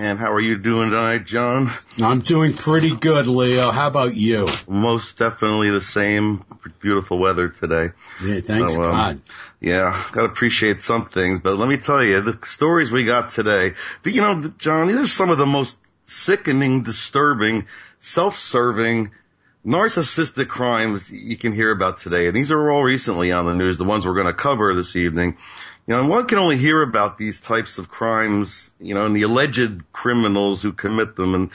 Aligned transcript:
And 0.00 0.18
how 0.18 0.32
are 0.32 0.40
you 0.40 0.56
doing 0.56 0.88
tonight, 0.88 1.26
John? 1.26 1.74
I'm 2.00 2.20
doing 2.20 2.54
pretty 2.54 2.96
good, 2.96 3.26
Leo. 3.26 3.70
How 3.70 3.86
about 3.86 4.14
you? 4.16 4.48
Most 4.66 5.18
definitely 5.18 5.68
the 5.68 5.82
same. 5.82 6.42
Beautiful 6.80 7.18
weather 7.18 7.50
today. 7.50 7.90
Yeah, 8.24 8.40
thanks 8.40 8.76
so, 8.76 8.82
um, 8.82 8.90
God. 8.92 9.20
Yeah, 9.60 10.08
gotta 10.12 10.28
appreciate 10.28 10.80
some 10.80 11.10
things, 11.10 11.40
but 11.40 11.58
let 11.58 11.68
me 11.68 11.76
tell 11.76 12.02
you, 12.02 12.22
the 12.22 12.38
stories 12.46 12.90
we 12.90 13.04
got 13.04 13.28
today, 13.28 13.74
you 14.02 14.22
know, 14.22 14.50
John, 14.56 14.88
these 14.88 15.00
are 15.00 15.06
some 15.06 15.28
of 15.28 15.36
the 15.36 15.44
most 15.44 15.76
sickening, 16.04 16.82
disturbing, 16.82 17.66
self-serving, 17.98 19.10
narcissistic 19.66 20.48
crimes 20.48 21.12
you 21.12 21.36
can 21.36 21.52
hear 21.52 21.72
about 21.72 21.98
today. 21.98 22.26
And 22.26 22.34
these 22.34 22.50
are 22.52 22.70
all 22.70 22.82
recently 22.82 23.32
on 23.32 23.44
the 23.44 23.54
news, 23.54 23.76
the 23.76 23.84
ones 23.84 24.06
we're 24.06 24.14
going 24.14 24.26
to 24.28 24.32
cover 24.32 24.74
this 24.74 24.96
evening. 24.96 25.36
You 25.90 25.96
know, 25.96 26.02
and 26.02 26.08
one 26.08 26.28
can 26.28 26.38
only 26.38 26.56
hear 26.56 26.82
about 26.82 27.18
these 27.18 27.40
types 27.40 27.78
of 27.78 27.88
crimes, 27.88 28.72
you 28.78 28.94
know, 28.94 29.06
and 29.06 29.16
the 29.16 29.22
alleged 29.22 29.92
criminals 29.92 30.62
who 30.62 30.72
commit 30.72 31.16
them. 31.16 31.34
And, 31.34 31.50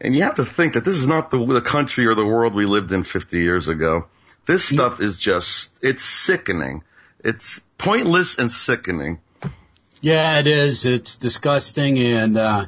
and 0.00 0.14
you 0.14 0.22
have 0.22 0.36
to 0.36 0.46
think 0.46 0.72
that 0.72 0.86
this 0.86 0.94
is 0.94 1.06
not 1.06 1.30
the, 1.30 1.44
the 1.44 1.60
country 1.60 2.06
or 2.06 2.14
the 2.14 2.24
world 2.24 2.54
we 2.54 2.64
lived 2.64 2.92
in 2.92 3.02
50 3.02 3.38
years 3.38 3.68
ago. 3.68 4.06
This 4.46 4.64
stuff 4.64 5.02
is 5.02 5.18
just, 5.18 5.74
it's 5.82 6.02
sickening. 6.02 6.82
It's 7.22 7.60
pointless 7.76 8.38
and 8.38 8.50
sickening. 8.50 9.20
Yeah, 10.00 10.38
it 10.38 10.46
is. 10.46 10.86
It's 10.86 11.18
disgusting. 11.18 11.98
And, 11.98 12.38
uh, 12.38 12.64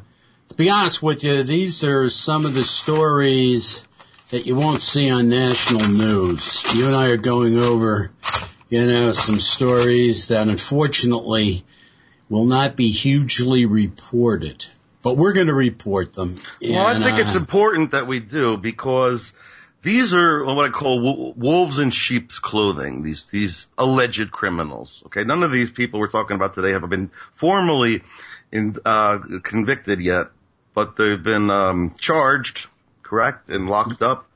to 0.51 0.55
be 0.55 0.69
honest 0.69 1.03
with 1.03 1.25
you, 1.25 1.45
these 1.45 1.83
are 1.83 2.11
some 2.11 2.45
of 2.45 2.53
the 2.53 2.65
stories 2.65 3.87
that 4.33 4.45
you 4.45 4.55
won't 4.55 4.83
see 4.83 5.11
on 5.11 5.31
national 5.31 5.89
news. 5.89 6.75
You 6.75 6.89
and 6.89 6.95
I 6.95 7.09
are 7.09 7.17
going 7.17 7.57
over, 7.57 8.11
you 8.71 8.87
know, 8.87 9.13
some 9.13 9.41
stories 9.41 10.29
that 10.29 10.49
unfortunately 10.49 11.65
will 12.29 12.45
not 12.45 12.77
be 12.77 12.91
hugely 12.91 13.67
reported, 13.67 14.65
but 15.03 15.17
we're 15.17 15.33
going 15.33 15.49
to 15.49 15.55
report 15.55 16.13
them. 16.13 16.37
Well, 16.63 16.87
and, 16.87 17.03
I 17.03 17.07
think 17.07 17.19
uh, 17.19 17.27
it's 17.27 17.35
important 17.35 17.91
that 17.91 18.07
we 18.07 18.21
do 18.21 18.57
because 18.57 19.33
these 19.83 20.15
are 20.15 20.45
what 20.45 20.65
I 20.65 20.69
call 20.69 21.35
wolves 21.35 21.81
in 21.81 21.91
sheep's 21.91 22.39
clothing. 22.39 23.03
These 23.03 23.29
these 23.29 23.67
alleged 23.77 24.31
criminals. 24.31 25.03
Okay, 25.07 25.25
none 25.25 25.43
of 25.43 25.51
these 25.51 25.71
people 25.71 25.99
we're 25.99 26.09
talking 26.09 26.37
about 26.37 26.55
today 26.55 26.71
have 26.71 26.89
been 26.89 27.11
formally 27.33 28.03
in, 28.53 28.77
uh, 28.85 29.19
convicted 29.43 30.01
yet, 30.01 30.29
but 30.75 30.97
they've 30.97 31.23
been 31.23 31.51
um, 31.51 31.95
charged, 31.99 32.69
correct, 33.03 33.51
and 33.51 33.69
locked 33.69 34.01
up, 34.01 34.29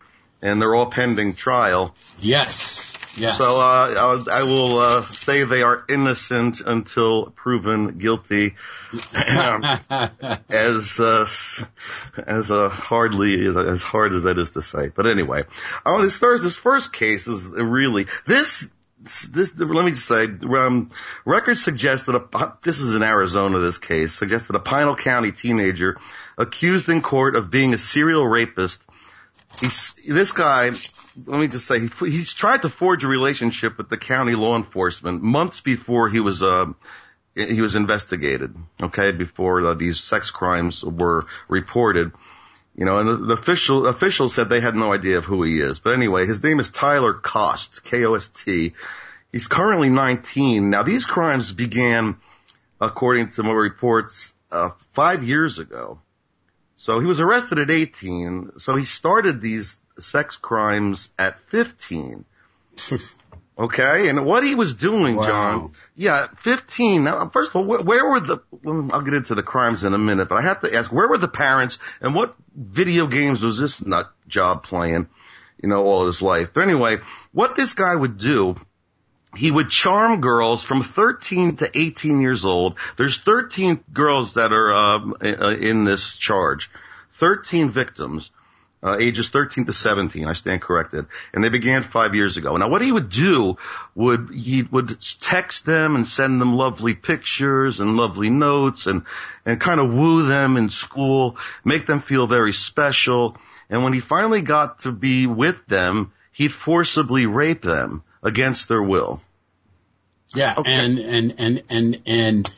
and 0.43 0.61
they're 0.61 0.75
all 0.75 0.87
pending 0.87 1.35
trial. 1.35 1.95
Yes. 2.21 2.97
Yes. 3.17 3.39
So 3.39 3.61
uh, 3.61 4.25
I 4.31 4.43
will 4.43 4.79
uh, 4.79 5.03
say 5.03 5.45
they 5.45 5.62
are 5.62 5.84
innocent 5.89 6.61
until 6.61 7.27
proven 7.27 7.98
guilty, 7.98 8.57
as 9.15 10.98
uh, 10.98 11.27
as 12.27 12.51
uh, 12.51 12.69
hardly 12.69 13.47
as 13.47 13.57
as 13.57 13.83
hard 13.83 14.15
as 14.15 14.25
that 14.25 14.39
is 14.39 14.51
to 14.51 14.62
say. 14.62 14.91
But 14.95 15.07
anyway, 15.07 15.45
oh, 15.87 16.03
this 16.03 16.19
first 16.19 16.42
this 16.42 16.57
first 16.57 16.92
case 16.92 17.29
is 17.29 17.48
really 17.51 18.07
this 18.27 18.70
this, 19.05 19.55
let 19.59 19.85
me 19.85 19.91
just 19.91 20.07
say, 20.07 20.25
um, 20.25 20.91
records 21.25 21.62
suggest 21.62 22.07
that 22.07 22.17
a, 22.17 22.53
this 22.62 22.79
is 22.79 22.95
in 22.95 23.03
Arizona, 23.03 23.59
this 23.59 23.79
case, 23.79 24.15
suggests 24.15 24.48
that 24.48 24.57
a 24.57 24.61
Pinal 24.61 24.97
County 24.97 25.31
teenager 25.31 25.98
accused 26.39 26.89
in 26.89 27.03
court 27.03 27.37
of 27.37 27.51
being 27.51 27.75
a 27.75 27.79
serial 27.79 28.27
rapist. 28.27 28.83
He's, 29.61 29.95
this 30.09 30.33
guy, 30.33 30.70
let 31.27 31.41
me 31.41 31.48
just 31.48 31.67
say, 31.67 31.81
he, 31.81 31.89
he's 32.11 32.34
tried 32.34 32.62
to 32.62 32.69
forge 32.69 33.05
a 33.05 33.09
relationship 33.09 33.79
with 33.79 33.89
the 33.89 33.97
county 33.97 34.34
law 34.34 34.57
enforcement 34.57 35.23
months 35.23 35.61
before 35.61 36.09
he 36.09 36.20
was, 36.20 36.43
uh, 36.43 36.67
he 37.34 37.61
was 37.61 37.77
investigated, 37.77 38.55
okay, 38.83 39.12
before 39.12 39.61
uh, 39.67 39.75
these 39.75 40.01
sex 40.01 40.31
crimes 40.31 40.85
were 40.85 41.23
reported. 41.48 42.12
You 42.77 42.85
know, 42.85 42.98
and 42.98 43.09
the, 43.09 43.17
the 43.17 43.35
official 43.35 43.87
officials 43.87 44.35
said 44.35 44.48
they 44.48 44.61
had 44.61 44.75
no 44.75 44.92
idea 44.92 45.19
of 45.19 45.25
who 45.25 45.45
he 45.45 45.61
is. 45.61 45.79
But 45.79 45.95
anyway, 45.95 46.27
his 46.27 46.42
name 46.42 46.59
is 46.59 46.69
Tyler 46.69 47.15
Kost, 47.15 47.85
K-O-S-T. 47.85 48.73
He's 49.31 49.48
currently 49.48 49.91
19. 49.91 50.70
Now 50.70 50.83
these 50.83 51.07
crimes 51.07 51.52
began, 51.52 52.17
according 52.81 53.31
to 53.31 53.45
more 53.45 53.61
reports, 53.61 54.33
uh, 54.51 54.70
five 54.92 55.23
years 55.23 55.58
ago. 55.61 56.01
So 56.77 56.98
he 56.98 57.07
was 57.07 57.20
arrested 57.20 57.61
at 57.61 57.70
18. 57.70 58.58
So 58.58 58.75
he 58.75 58.85
started 58.85 59.41
these 59.41 59.79
sex 59.99 60.37
crimes 60.37 61.11
at 61.19 61.39
15. 61.51 62.25
Okay, 63.57 64.09
and 64.09 64.27
what 64.27 64.43
he 64.43 64.57
was 64.57 64.75
doing, 64.75 65.15
wow. 65.15 65.27
John, 65.27 65.73
yeah, 65.95 66.27
15. 66.39 67.05
Now, 67.05 67.29
first 67.29 67.51
of 67.51 67.57
all, 67.57 67.65
where, 67.65 67.81
where, 67.83 68.11
were 68.11 68.19
the, 68.19 68.39
I'll 68.67 69.03
get 69.03 69.15
into 69.15 69.37
the 69.37 69.45
crimes 69.45 69.85
in 69.85 69.95
a 69.95 69.99
minute, 69.99 70.29
but 70.29 70.39
I 70.39 70.43
have 70.43 70.63
to 70.63 70.75
ask, 70.75 70.93
where 70.93 71.09
were 71.09 71.19
the 71.19 71.29
parents 71.29 71.79
and 72.01 72.17
what 72.17 72.35
video 72.53 73.07
games 73.07 73.45
was 73.45 73.61
this 73.61 73.85
nut 73.85 74.11
job 74.27 74.65
playing, 74.65 75.09
you 75.63 75.69
know, 75.69 75.85
all 75.85 76.07
his 76.07 76.21
life? 76.21 76.53
But 76.53 76.65
anyway, 76.65 76.99
what 77.31 77.55
this 77.55 77.75
guy 77.75 77.95
would 77.95 78.19
do, 78.19 78.57
he 79.37 79.53
would 79.53 79.71
charm 79.71 80.21
girls 80.21 80.65
from 80.65 80.83
13 80.83 81.59
to 81.59 81.71
18 81.79 82.21
years 82.21 82.45
old. 82.45 82.77
There's 82.97 83.19
13 83.19 83.85
girls 83.93 84.35
that 84.35 84.53
are, 84.53 84.75
uh, 84.75 85.55
in 85.55 85.85
this 85.85 86.17
charge. 86.17 86.73
13 87.13 87.71
victims 87.71 88.33
uh, 88.84 88.98
ages 89.00 89.30
13 89.30 89.64
to 89.64 89.72
17. 89.72 90.27
I 90.27 90.34
stand 90.34 90.61
corrected. 90.61 91.06
And 91.33 91.42
they 91.42 91.48
began 91.48 91.83
five 91.83 92.14
years 92.14 92.36
ago. 92.36 92.56
Now 92.56 92.68
what 92.68 92.83
he 92.83 92.92
would 92.92 93.08
do 93.08 93.56
would, 93.95 94.30
he 94.30 94.62
would 94.62 95.00
text 95.20 95.64
them 95.64 95.96
and 95.96 96.06
send 96.06 96.40
them 96.40 96.55
lovely 96.55 96.95
pictures 96.95 97.80
and 97.80 97.96
lovely 97.96 98.28
notes 98.28 98.86
and, 98.86 99.05
and 99.46 99.58
kind 99.58 99.80
of 99.80 99.92
woo 99.92 100.27
them 100.27 100.58
in 100.58 100.68
school, 100.68 101.39
make 101.64 101.86
them 101.86 102.00
feel 102.00 102.27
very 102.27 102.52
special. 102.52 103.39
And 103.70 103.83
when 103.83 103.95
he 103.95 104.00
finally 104.00 104.42
got 104.42 104.80
to 104.80 104.92
be 104.92 105.27
with 105.27 105.66
them, 105.66 106.12
he'd 106.33 106.52
forcibly 106.52 107.24
rape 107.24 107.62
them 107.62 108.02
against 108.22 108.68
their 108.68 108.83
will. 108.83 109.22
Yeah. 110.34 110.55
Okay. 110.58 110.70
And, 110.70 110.98
and, 110.98 111.34
and, 111.39 111.62
and, 111.70 112.02
and, 112.06 112.55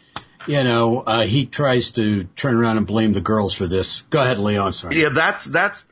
you 0.47 0.62
know, 0.62 1.00
uh, 1.00 1.22
he 1.22 1.47
tries 1.47 1.93
to 1.93 2.25
turn 2.25 2.54
around 2.56 2.78
and 2.78 2.87
blame 2.87 3.12
the 3.12 3.20
girls 3.20 3.53
for 3.54 3.66
this. 3.66 4.03
Go 4.03 4.22
ahead, 4.22 4.38
Leo. 4.38 4.70
Sorry. 4.70 5.00
Yeah, 5.00 5.08
that's 5.10 5.44
that's. 5.44 5.84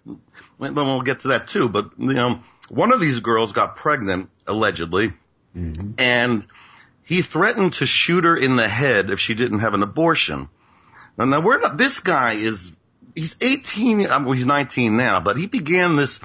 Well, 0.59 0.72
we'll 0.75 1.03
get 1.03 1.20
to 1.20 1.28
that 1.28 1.48
too. 1.48 1.69
But 1.69 1.91
you 1.98 2.15
know, 2.15 2.41
one 2.69 2.92
of 2.92 3.00
these 3.00 3.20
girls 3.20 3.53
got 3.53 3.76
pregnant 3.76 4.31
allegedly, 4.47 5.12
mm-hmm. 5.56 5.92
and 5.98 6.47
he 7.04 7.22
threatened 7.22 7.75
to 7.75 7.87
shoot 7.87 8.25
her 8.25 8.37
in 8.37 8.56
the 8.56 8.69
head 8.69 9.10
if 9.10 9.20
she 9.20 9.34
didn't 9.34 9.60
have 9.60 9.75
an 9.75 9.82
abortion. 9.82 10.48
Now, 11.16 11.25
now 11.25 11.41
we're 11.41 11.60
not. 11.60 11.76
This 11.76 12.00
guy 12.00 12.34
is. 12.34 12.72
He's 13.14 13.37
18. 13.41 14.09
I 14.09 14.19
mean, 14.19 14.34
he's 14.34 14.47
19 14.47 14.97
now, 14.97 15.20
but 15.20 15.37
he 15.37 15.47
began 15.47 15.97
this 15.97 16.20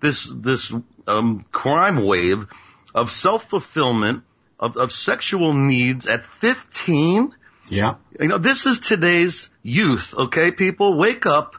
this 0.00 0.30
this 0.32 0.72
um, 1.06 1.44
crime 1.50 2.04
wave 2.04 2.46
of 2.94 3.10
self 3.10 3.48
fulfillment 3.50 4.22
of, 4.60 4.76
of 4.76 4.92
sexual 4.92 5.52
needs 5.52 6.06
at 6.06 6.24
15 6.24 7.34
yeah. 7.70 7.96
You 8.18 8.28
know, 8.28 8.38
this 8.38 8.66
is 8.66 8.78
today's 8.78 9.50
youth, 9.62 10.14
okay, 10.16 10.50
people? 10.50 10.96
Wake 10.96 11.26
up 11.26 11.56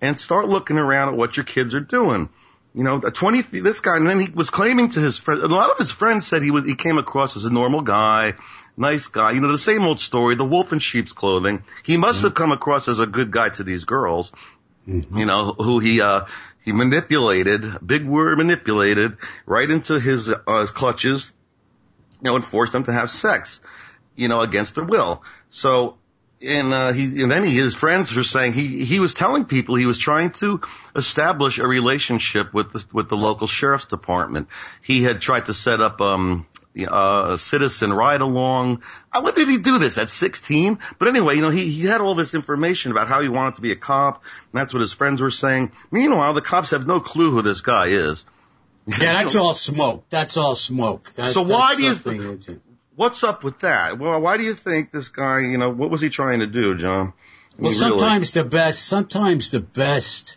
and 0.00 0.18
start 0.18 0.48
looking 0.48 0.78
around 0.78 1.10
at 1.10 1.16
what 1.16 1.36
your 1.36 1.44
kids 1.44 1.74
are 1.74 1.80
doing. 1.80 2.28
You 2.74 2.84
know, 2.84 2.96
a 3.04 3.10
20, 3.10 3.60
this 3.60 3.80
guy, 3.80 3.96
and 3.96 4.08
then 4.08 4.20
he 4.20 4.30
was 4.30 4.48
claiming 4.48 4.90
to 4.90 5.00
his 5.00 5.18
friends, 5.18 5.42
a 5.42 5.48
lot 5.48 5.70
of 5.70 5.78
his 5.78 5.90
friends 5.90 6.26
said 6.26 6.42
he 6.42 6.52
was, 6.52 6.64
he 6.64 6.76
came 6.76 6.98
across 6.98 7.36
as 7.36 7.44
a 7.44 7.50
normal 7.50 7.80
guy, 7.80 8.34
nice 8.76 9.08
guy, 9.08 9.32
you 9.32 9.40
know, 9.40 9.50
the 9.50 9.58
same 9.58 9.82
old 9.82 9.98
story, 9.98 10.36
the 10.36 10.44
wolf 10.44 10.72
in 10.72 10.78
sheep's 10.78 11.12
clothing. 11.12 11.64
He 11.84 11.96
must 11.96 12.18
mm-hmm. 12.18 12.26
have 12.28 12.34
come 12.34 12.52
across 12.52 12.86
as 12.86 13.00
a 13.00 13.06
good 13.06 13.32
guy 13.32 13.48
to 13.48 13.64
these 13.64 13.84
girls, 13.84 14.30
mm-hmm. 14.86 15.18
you 15.18 15.26
know, 15.26 15.52
who 15.52 15.80
he, 15.80 16.00
uh, 16.00 16.26
he 16.64 16.70
manipulated, 16.70 17.64
big 17.84 18.06
word 18.06 18.38
manipulated, 18.38 19.16
right 19.46 19.68
into 19.68 19.98
his, 19.98 20.32
uh, 20.32 20.60
his 20.60 20.70
clutches, 20.70 21.32
you 22.22 22.30
know, 22.30 22.36
and 22.36 22.44
forced 22.44 22.70
them 22.70 22.84
to 22.84 22.92
have 22.92 23.10
sex 23.10 23.60
you 24.20 24.28
know, 24.28 24.40
against 24.40 24.74
their 24.74 24.84
will. 24.84 25.22
So, 25.48 25.96
and, 26.42 26.72
uh, 26.72 26.92
he, 26.92 27.22
and 27.22 27.30
then 27.30 27.44
he, 27.44 27.56
his 27.56 27.74
friends 27.74 28.14
were 28.14 28.22
saying 28.22 28.52
he, 28.52 28.84
he 28.84 28.98
was 28.98 29.12
telling 29.12 29.44
people 29.44 29.74
he 29.74 29.86
was 29.86 29.98
trying 29.98 30.30
to 30.30 30.60
establish 30.96 31.58
a 31.58 31.66
relationship 31.66 32.54
with 32.54 32.72
the, 32.72 32.84
with 32.92 33.08
the 33.08 33.16
local 33.16 33.46
sheriff's 33.46 33.86
department. 33.86 34.48
He 34.82 35.02
had 35.02 35.20
tried 35.20 35.46
to 35.46 35.54
set 35.54 35.80
up, 35.80 36.00
um, 36.00 36.46
uh, 36.78 37.32
a 37.32 37.38
citizen 37.38 37.92
ride 37.92 38.20
along. 38.20 38.82
Uh, 39.12 39.20
when 39.22 39.34
did 39.34 39.48
he 39.48 39.58
do 39.58 39.78
this? 39.78 39.98
At 39.98 40.08
16? 40.08 40.78
But 40.98 41.08
anyway, 41.08 41.34
you 41.34 41.42
know, 41.42 41.50
he, 41.50 41.68
he 41.68 41.86
had 41.86 42.00
all 42.00 42.14
this 42.14 42.34
information 42.34 42.92
about 42.92 43.08
how 43.08 43.20
he 43.20 43.28
wanted 43.28 43.56
to 43.56 43.60
be 43.60 43.72
a 43.72 43.76
cop. 43.76 44.22
And 44.52 44.60
that's 44.60 44.72
what 44.72 44.80
his 44.80 44.92
friends 44.92 45.20
were 45.20 45.30
saying. 45.30 45.72
Meanwhile, 45.90 46.34
the 46.34 46.42
cops 46.42 46.70
have 46.70 46.86
no 46.86 47.00
clue 47.00 47.32
who 47.32 47.42
this 47.42 47.60
guy 47.60 47.86
is. 47.86 48.24
Yeah, 48.86 48.96
that's 48.98 49.36
all 49.36 49.54
smoke. 49.54 50.06
That's 50.08 50.36
all 50.36 50.54
smoke. 50.54 51.12
That, 51.14 51.32
so 51.32 51.42
why 51.42 51.74
do 51.76 51.82
you 51.82 51.94
think, 51.96 52.60
What's 52.96 53.22
up 53.22 53.44
with 53.44 53.60
that? 53.60 53.98
Well, 53.98 54.20
why 54.20 54.36
do 54.36 54.44
you 54.44 54.54
think 54.54 54.90
this 54.90 55.08
guy, 55.08 55.40
you 55.40 55.58
know, 55.58 55.70
what 55.70 55.90
was 55.90 56.00
he 56.00 56.10
trying 56.10 56.40
to 56.40 56.46
do, 56.46 56.76
John? 56.76 57.12
Well, 57.58 57.72
sometimes 57.72 58.32
the 58.32 58.44
best, 58.44 58.86
sometimes 58.86 59.50
the 59.50 59.60
best 59.60 60.36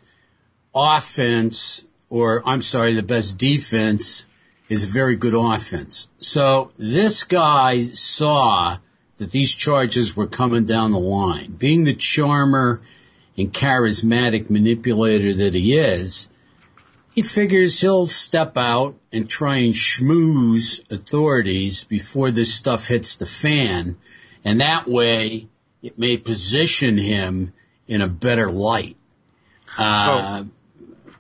offense, 0.74 1.84
or 2.10 2.44
I'm 2.46 2.62
sorry, 2.62 2.94
the 2.94 3.04
best 3.04 3.38
defense 3.38 4.28
is 4.70 4.84
a 4.84 4.88
very 4.88 5.16
good 5.16 5.34
offense. 5.34 6.10
So 6.18 6.72
this 6.78 7.24
guy 7.24 7.82
saw 7.82 8.78
that 9.18 9.32
these 9.32 9.52
charges 9.52 10.16
were 10.16 10.28
coming 10.28 10.66
down 10.66 10.92
the 10.92 11.00
line. 11.00 11.52
Being 11.52 11.84
the 11.84 11.94
charmer 11.94 12.82
and 13.38 13.54
charismatic 13.54 14.50
manipulator 14.50 15.34
that 15.34 15.54
he 15.54 15.78
is, 15.78 16.30
he 17.14 17.22
figures 17.22 17.80
he'll 17.80 18.08
step 18.08 18.58
out 18.58 18.96
and 19.12 19.30
try 19.30 19.58
and 19.58 19.74
schmooze 19.74 20.92
authorities 20.92 21.84
before 21.84 22.32
this 22.32 22.54
stuff 22.54 22.88
hits 22.88 23.18
the 23.18 23.28
fan. 23.28 23.98
And 24.44 24.62
that 24.62 24.88
way 24.88 25.48
it 25.84 26.00
may 26.00 26.18
position 26.18 26.98
him 26.98 27.54
in 27.88 28.02
a 28.02 28.08
better 28.08 28.52
light. 28.52 28.98
Uh, 29.78 30.46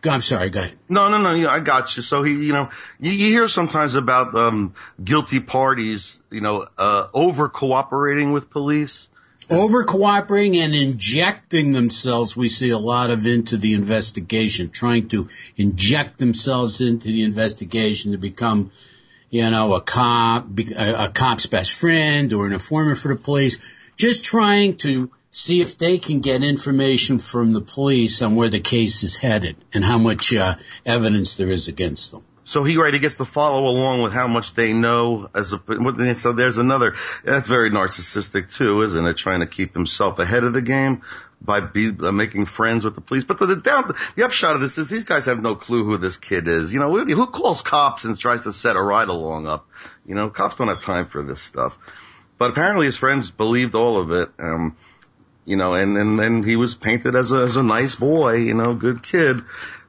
so, 0.04 0.10
I'm 0.10 0.22
sorry, 0.22 0.50
go 0.50 0.62
ahead. 0.62 0.78
No, 0.90 1.10
no, 1.10 1.19
no, 1.19 1.48
I 1.48 1.60
got 1.60 1.96
you. 1.96 2.01
So 2.01 2.24
he, 2.24 2.31
you 2.34 2.54
know, 2.54 2.69
you, 3.00 3.12
you 3.12 3.28
hear 3.31 3.48
sometimes 3.48 3.94
about, 3.94 4.34
um, 4.34 4.74
guilty 5.04 5.39
parties, 5.39 6.19
you 6.31 6.42
know, 6.42 6.68
uh, 6.78 7.07
over 7.13 7.50
cooperating 7.50 8.34
with 8.34 8.50
police. 8.50 9.10
Over 9.50 9.84
cooperating 9.84 10.57
and 10.57 10.74
injecting 10.74 11.72
themselves, 11.74 12.36
we 12.36 12.50
see 12.50 12.69
a 12.69 12.78
lot 12.78 13.10
of 13.10 13.25
into 13.28 13.57
the 13.57 13.74
investigation, 13.74 14.69
trying 14.69 15.10
to 15.10 15.30
inject 15.57 16.18
themselves 16.18 16.81
into 16.81 17.07
the 17.07 17.24
investigation 17.24 18.13
to 18.13 18.18
become, 18.18 18.72
you 19.30 19.50
know, 19.50 19.74
a 19.74 19.81
cop, 19.81 20.48
a 20.78 21.12
cop's 21.13 21.48
best 21.48 21.74
friend 21.74 22.31
or 22.34 22.48
an 22.48 22.54
informant 22.54 22.98
for 22.98 23.10
the 23.10 23.19
police, 23.19 23.60
just 23.98 24.24
trying 24.24 24.78
to 24.78 25.12
see 25.30 25.62
if 25.62 25.78
they 25.78 25.98
can 25.98 26.19
get 26.19 26.44
information 26.44 27.19
from 27.19 27.54
the 27.54 27.62
police 27.62 28.22
on 28.22 28.36
where 28.36 28.50
the 28.50 28.60
case 28.60 29.04
is 29.04 29.18
headed 29.18 29.56
and 29.74 29.84
how 29.84 29.98
much 29.98 30.34
uh, 30.34 30.56
evidence 30.86 31.36
there 31.36 31.50
is 31.50 31.68
against 31.68 32.12
them. 32.12 32.24
So 32.45 32.63
he 32.63 32.75
right, 32.78 32.94
he 32.94 33.00
gets 33.00 33.16
to 33.16 33.25
follow 33.25 33.69
along 33.69 34.01
with 34.01 34.12
how 34.12 34.28
much 34.28 34.54
they 34.54 34.74
know 34.74 35.30
as 35.34 35.54
a, 35.54 36.16
so 36.16 36.34
there's 36.34 36.57
another, 36.57 36.94
that's 37.24 37.48
very 37.48 37.72
narcissistic 37.72 38.54
too, 38.54 38.81
isn't 38.81 39.07
it? 39.07 39.16
Trying 39.16 39.40
to 39.40 39.48
keep 39.48 39.74
himself 39.74 40.19
ahead 40.19 40.44
of 40.44 40.51
the 40.51 40.62
game 40.62 41.04
by 41.42 41.62
be, 41.62 41.90
uh, 41.90 42.12
making 42.12 42.45
friends 42.45 42.84
with 42.84 42.95
the 42.95 43.01
police. 43.01 43.24
But 43.24 43.40
the, 43.40 43.45
the 43.45 43.56
down, 43.57 43.94
the 44.16 44.25
upshot 44.25 44.56
of 44.56 44.62
this 44.62 44.78
is 44.78 44.90
these 44.90 45.06
guys 45.06 45.25
have 45.28 45.42
no 45.42 45.56
clue 45.56 45.86
who 45.86 45.98
this 45.98 46.18
kid 46.18 46.48
is. 46.48 46.74
You 46.74 46.80
know, 46.80 46.92
who, 46.92 47.06
who 47.06 47.28
calls 47.28 47.62
cops 47.62 48.04
and 48.04 48.18
tries 48.18 48.44
to 48.44 48.51
set 48.51 48.75
a 48.75 48.81
ride 48.81 49.07
along 49.07 49.48
up? 49.48 49.68
You 50.06 50.16
know, 50.16 50.30
cops 50.30 50.56
don't 50.56 50.68
have 50.68 50.84
time 50.84 51.07
for 51.07 51.24
this 51.24 51.42
stuff. 51.42 51.78
But 52.38 52.51
apparently 52.51 52.88
his 52.88 52.98
friends 52.98 53.31
believed 53.31 53.75
all 53.75 53.98
of 53.98 54.12
it. 54.12 54.30
Um, 54.38 54.75
you 55.46 55.57
know, 55.57 55.74
and, 55.74 55.98
and, 55.98 56.19
and 56.19 56.46
he 56.46 56.56
was 56.56 56.75
painted 56.75 57.16
as 57.16 57.31
a, 57.31 57.38
as 57.38 57.57
a 57.57 57.63
nice 57.63 57.96
boy, 57.96 58.36
you 58.36 58.54
know, 58.54 58.74
good 58.74 59.04
kid. 59.04 59.44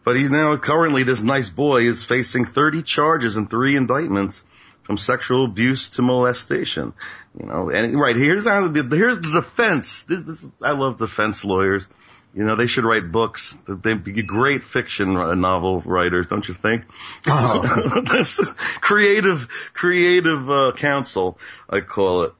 But 0.04 0.16
he's 0.16 0.30
now 0.30 0.56
currently 0.56 1.02
this 1.02 1.22
nice 1.22 1.50
boy 1.50 1.82
is 1.82 2.04
facing 2.04 2.44
30 2.44 2.82
charges 2.82 3.36
and 3.36 3.48
three 3.48 3.76
indictments 3.76 4.44
from 4.82 4.98
sexual 4.98 5.46
abuse 5.46 5.90
to 5.90 6.02
molestation. 6.02 6.92
You 7.40 7.46
know, 7.46 7.70
and 7.70 7.98
right 7.98 8.14
here's 8.14 8.44
the, 8.44 8.86
here's 8.90 9.18
the 9.18 9.40
defense. 9.40 10.02
This, 10.02 10.22
this, 10.22 10.46
I 10.62 10.72
love 10.72 10.98
defense 10.98 11.44
lawyers. 11.44 11.88
You 12.34 12.44
know, 12.44 12.56
they 12.56 12.66
should 12.66 12.84
write 12.84 13.12
books. 13.12 13.60
They'd 13.66 14.02
be 14.02 14.22
great 14.22 14.64
fiction 14.64 15.14
novel 15.40 15.80
writers, 15.80 16.26
don't 16.26 16.46
you 16.46 16.54
think? 16.54 16.84
Oh. 17.28 18.02
creative, 18.80 19.48
creative 19.72 20.50
uh, 20.50 20.72
counsel, 20.76 21.38
I 21.70 21.80
call 21.80 22.22
it. 22.22 22.32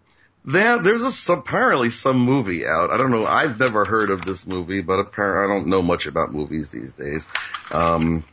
There, 0.45 0.79
there's 0.79 1.29
a, 1.29 1.33
apparently 1.33 1.89
some 1.91 2.19
movie 2.19 2.67
out. 2.67 2.91
I 2.91 2.99
don't 2.99 3.11
know. 3.11 3.25
I've 3.25 3.59
never 3.59 3.85
heard 3.85 4.11
of 4.11 4.25
this 4.25 4.47
movie, 4.47 4.83
but 4.83 4.99
apparently 4.99 5.45
I 5.45 5.57
don't 5.57 5.69
know 5.69 5.81
much 5.81 6.07
about 6.07 6.33
movies 6.33 6.69
these 6.69 6.93
days. 6.93 7.27
Um, 7.71 8.25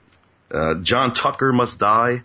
uh, 0.52 0.76
John 0.76 1.14
Tucker 1.14 1.54
Must 1.54 1.80
Die. 1.80 2.24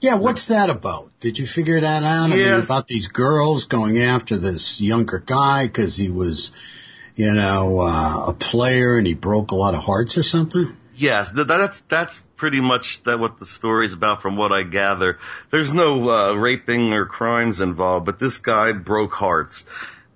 Yeah, 0.00 0.16
what's 0.16 0.48
that 0.48 0.70
about? 0.70 1.10
Did 1.20 1.38
you 1.38 1.46
figure 1.46 1.80
that 1.80 2.02
out? 2.02 2.30
I 2.32 2.36
mean, 2.36 2.64
about 2.64 2.86
these 2.86 3.08
girls 3.08 3.64
going 3.64 3.98
after 3.98 4.36
this 4.36 4.80
younger 4.80 5.22
guy 5.24 5.66
because 5.66 5.96
he 5.96 6.08
was, 6.08 6.52
you 7.14 7.32
know, 7.32 7.80
uh, 7.80 8.30
a 8.30 8.34
player 8.34 8.98
and 8.98 9.06
he 9.06 9.14
broke 9.14 9.52
a 9.52 9.56
lot 9.56 9.74
of 9.74 9.80
hearts 9.80 10.18
or 10.18 10.24
something? 10.24 10.66
Yes, 10.94 11.30
that's 11.30 11.80
that's 11.82 12.20
pretty 12.42 12.60
much 12.60 13.00
that 13.04 13.20
what 13.20 13.38
the 13.38 13.46
story 13.46 13.86
is 13.86 13.92
about 13.92 14.20
from 14.20 14.34
what 14.34 14.50
I 14.50 14.64
gather. 14.64 15.20
There's 15.50 15.72
no 15.72 16.10
uh, 16.10 16.34
raping 16.34 16.92
or 16.92 17.06
crimes 17.06 17.60
involved, 17.60 18.04
but 18.04 18.18
this 18.18 18.38
guy 18.38 18.72
broke 18.72 19.12
hearts. 19.12 19.64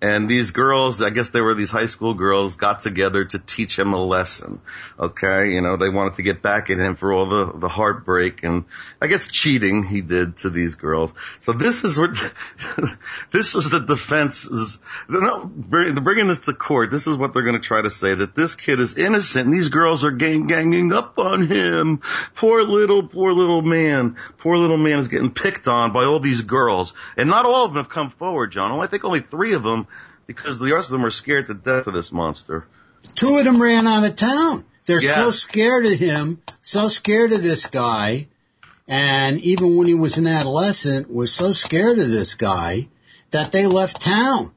And 0.03 0.29
these 0.29 0.51
girls, 0.51 1.01
I 1.01 1.09
guess 1.09 1.31
they 1.31 1.41
were 1.41 1.55
these 1.55 1.71
high 1.71 1.87
school 1.87 2.13
girls, 2.13 2.57
got 2.57 2.83
together 2.83 3.25
to 3.25 3.39
teach 3.39 3.79
him 3.79 3.95
a 3.95 4.05
lesson. 4.05 4.61
Okay, 4.99 5.53
you 5.53 5.63
know, 5.63 5.79
they 5.79 5.89
wanted 5.89 6.15
to 6.15 6.23
get 6.23 6.43
back 6.43 6.69
at 6.69 6.77
him 6.77 6.97
for 6.97 7.15
all 7.15 7.27
the 7.27 7.59
the 7.59 7.69
heartbreak 7.69 8.43
and 8.43 8.67
I 9.01 9.07
guess 9.07 9.27
cheating 9.27 9.85
he 9.85 10.03
did 10.03 10.37
to 10.39 10.51
these 10.51 10.75
girls. 10.75 11.15
So 11.41 11.53
this 11.55 11.85
is 11.85 11.99
what 11.99 12.11
this 13.33 13.55
is 13.55 13.71
the 13.71 13.81
defense 13.81 14.45
is. 14.45 14.79
No, 15.09 15.45
bringing 15.47 16.29
this 16.29 16.41
to 16.41 16.53
court. 16.53 16.91
This 16.91 17.07
is 17.07 17.17
what 17.17 17.33
they're 17.33 17.43
going 17.43 17.61
to 17.61 17.67
try 17.67 17.81
to 17.81 17.91
say 17.91 18.15
that 18.15 18.35
this 18.35 18.55
kid 18.55 18.81
is 18.81 18.97
innocent 18.97 19.47
and 19.47 19.55
these 19.55 19.71
girls 19.71 20.05
are 20.05 20.11
gang 20.11 20.47
ganging 20.47 20.93
up 20.93 21.19
on 21.19 21.47
him. 21.47 22.03
Poor 22.35 22.63
little, 22.63 23.09
poor 23.09 23.33
little 23.33 23.63
man. 23.63 24.17
Poor 24.37 24.59
little 24.59 24.77
man 24.77 24.99
is 24.99 25.09
getting 25.09 25.31
picked 25.31 25.69
on 25.69 25.93
by 25.93 26.05
all 26.05 26.21
these 26.21 26.43
girls, 26.43 26.93
and 27.17 27.31
not 27.31 27.47
all 27.47 27.65
of 27.65 27.73
them 27.73 27.83
have 27.83 27.91
come 27.91 28.11
forward, 28.11 28.53
John. 28.53 28.79
I 28.79 28.87
think 28.87 29.05
only 29.05 29.21
three 29.21 29.55
of 29.55 29.63
them 29.63 29.86
because 30.27 30.59
the 30.59 30.73
rest 30.73 30.89
of 30.89 30.93
them 30.93 31.05
are 31.05 31.11
scared 31.11 31.47
to 31.47 31.55
death 31.55 31.87
of 31.87 31.95
this 31.95 32.13
monster. 32.13 32.67
Two 33.15 33.37
of 33.39 33.45
them 33.45 33.61
ran 33.61 33.87
out 33.87 34.05
of 34.05 34.17
town. 34.17 34.65
They're 34.85 35.03
yeah. 35.03 35.15
so 35.15 35.31
scared 35.31 35.87
of 35.87 35.99
him, 35.99 36.41
so 36.63 36.89
scared 36.89 37.33
of 37.33 37.43
this 37.43 37.67
guy, 37.67 38.29
and 38.89 39.41
even 39.41 39.77
when 39.77 39.87
he 39.87 39.95
was 39.95 40.19
an 40.19 40.27
adolescent, 40.27 41.11
was 41.11 41.33
so 41.33 41.53
scared 41.53 41.99
of 41.99 42.09
this 42.09 42.35
guy 42.35 42.89
that 43.31 43.53
they 43.53 43.67
left 43.67 44.01
town. 44.01 44.53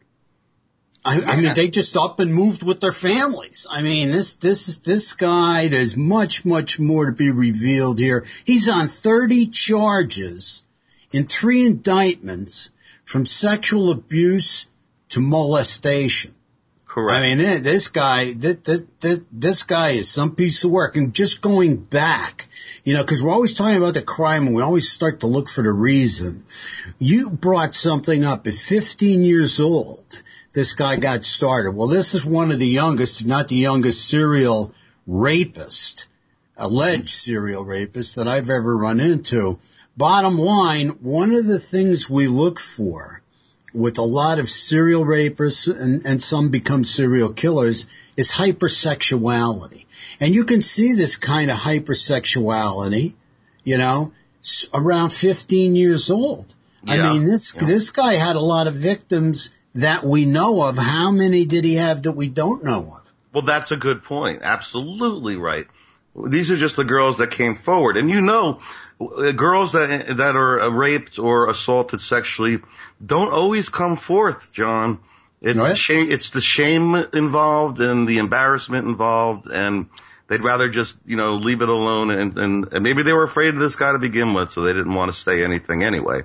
I, 1.03 1.21
I 1.21 1.37
mean, 1.37 1.53
they 1.55 1.69
just 1.69 1.95
up 1.95 2.19
and 2.19 2.33
moved 2.33 2.61
with 2.61 2.81
their 2.81 2.91
families. 2.91 3.65
I 3.69 3.81
mean, 3.81 4.11
this, 4.11 4.35
this, 4.35 4.79
this 4.79 5.13
guy, 5.13 5.69
there's 5.69 5.95
much, 5.95 6.45
much 6.45 6.79
more 6.79 7.05
to 7.05 7.13
be 7.13 7.31
revealed 7.31 7.97
here. 7.97 8.25
He's 8.43 8.67
on 8.67 8.87
30 8.87 9.47
charges 9.47 10.63
in 11.11 11.25
three 11.25 11.65
indictments 11.65 12.69
from 13.05 13.25
sexual 13.25 13.91
abuse 13.91 14.67
to 15.09 15.19
molestation. 15.19 16.33
Correct. 16.89 17.19
I 17.19 17.21
mean, 17.21 17.39
eh, 17.39 17.59
this 17.59 17.89
guy, 17.89 18.33
this, 18.33 18.83
this, 18.99 19.21
this 19.31 19.63
guy 19.63 19.89
is 19.89 20.09
some 20.09 20.35
piece 20.35 20.63
of 20.63 20.71
work. 20.71 20.97
And 20.97 21.13
just 21.13 21.39
going 21.39 21.77
back, 21.77 22.47
you 22.83 22.95
know, 22.95 23.03
because 23.03 23.21
we're 23.21 23.31
always 23.31 23.53
talking 23.53 23.77
about 23.77 23.93
the 23.93 24.01
crime 24.01 24.47
and 24.47 24.55
we 24.55 24.63
always 24.63 24.89
start 24.89 25.19
to 25.19 25.27
look 25.27 25.49
for 25.49 25.63
the 25.63 25.71
reason. 25.71 26.45
You 26.97 27.29
brought 27.29 27.75
something 27.75 28.25
up 28.25 28.47
at 28.47 28.55
15 28.55 29.21
years 29.21 29.59
old. 29.59 30.23
This 30.51 30.73
guy 30.73 30.95
got 30.95 31.25
started. 31.25 31.71
Well, 31.71 31.87
this 31.87 32.15
is 32.15 32.25
one 32.25 32.51
of 32.51 32.57
the 32.57 32.67
youngest, 32.67 33.23
not 33.23 33.49
the 33.49 33.55
youngest 33.55 34.09
serial 34.09 34.73
rapist, 35.05 36.07
alleged 36.57 37.09
serial 37.09 37.65
rapist 37.65 38.15
that 38.15 38.27
I've 38.27 38.49
ever 38.49 38.75
run 38.75 38.99
into. 38.99 39.59
Bottom 39.95 40.39
line, 40.39 40.89
one 41.01 41.35
of 41.35 41.45
the 41.45 41.59
things 41.59 42.09
we 42.09 42.25
look 42.25 42.59
for 42.59 43.21
with 43.73 43.97
a 43.97 44.03
lot 44.03 44.39
of 44.39 44.49
serial 44.49 45.05
rapists 45.05 45.69
and, 45.69 46.05
and 46.05 46.21
some 46.21 46.49
become 46.49 46.83
serial 46.83 47.33
killers 47.33 47.85
is 48.17 48.31
hypersexuality. 48.31 49.85
And 50.19 50.33
you 50.33 50.45
can 50.45 50.61
see 50.61 50.93
this 50.93 51.17
kind 51.17 51.49
of 51.49 51.57
hypersexuality, 51.57 53.13
you 53.63 53.77
know, 53.77 54.11
around 54.73 55.11
15 55.11 55.75
years 55.75 56.11
old. 56.11 56.53
Yeah. 56.83 56.93
I 56.93 57.13
mean, 57.13 57.25
this, 57.25 57.53
yeah. 57.55 57.65
this 57.65 57.91
guy 57.91 58.13
had 58.13 58.35
a 58.35 58.41
lot 58.41 58.67
of 58.67 58.73
victims 58.73 59.53
that 59.75 60.03
we 60.03 60.25
know 60.25 60.67
of. 60.67 60.77
How 60.77 61.11
many 61.11 61.45
did 61.45 61.63
he 61.63 61.75
have 61.75 62.03
that 62.03 62.13
we 62.13 62.27
don't 62.27 62.63
know 62.63 62.97
of? 62.97 63.13
Well, 63.33 63.43
that's 63.43 63.71
a 63.71 63.77
good 63.77 64.03
point. 64.03 64.41
Absolutely 64.41 65.35
right. 65.35 65.67
These 66.15 66.51
are 66.51 66.57
just 66.57 66.75
the 66.75 66.83
girls 66.83 67.19
that 67.19 67.31
came 67.31 67.55
forward. 67.55 67.95
And 67.97 68.09
you 68.09 68.21
know, 68.21 68.61
girls 68.99 69.71
that 69.73 70.17
that 70.17 70.35
are 70.35 70.69
raped 70.71 71.19
or 71.19 71.49
assaulted 71.49 72.01
sexually 72.01 72.59
don't 73.03 73.31
always 73.31 73.69
come 73.69 73.95
forth, 73.95 74.51
John. 74.51 74.99
It's 75.41 75.57
right. 75.57 75.77
shame. 75.77 76.11
It's 76.11 76.31
the 76.31 76.41
shame 76.41 76.95
involved 77.13 77.79
and 77.79 78.07
the 78.07 78.17
embarrassment 78.17 78.87
involved, 78.87 79.47
and 79.47 79.89
they'd 80.27 80.43
rather 80.43 80.69
just 80.69 80.97
you 81.05 81.15
know 81.15 81.35
leave 81.35 81.61
it 81.61 81.69
alone. 81.69 82.11
And, 82.11 82.37
and, 82.37 82.73
and 82.73 82.83
maybe 82.83 83.03
they 83.03 83.13
were 83.13 83.23
afraid 83.23 83.53
of 83.53 83.59
this 83.59 83.77
guy 83.77 83.93
to 83.93 83.99
begin 83.99 84.33
with, 84.33 84.51
so 84.51 84.61
they 84.61 84.73
didn't 84.73 84.93
want 84.93 85.13
to 85.13 85.17
say 85.17 85.43
anything 85.45 85.81
anyway. 85.81 86.23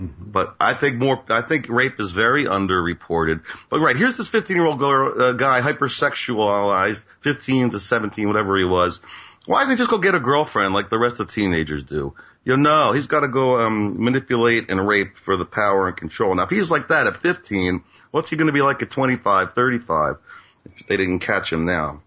Mm-hmm. 0.00 0.30
But 0.32 0.56
I 0.58 0.74
think 0.74 0.96
more. 0.96 1.22
I 1.30 1.42
think 1.42 1.68
rape 1.68 2.00
is 2.00 2.10
very 2.10 2.44
underreported. 2.44 3.42
But 3.70 3.80
right 3.80 3.94
here's 3.94 4.16
this 4.16 4.28
15 4.28 4.56
year 4.56 4.66
old 4.66 4.82
uh, 4.82 5.32
guy, 5.32 5.60
hypersexualized, 5.60 7.04
15 7.20 7.70
to 7.70 7.78
17, 7.78 8.26
whatever 8.26 8.58
he 8.58 8.64
was 8.64 9.00
why 9.46 9.60
doesn't 9.60 9.76
he 9.76 9.78
just 9.78 9.90
go 9.90 9.98
get 9.98 10.14
a 10.14 10.20
girlfriend 10.20 10.74
like 10.74 10.90
the 10.90 10.98
rest 10.98 11.20
of 11.20 11.30
teenagers 11.30 11.82
do? 11.82 12.14
You 12.44 12.56
know, 12.56 12.92
he's 12.92 13.06
got 13.06 13.20
to 13.20 13.28
go 13.28 13.60
um, 13.60 14.02
manipulate 14.02 14.70
and 14.70 14.86
rape 14.86 15.16
for 15.16 15.36
the 15.36 15.44
power 15.44 15.88
and 15.88 15.96
control. 15.96 16.34
Now, 16.34 16.44
if 16.44 16.50
he's 16.50 16.70
like 16.70 16.88
that 16.88 17.06
at 17.06 17.16
15, 17.16 17.82
what's 18.10 18.30
he 18.30 18.36
going 18.36 18.46
to 18.46 18.52
be 18.52 18.62
like 18.62 18.82
at 18.82 18.90
25, 18.90 19.54
35 19.54 20.16
if 20.64 20.86
they 20.86 20.96
didn't 20.96 21.20
catch 21.20 21.52
him 21.52 21.64
now? 21.64 22.02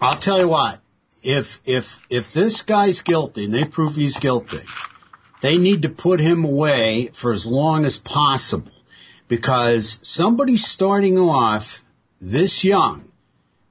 I'll 0.00 0.14
tell 0.14 0.38
you 0.38 0.48
what. 0.48 0.80
If 1.22 1.60
if 1.64 2.02
if 2.08 2.32
this 2.32 2.62
guy's 2.62 3.00
guilty 3.00 3.46
and 3.46 3.54
they 3.54 3.64
prove 3.64 3.96
he's 3.96 4.18
guilty, 4.18 4.58
they 5.40 5.58
need 5.58 5.82
to 5.82 5.88
put 5.88 6.20
him 6.20 6.44
away 6.44 7.10
for 7.12 7.32
as 7.32 7.46
long 7.46 7.84
as 7.84 7.96
possible 7.96 8.70
because 9.26 9.98
somebody 10.02 10.56
starting 10.56 11.18
off 11.18 11.82
this 12.20 12.64
young 12.64 13.10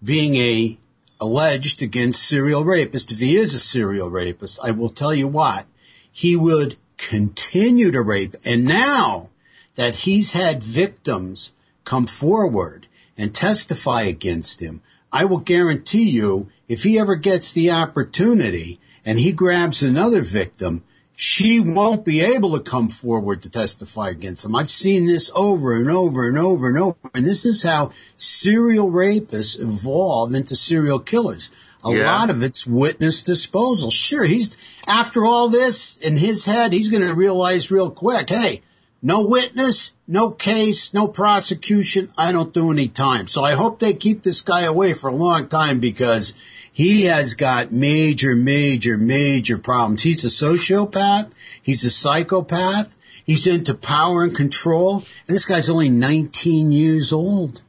being 0.04 0.36
a 0.36 0.78
alleged 1.20 1.82
against 1.82 2.24
serial 2.24 2.66
rapist, 2.66 3.12
if 3.12 3.20
he 3.20 3.36
is 3.36 3.54
a 3.54 3.60
serial 3.60 4.10
rapist, 4.10 4.60
I 4.62 4.72
will 4.72 4.90
tell 4.90 5.14
you 5.14 5.28
what, 5.28 5.66
he 6.12 6.36
would 6.36 6.76
continue 6.98 7.92
to 7.92 8.02
rape. 8.02 8.36
And 8.46 8.66
now 8.66 9.30
that 9.76 9.96
he's 9.96 10.32
had 10.32 10.64
victims 10.64 11.54
come 11.84 12.06
forward 12.06 12.88
and 13.18 13.34
testify 13.34 14.04
against 14.04 14.60
him, 14.60 14.82
I 15.12 15.26
will 15.26 15.40
guarantee 15.40 16.10
you 16.10 16.50
if 16.68 16.84
he 16.84 17.00
ever 17.00 17.16
gets 17.16 17.54
the 17.54 17.72
opportunity 17.72 18.80
and 19.06 19.18
he 19.18 19.32
grabs 19.32 19.84
another 19.84 20.22
victim, 20.22 20.84
she 21.16 21.62
won't 21.62 22.04
be 22.04 22.22
able 22.22 22.58
to 22.58 22.70
come 22.70 22.90
forward 22.90 23.44
to 23.44 23.50
testify 23.50 24.10
against 24.10 24.44
him. 24.44 24.56
I've 24.56 24.70
seen 24.70 25.06
this 25.06 25.32
over 25.34 25.76
and 25.78 25.90
over 25.90 26.28
and 26.28 26.38
over 26.38 26.68
and 26.68 26.78
over. 26.78 26.98
And 27.14 27.26
this 27.26 27.46
is 27.46 27.64
how 27.64 27.92
serial 28.18 28.92
rapists 28.92 29.62
evolve 29.62 30.34
into 30.34 30.56
serial 30.56 31.00
killers. 31.00 31.52
A 31.86 31.94
yeah. 31.94 32.12
lot 32.12 32.30
of 32.30 32.44
it's 32.44 32.68
witness 32.68 33.24
disposal. 33.24 33.92
Sure, 33.92 34.26
he's, 34.26 34.58
after 34.88 35.24
all 35.24 35.50
this 35.50 35.98
in 35.98 36.18
his 36.18 36.44
head, 36.44 36.74
he's 36.74 36.90
going 36.90 37.08
to 37.08 37.14
realize 37.14 37.72
real 37.72 37.92
quick, 37.92 38.30
hey, 38.30 38.62
no 39.02 39.28
witness, 39.28 39.94
no 40.08 40.32
case, 40.32 40.94
no 40.94 41.08
prosecution. 41.08 42.10
I 42.18 42.32
don't 42.32 42.54
do 42.54 42.72
any 42.72 42.88
time. 42.88 43.28
So 43.28 43.44
I 43.44 43.52
hope 43.52 43.80
they 43.80 43.94
keep 43.94 44.24
this 44.24 44.42
guy 44.42 44.64
away 44.64 44.94
for 44.94 45.10
a 45.10 45.16
long 45.16 45.48
time 45.48 45.80
because 45.80 46.36
he 46.76 47.04
has 47.04 47.36
got 47.36 47.72
major, 47.72 48.36
major, 48.36 48.98
major 48.98 49.58
problems. 49.58 50.04
He's 50.04 50.26
a 50.26 50.28
sociopath. 50.28 51.32
He's 51.62 51.86
a 51.86 51.90
psychopath. 51.90 52.94
He's 53.26 53.48
into 53.48 53.76
power 53.76 54.24
and 54.24 54.36
control. 54.36 54.98
And 54.98 55.36
this 55.36 55.46
guy's 55.46 55.70
only 55.70 55.90
19 55.90 56.74
years 56.74 57.14
old. 57.14 57.62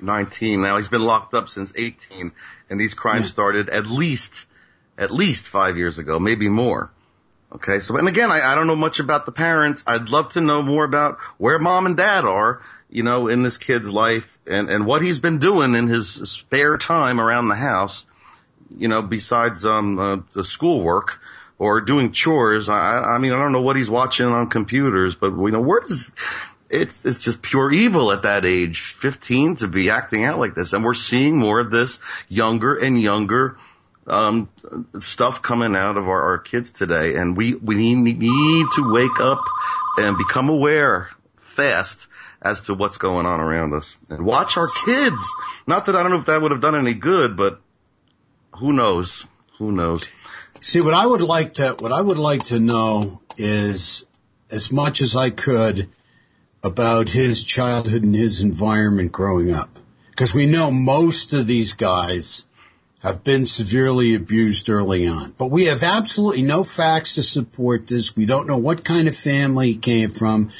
19. 0.00 0.60
Now 0.60 0.78
he's 0.78 0.88
been 0.88 1.02
locked 1.02 1.32
up 1.34 1.48
since 1.48 1.74
18 1.76 2.32
and 2.68 2.80
these 2.80 2.94
crimes 2.94 3.22
yeah. 3.22 3.28
started 3.28 3.68
at 3.70 3.86
least, 3.86 4.46
at 4.98 5.12
least 5.12 5.44
five 5.44 5.76
years 5.76 6.00
ago, 6.00 6.18
maybe 6.18 6.48
more. 6.48 6.90
Okay. 7.52 7.78
So, 7.78 7.96
and 7.98 8.08
again, 8.08 8.32
I, 8.32 8.40
I 8.50 8.56
don't 8.56 8.66
know 8.66 8.74
much 8.74 8.98
about 8.98 9.26
the 9.26 9.32
parents. 9.32 9.84
I'd 9.86 10.08
love 10.08 10.32
to 10.32 10.40
know 10.40 10.60
more 10.60 10.82
about 10.82 11.18
where 11.38 11.60
mom 11.60 11.86
and 11.86 11.96
dad 11.96 12.24
are, 12.24 12.62
you 12.90 13.04
know, 13.04 13.28
in 13.28 13.44
this 13.44 13.58
kid's 13.58 13.88
life 13.88 14.28
and, 14.44 14.68
and 14.70 14.86
what 14.86 15.02
he's 15.02 15.20
been 15.20 15.38
doing 15.38 15.76
in 15.76 15.86
his 15.86 16.14
spare 16.28 16.76
time 16.78 17.20
around 17.20 17.46
the 17.46 17.54
house 17.54 18.06
you 18.76 18.88
know, 18.88 19.02
besides 19.02 19.64
um, 19.66 19.98
uh, 19.98 20.18
the 20.32 20.44
schoolwork 20.44 21.20
or 21.58 21.80
doing 21.80 22.12
chores. 22.12 22.68
I, 22.68 22.98
I 22.98 23.18
mean, 23.18 23.32
I 23.32 23.38
don't 23.38 23.52
know 23.52 23.62
what 23.62 23.76
he's 23.76 23.90
watching 23.90 24.26
on 24.26 24.50
computers, 24.50 25.14
but 25.14 25.32
you 25.36 25.50
know, 25.50 25.60
where 25.60 25.80
does 25.80 26.12
it's 26.70 27.04
it's 27.04 27.22
just 27.22 27.42
pure 27.42 27.70
evil 27.70 28.10
at 28.10 28.22
that 28.22 28.44
age, 28.44 28.80
15, 28.80 29.56
to 29.56 29.68
be 29.68 29.90
acting 29.90 30.24
out 30.24 30.38
like 30.38 30.54
this, 30.54 30.72
and 30.72 30.84
we're 30.84 30.94
seeing 30.94 31.36
more 31.36 31.60
of 31.60 31.70
this 31.70 31.98
younger 32.28 32.74
and 32.74 33.00
younger 33.00 33.58
um, 34.06 34.48
stuff 34.98 35.42
coming 35.42 35.76
out 35.76 35.96
of 35.96 36.08
our, 36.08 36.22
our 36.30 36.38
kids 36.38 36.70
today, 36.70 37.14
and 37.14 37.36
we 37.36 37.54
we 37.54 37.74
need, 37.74 38.18
need 38.18 38.66
to 38.74 38.92
wake 38.92 39.20
up 39.20 39.44
and 39.96 40.18
become 40.18 40.48
aware 40.48 41.10
fast 41.36 42.06
as 42.42 42.62
to 42.62 42.74
what's 42.74 42.98
going 42.98 43.24
on 43.24 43.40
around 43.40 43.72
us 43.72 43.96
and 44.10 44.24
watch 44.24 44.56
our 44.56 44.66
kids. 44.84 45.22
Not 45.66 45.86
that 45.86 45.96
I 45.96 46.02
don't 46.02 46.10
know 46.10 46.18
if 46.18 46.26
that 46.26 46.42
would 46.42 46.50
have 46.50 46.60
done 46.60 46.74
any 46.74 46.94
good, 46.94 47.36
but 47.36 47.60
who 48.58 48.72
knows? 48.72 49.26
Who 49.58 49.72
knows? 49.72 50.08
See, 50.60 50.80
what 50.80 50.94
I 50.94 51.06
would 51.06 51.22
like 51.22 51.54
to, 51.54 51.76
what 51.78 51.92
I 51.92 52.00
would 52.00 52.18
like 52.18 52.44
to 52.44 52.58
know 52.58 53.20
is 53.36 54.06
as 54.50 54.72
much 54.72 55.00
as 55.00 55.16
I 55.16 55.30
could 55.30 55.88
about 56.64 57.08
his 57.08 57.42
childhood 57.44 58.02
and 58.02 58.14
his 58.14 58.40
environment 58.40 59.12
growing 59.12 59.52
up. 59.52 59.68
Because 60.10 60.32
we 60.32 60.46
know 60.46 60.70
most 60.70 61.32
of 61.32 61.46
these 61.46 61.74
guys 61.74 62.46
have 63.00 63.22
been 63.22 63.44
severely 63.44 64.14
abused 64.14 64.70
early 64.70 65.06
on. 65.06 65.34
But 65.36 65.50
we 65.50 65.66
have 65.66 65.82
absolutely 65.82 66.42
no 66.42 66.64
facts 66.64 67.16
to 67.16 67.22
support 67.22 67.86
this. 67.86 68.16
We 68.16 68.24
don't 68.24 68.46
know 68.46 68.58
what 68.58 68.84
kind 68.84 69.08
of 69.08 69.16
family 69.16 69.72
he 69.72 69.76
came 69.76 70.08
from. 70.08 70.50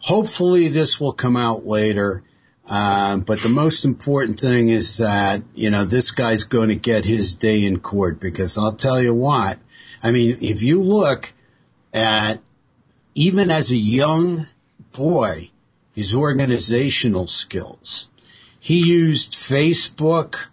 Hopefully 0.00 0.68
this 0.68 0.98
will 0.98 1.12
come 1.12 1.36
out 1.36 1.64
later. 1.64 2.24
Um, 2.68 3.20
but 3.20 3.40
the 3.40 3.50
most 3.50 3.84
important 3.84 4.40
thing 4.40 4.68
is 4.68 4.98
that, 4.98 5.42
you 5.54 5.70
know, 5.70 5.84
this 5.84 6.12
guy's 6.12 6.44
going 6.44 6.70
to 6.70 6.76
get 6.76 7.04
his 7.04 7.34
day 7.34 7.64
in 7.66 7.80
court 7.80 8.20
because 8.20 8.56
I'll 8.56 8.72
tell 8.72 9.00
you 9.00 9.14
what, 9.14 9.58
I 10.02 10.12
mean, 10.12 10.38
if 10.40 10.62
you 10.62 10.82
look 10.82 11.32
at 11.92 12.40
even 13.14 13.50
as 13.50 13.70
a 13.70 13.76
young 13.76 14.40
boy, 14.92 15.50
his 15.94 16.14
organizational 16.14 17.26
skills, 17.26 18.08
he 18.60 18.80
used 18.80 19.34
Facebook, 19.34 20.46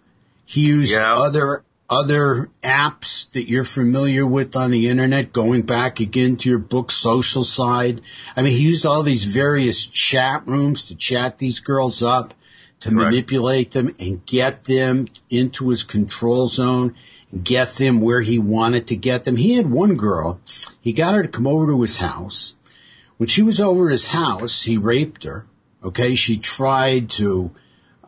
he 0.45 0.67
used 0.67 0.93
yeah. 0.93 1.13
other 1.13 1.63
other 1.91 2.49
apps 2.63 3.29
that 3.31 3.49
you're 3.49 3.65
familiar 3.65 4.25
with 4.25 4.55
on 4.55 4.71
the 4.71 4.87
internet, 4.87 5.33
going 5.33 5.63
back 5.63 5.99
again 5.99 6.37
to 6.37 6.49
your 6.49 6.57
book 6.57 6.89
social 6.89 7.43
side. 7.43 7.99
I 8.35 8.41
mean, 8.41 8.53
he 8.53 8.63
used 8.63 8.85
all 8.85 9.03
these 9.03 9.25
various 9.25 9.85
chat 9.85 10.47
rooms 10.47 10.85
to 10.85 10.95
chat 10.95 11.37
these 11.37 11.59
girls 11.59 12.01
up, 12.01 12.33
to 12.79 12.91
manipulate 12.91 13.71
them 13.71 13.91
and 13.99 14.25
get 14.25 14.63
them 14.63 15.07
into 15.29 15.69
his 15.69 15.83
control 15.83 16.47
zone, 16.47 16.95
get 17.43 17.73
them 17.73 17.99
where 17.99 18.21
he 18.21 18.39
wanted 18.39 18.87
to 18.87 18.95
get 18.95 19.25
them. 19.25 19.35
He 19.35 19.57
had 19.57 19.69
one 19.69 19.97
girl, 19.97 20.39
he 20.79 20.93
got 20.93 21.13
her 21.13 21.23
to 21.23 21.27
come 21.27 21.45
over 21.45 21.67
to 21.67 21.81
his 21.81 21.97
house. 21.97 22.55
When 23.17 23.27
she 23.27 23.43
was 23.43 23.59
over 23.59 23.89
at 23.89 23.91
his 23.91 24.07
house, 24.07 24.63
he 24.63 24.77
raped 24.77 25.25
her. 25.25 25.45
Okay, 25.83 26.15
she 26.15 26.37
tried 26.37 27.09
to 27.11 27.51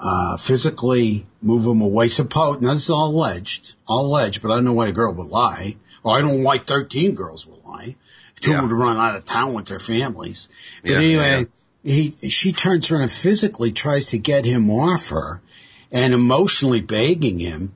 uh, 0.03 0.36
physically 0.36 1.25
move 1.41 1.65
him 1.65 1.81
away. 1.81 2.10
Suppose, 2.10 2.60
now 2.62 2.74
this 2.74 2.83
is 2.83 2.89
all 2.89 3.12
alleged, 3.12 3.75
all 3.88 4.07
alleged, 4.07 4.41
but 4.41 4.51
I 4.51 4.55
don't 4.55 4.65
know 4.65 4.74
why 4.74 4.88
a 4.88 4.91
girl 4.91 5.13
would 5.13 5.27
lie. 5.27 5.77
Or 6.03 6.17
I 6.17 6.22
don't 6.22 6.39
know 6.39 6.43
why 6.43 6.57
13 6.57 7.15
girls 7.15 7.48
would 7.48 7.63
lie. 7.63 7.95
Two 8.41 8.51
yeah. 8.51 8.62
would 8.62 8.72
run 8.72 8.98
out 8.98 9.15
of 9.15 9.24
town 9.24 9.53
with 9.53 9.67
their 9.67 9.79
families. 9.79 10.50
But 10.81 10.91
yeah, 10.91 10.98
anyway, 10.98 11.45
yeah. 11.83 11.93
he, 11.93 12.29
she 12.29 12.51
turns 12.51 12.91
around 12.91 13.03
and 13.03 13.12
physically 13.12 13.72
tries 13.72 14.07
to 14.07 14.17
get 14.17 14.43
him 14.43 14.69
off 14.69 15.07
her 15.10 15.41
and 15.89 16.13
emotionally 16.13 16.81
begging 16.81 17.39
him. 17.39 17.74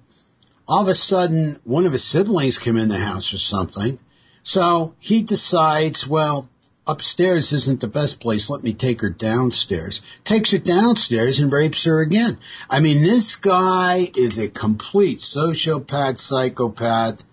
All 0.68 0.82
of 0.82 0.90
a 0.90 0.96
sudden, 0.96 1.58
one 1.64 1.86
of 1.86 1.94
his 1.94 2.04
siblings 2.04 2.58
come 2.58 2.76
in 2.76 2.90
the 2.90 2.98
house 2.98 3.34
or 3.34 3.38
something. 3.38 3.98
So 4.44 4.96
he 5.00 5.22
decides, 5.22 6.06
well, 6.06 6.50
upstairs 6.88 7.52
isn't 7.52 7.82
the 7.82 7.88
best 7.88 8.20
place. 8.20 8.50
Let 8.50 8.64
me 8.64 8.74
take 8.74 9.02
her 9.02 9.10
downstairs. 9.10 10.02
Takes 10.24 10.52
her 10.52 10.58
downstairs 10.58 11.40
and 11.40 11.52
rapes 11.52 11.86
her 11.86 12.02
again. 12.02 12.38
I 12.70 12.80
mean, 12.80 13.02
this 13.02 13.36
guy 13.36 14.10
is 14.16 14.40
a 14.40 14.50
complete 14.50 15.20
sociopath, 15.20 16.20
psychopath, 16.20 17.24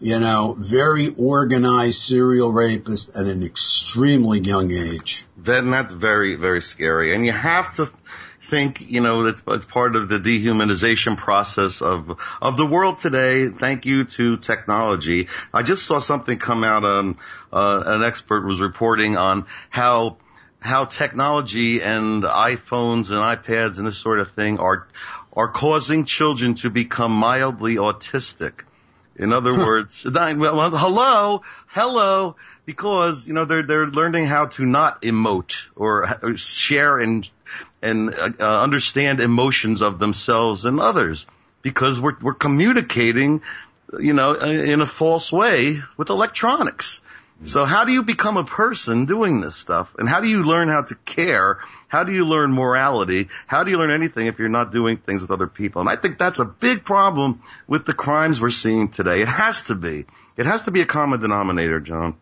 you 0.00 0.20
know, 0.20 0.54
very 0.58 1.08
organized 1.16 2.00
serial 2.00 2.52
rapist 2.52 3.16
at 3.16 3.26
an 3.26 3.42
extremely 3.42 4.40
young 4.40 4.70
age. 4.70 5.24
Then 5.36 5.70
that's 5.70 5.92
very, 5.92 6.36
very 6.36 6.62
scary. 6.62 7.14
And 7.14 7.26
you 7.26 7.32
have 7.32 7.74
to 7.76 7.90
think, 8.48 8.90
you 8.90 9.00
know, 9.00 9.26
it's, 9.26 9.42
it's 9.46 9.64
part 9.64 9.94
of 9.94 10.08
the 10.08 10.18
dehumanization 10.18 11.16
process 11.16 11.82
of, 11.82 12.18
of 12.40 12.56
the 12.56 12.66
world 12.66 12.98
today. 12.98 13.48
Thank 13.48 13.86
you 13.86 14.04
to 14.04 14.38
technology. 14.38 15.28
I 15.52 15.62
just 15.62 15.84
saw 15.84 15.98
something 15.98 16.38
come 16.38 16.64
out, 16.64 16.84
um, 16.84 17.18
uh, 17.52 17.82
an 17.86 18.02
expert 18.02 18.46
was 18.46 18.60
reporting 18.60 19.16
on 19.16 19.46
how, 19.70 20.16
how 20.60 20.86
technology 20.86 21.82
and 21.82 22.22
iPhones 22.24 23.10
and 23.10 23.18
iPads 23.18 23.78
and 23.78 23.86
this 23.86 23.98
sort 23.98 24.20
of 24.20 24.32
thing 24.32 24.58
are, 24.58 24.88
are 25.34 25.48
causing 25.48 26.04
children 26.04 26.54
to 26.56 26.70
become 26.70 27.12
mildly 27.12 27.76
autistic. 27.76 28.62
In 29.16 29.32
other 29.32 29.56
words, 29.56 30.06
well, 30.14 30.70
hello, 30.70 31.42
hello, 31.66 32.36
because 32.66 33.26
you 33.26 33.34
know 33.34 33.46
they're 33.46 33.64
they're 33.64 33.88
learning 33.88 34.26
how 34.26 34.46
to 34.46 34.64
not 34.64 35.02
emote 35.02 35.56
or 35.74 36.36
share 36.36 37.00
and 37.00 37.28
and 37.82 38.14
uh, 38.14 38.62
understand 38.62 39.20
emotions 39.20 39.82
of 39.82 39.98
themselves 39.98 40.64
and 40.64 40.80
others 40.80 41.26
because 41.62 42.00
we're 42.00 42.18
we're 42.20 42.34
communicating, 42.34 43.42
you 43.98 44.12
know, 44.12 44.34
in 44.34 44.80
a 44.80 44.86
false 44.86 45.32
way 45.32 45.82
with 45.96 46.10
electronics. 46.10 47.00
So 47.44 47.64
how 47.64 47.84
do 47.84 47.92
you 47.92 48.02
become 48.02 48.36
a 48.36 48.42
person 48.42 49.06
doing 49.06 49.40
this 49.40 49.54
stuff? 49.54 49.94
And 49.96 50.08
how 50.08 50.20
do 50.20 50.26
you 50.26 50.42
learn 50.42 50.68
how 50.68 50.82
to 50.82 50.96
care? 50.96 51.60
How 51.86 52.02
do 52.02 52.12
you 52.12 52.26
learn 52.26 52.52
morality? 52.52 53.28
How 53.46 53.62
do 53.62 53.70
you 53.70 53.78
learn 53.78 53.92
anything 53.92 54.26
if 54.26 54.40
you're 54.40 54.48
not 54.48 54.72
doing 54.72 54.96
things 54.96 55.22
with 55.22 55.30
other 55.30 55.46
people? 55.46 55.80
And 55.80 55.88
I 55.88 55.94
think 55.94 56.18
that's 56.18 56.40
a 56.40 56.44
big 56.44 56.82
problem 56.84 57.42
with 57.68 57.86
the 57.86 57.92
crimes 57.92 58.40
we're 58.40 58.50
seeing 58.50 58.88
today. 58.88 59.20
It 59.22 59.28
has 59.28 59.62
to 59.64 59.76
be. 59.76 60.06
It 60.36 60.46
has 60.46 60.62
to 60.62 60.72
be 60.72 60.80
a 60.80 60.86
common 60.86 61.20
denominator, 61.20 61.78
John. 61.78 62.16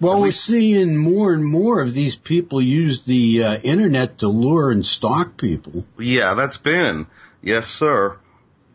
Well, 0.00 0.22
we're 0.22 0.30
seeing 0.30 0.96
more 0.96 1.32
and 1.34 1.44
more 1.44 1.82
of 1.82 1.92
these 1.92 2.16
people 2.16 2.62
use 2.62 3.02
the 3.02 3.44
uh, 3.44 3.56
internet 3.62 4.18
to 4.18 4.28
lure 4.28 4.70
and 4.70 4.84
stalk 4.84 5.36
people. 5.36 5.84
Yeah, 5.98 6.34
that's 6.34 6.56
been. 6.56 7.06
Yes, 7.42 7.66
sir. 7.66 8.16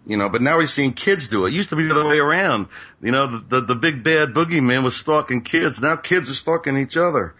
You 0.05 0.17
know, 0.17 0.29
but 0.29 0.43
now 0.43 0.57
we're 0.57 0.67
seeing 0.67 0.93
kids 0.93 1.27
do 1.27 1.45
it. 1.45 1.49
It 1.49 1.55
used 1.55 1.69
to 1.69 1.75
be 1.75 1.83
the 1.83 1.95
other 1.95 2.07
way 2.07 2.19
around. 2.19 2.67
You 3.01 3.11
know, 3.11 3.25
the, 3.25 3.39
the, 3.39 3.61
the 3.61 3.75
big 3.75 4.03
bad 4.03 4.35
boogeyman 4.35 4.83
was 4.83 4.95
stalking 4.95 5.41
kids. 5.41 5.81
Now 5.81 5.95
kids 5.95 6.29
are 6.29 6.35
stalking 6.35 6.77
each 6.77 6.95
other. 6.95 7.33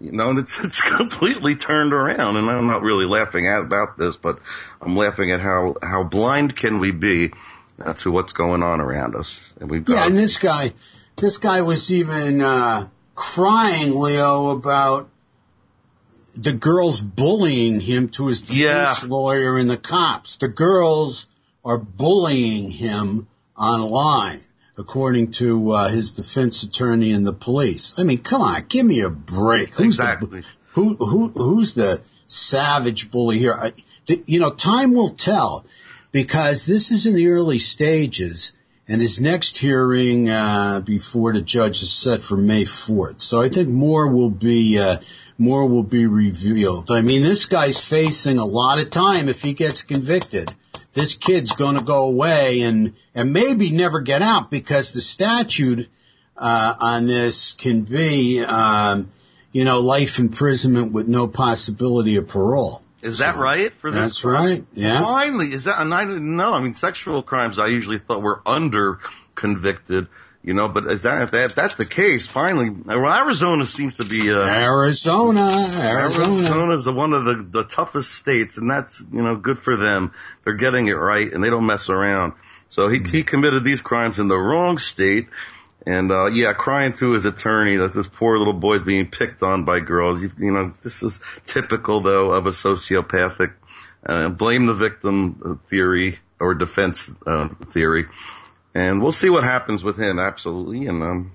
You 0.00 0.12
know, 0.12 0.30
and 0.30 0.38
it's, 0.38 0.58
it's 0.64 0.80
completely 0.80 1.56
turned 1.56 1.92
around 1.92 2.36
and 2.36 2.48
I'm 2.48 2.66
not 2.66 2.80
really 2.80 3.04
laughing 3.04 3.46
at 3.46 3.60
about 3.60 3.98
this, 3.98 4.16
but 4.16 4.38
I'm 4.80 4.96
laughing 4.96 5.30
at 5.30 5.40
how, 5.40 5.76
how 5.82 6.04
blind 6.04 6.56
can 6.56 6.78
we 6.78 6.92
be 6.92 7.32
uh, 7.78 7.92
to 7.94 8.10
what's 8.10 8.32
going 8.32 8.62
on 8.62 8.80
around 8.80 9.14
us. 9.14 9.52
And 9.60 9.70
we've 9.70 9.84
got, 9.84 9.94
Yeah, 9.94 10.06
and 10.06 10.16
this 10.16 10.38
guy, 10.38 10.72
this 11.18 11.38
guy 11.38 11.62
was 11.62 11.92
even, 11.92 12.40
uh, 12.40 12.88
crying, 13.14 13.94
Leo, 13.94 14.50
about 14.50 15.10
the 16.36 16.52
girls 16.52 17.00
bullying 17.00 17.80
him 17.80 18.08
to 18.10 18.28
his 18.28 18.42
defense 18.42 19.02
yeah. 19.02 19.08
lawyer 19.08 19.56
and 19.58 19.68
the 19.68 19.76
cops. 19.76 20.36
The 20.36 20.48
girls 20.48 21.26
are 21.64 21.78
bullying 21.78 22.70
him 22.70 23.26
online 23.56 24.40
according 24.78 25.32
to 25.32 25.72
uh, 25.72 25.88
his 25.88 26.12
defense 26.12 26.62
attorney 26.62 27.10
and 27.10 27.26
the 27.26 27.32
police. 27.32 27.98
I 27.98 28.04
mean, 28.04 28.18
come 28.18 28.40
on, 28.40 28.62
give 28.68 28.86
me 28.86 29.00
a 29.00 29.10
break. 29.10 29.74
Who's 29.74 29.98
exactly. 29.98 30.40
The, 30.40 30.46
who 30.72 30.94
who 30.94 31.28
who's 31.28 31.74
the 31.74 32.00
savage 32.26 33.10
bully 33.10 33.38
here? 33.38 33.54
I, 33.54 33.72
the, 34.06 34.22
you 34.26 34.38
know, 34.38 34.50
time 34.50 34.94
will 34.94 35.10
tell 35.10 35.66
because 36.12 36.64
this 36.66 36.92
is 36.92 37.06
in 37.06 37.16
the 37.16 37.30
early 37.30 37.58
stages, 37.58 38.52
and 38.88 39.00
his 39.00 39.20
next 39.20 39.58
hearing 39.58 40.30
uh, 40.30 40.80
before 40.84 41.32
the 41.32 41.42
judge 41.42 41.82
is 41.82 41.92
set 41.92 42.20
for 42.20 42.36
May 42.36 42.64
fourth. 42.64 43.20
So 43.20 43.40
I 43.42 43.48
think 43.48 43.68
more 43.68 44.08
will 44.08 44.30
be. 44.30 44.78
Uh, 44.78 44.98
more 45.40 45.68
will 45.68 45.84
be 45.84 46.08
revealed. 46.08 46.90
I 46.90 47.00
mean, 47.00 47.22
this 47.22 47.46
guy's 47.46 47.80
facing 47.80 48.38
a 48.38 48.44
lot 48.44 48.80
of 48.80 48.90
time 48.90 49.28
if 49.28 49.40
he 49.40 49.52
gets 49.52 49.82
convicted 49.82 50.52
this 50.98 51.14
kid's 51.14 51.52
going 51.52 51.78
to 51.78 51.84
go 51.84 52.08
away 52.08 52.62
and 52.62 52.94
and 53.14 53.32
maybe 53.32 53.70
never 53.70 54.00
get 54.00 54.20
out 54.20 54.50
because 54.50 54.92
the 54.92 55.00
statute 55.00 55.88
uh, 56.36 56.74
on 56.80 57.06
this 57.06 57.52
can 57.52 57.82
be, 57.82 58.44
um, 58.44 59.10
you 59.52 59.64
know, 59.64 59.80
life 59.80 60.18
imprisonment 60.18 60.92
with 60.92 61.08
no 61.08 61.26
possibility 61.28 62.16
of 62.16 62.28
parole. 62.28 62.82
Is 63.02 63.18
that 63.18 63.34
so, 63.34 63.40
right 63.40 63.72
for 63.72 63.90
this? 63.90 64.00
That's 64.00 64.24
right. 64.24 64.64
Yeah. 64.72 65.00
Finally, 65.00 65.52
is 65.52 65.64
that? 65.64 65.80
And 65.80 65.94
I 65.94 66.04
didn't 66.04 66.36
know. 66.36 66.52
I 66.52 66.60
mean, 66.60 66.74
sexual 66.74 67.22
crimes 67.22 67.58
I 67.58 67.68
usually 67.68 67.98
thought 67.98 68.22
were 68.22 68.40
under 68.44 69.00
convicted. 69.34 70.08
You 70.42 70.54
know, 70.54 70.68
but 70.68 70.86
is 70.86 71.02
that 71.02 71.20
if, 71.22 71.32
that, 71.32 71.50
if 71.50 71.54
that's 71.56 71.74
the 71.74 71.84
case, 71.84 72.26
finally, 72.26 72.70
well, 72.70 73.12
Arizona 73.12 73.64
seems 73.64 73.94
to 73.94 74.04
be 74.04 74.32
uh, 74.32 74.38
Arizona. 74.38 75.50
Arizona 75.78 76.74
is 76.74 76.88
one 76.88 77.12
of 77.12 77.24
the 77.24 77.34
the 77.34 77.64
toughest 77.64 78.12
states, 78.12 78.56
and 78.56 78.70
that's 78.70 79.04
you 79.12 79.22
know 79.22 79.36
good 79.36 79.58
for 79.58 79.76
them. 79.76 80.12
They're 80.44 80.54
getting 80.54 80.86
it 80.86 80.92
right, 80.92 81.30
and 81.30 81.42
they 81.42 81.50
don't 81.50 81.66
mess 81.66 81.90
around. 81.90 82.34
So 82.70 82.88
he 82.88 83.00
he 83.00 83.24
committed 83.24 83.64
these 83.64 83.80
crimes 83.80 84.20
in 84.20 84.28
the 84.28 84.38
wrong 84.38 84.78
state, 84.78 85.28
and 85.86 86.10
uh 86.10 86.26
yeah, 86.26 86.52
crying 86.52 86.92
to 86.94 87.12
his 87.12 87.24
attorney 87.24 87.76
that 87.76 87.92
this 87.92 88.06
poor 88.06 88.38
little 88.38 88.52
boy's 88.52 88.82
being 88.82 89.06
picked 89.10 89.42
on 89.42 89.64
by 89.64 89.80
girls. 89.80 90.22
You, 90.22 90.30
you 90.38 90.52
know, 90.52 90.72
this 90.82 91.02
is 91.02 91.20
typical 91.46 92.00
though 92.00 92.32
of 92.32 92.46
a 92.46 92.50
sociopathic 92.50 93.54
uh, 94.06 94.28
blame 94.28 94.66
the 94.66 94.74
victim 94.74 95.60
theory 95.68 96.18
or 96.40 96.54
defense 96.54 97.10
uh, 97.26 97.48
theory 97.70 98.06
and 98.74 99.02
we'll 99.02 99.12
see 99.12 99.30
what 99.30 99.44
happens 99.44 99.82
with 99.82 99.98
him. 99.98 100.18
Absolutely, 100.18 100.86
and 100.86 101.02
um, 101.02 101.32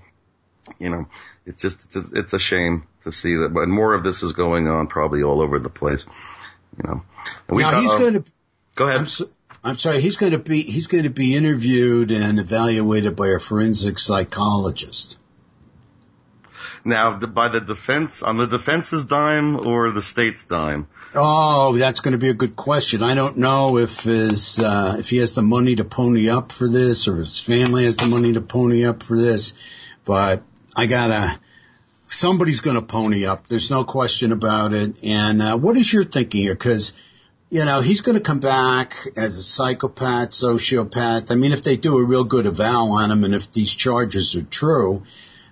you 0.78 0.88
know, 0.88 1.06
it's 1.46 1.60
just 1.60 1.84
it's 1.84 1.96
a, 1.96 2.18
it's 2.18 2.32
a 2.32 2.38
shame 2.38 2.86
to 3.02 3.12
see 3.12 3.34
that, 3.36 3.52
but 3.52 3.68
more 3.68 3.94
of 3.94 4.02
this 4.02 4.22
is 4.22 4.32
going 4.32 4.66
on 4.66 4.86
probably 4.86 5.22
all 5.22 5.40
over 5.40 5.58
the 5.58 5.70
place. 5.70 6.06
You 6.78 6.88
know, 6.88 7.02
and 7.48 7.58
now 7.58 7.80
he's 7.80 7.92
uh, 7.92 7.98
going 7.98 8.22
to 8.22 8.32
go 8.74 8.88
ahead. 8.88 9.08
I'm, 9.64 9.76
sorry, 9.76 10.00
he's 10.00 10.16
going 10.16 10.32
to 10.32 10.38
be 10.38 10.62
he's 10.62 10.88
going 10.88 11.04
to 11.04 11.10
be 11.10 11.34
interviewed 11.34 12.10
and 12.10 12.38
evaluated 12.38 13.16
by 13.16 13.28
a 13.28 13.38
forensic 13.38 13.98
psychologist. 13.98 15.18
Now, 16.84 17.18
by 17.18 17.48
the 17.48 17.62
defense, 17.62 18.22
on 18.22 18.36
the 18.36 18.46
defense's 18.46 19.06
dime 19.06 19.66
or 19.66 19.90
the 19.92 20.02
state's 20.02 20.44
dime? 20.44 20.86
Oh, 21.14 21.74
that's 21.78 22.00
going 22.00 22.12
to 22.12 22.18
be 22.18 22.28
a 22.28 22.34
good 22.34 22.56
question. 22.56 23.02
I 23.02 23.14
don't 23.14 23.38
know 23.38 23.78
if 23.78 24.02
his, 24.02 24.58
uh, 24.58 24.96
if 24.98 25.08
he 25.08 25.16
has 25.16 25.32
the 25.32 25.40
money 25.40 25.76
to 25.76 25.84
pony 25.84 26.28
up 26.28 26.52
for 26.52 26.68
this 26.68 27.08
or 27.08 27.16
his 27.16 27.40
family 27.40 27.86
has 27.86 27.96
the 27.96 28.08
money 28.08 28.34
to 28.34 28.42
pony 28.42 28.84
up 28.84 29.02
for 29.02 29.18
this, 29.18 29.54
but 30.04 30.42
I 30.76 30.84
gotta, 30.84 31.40
somebody's 32.06 32.60
going 32.60 32.76
to 32.76 32.82
pony 32.82 33.24
up. 33.24 33.46
There's 33.46 33.70
no 33.70 33.84
question 33.84 34.32
about 34.32 34.74
it. 34.74 35.02
And, 35.02 35.40
uh, 35.40 35.56
what 35.56 35.78
is 35.78 35.90
your 35.90 36.04
thinking 36.04 36.42
here? 36.42 36.56
Cause, 36.56 36.92
you 37.54 37.64
know, 37.64 37.80
he's 37.80 38.00
going 38.00 38.16
to 38.16 38.20
come 38.20 38.40
back 38.40 38.96
as 39.16 39.38
a 39.38 39.42
psychopath, 39.42 40.30
sociopath. 40.30 41.30
I 41.30 41.36
mean, 41.36 41.52
if 41.52 41.62
they 41.62 41.76
do 41.76 41.98
a 41.98 42.04
real 42.04 42.24
good 42.24 42.46
eval 42.46 42.94
on 42.94 43.12
him 43.12 43.22
and 43.22 43.32
if 43.32 43.52
these 43.52 43.72
charges 43.72 44.34
are 44.34 44.42
true, 44.42 45.04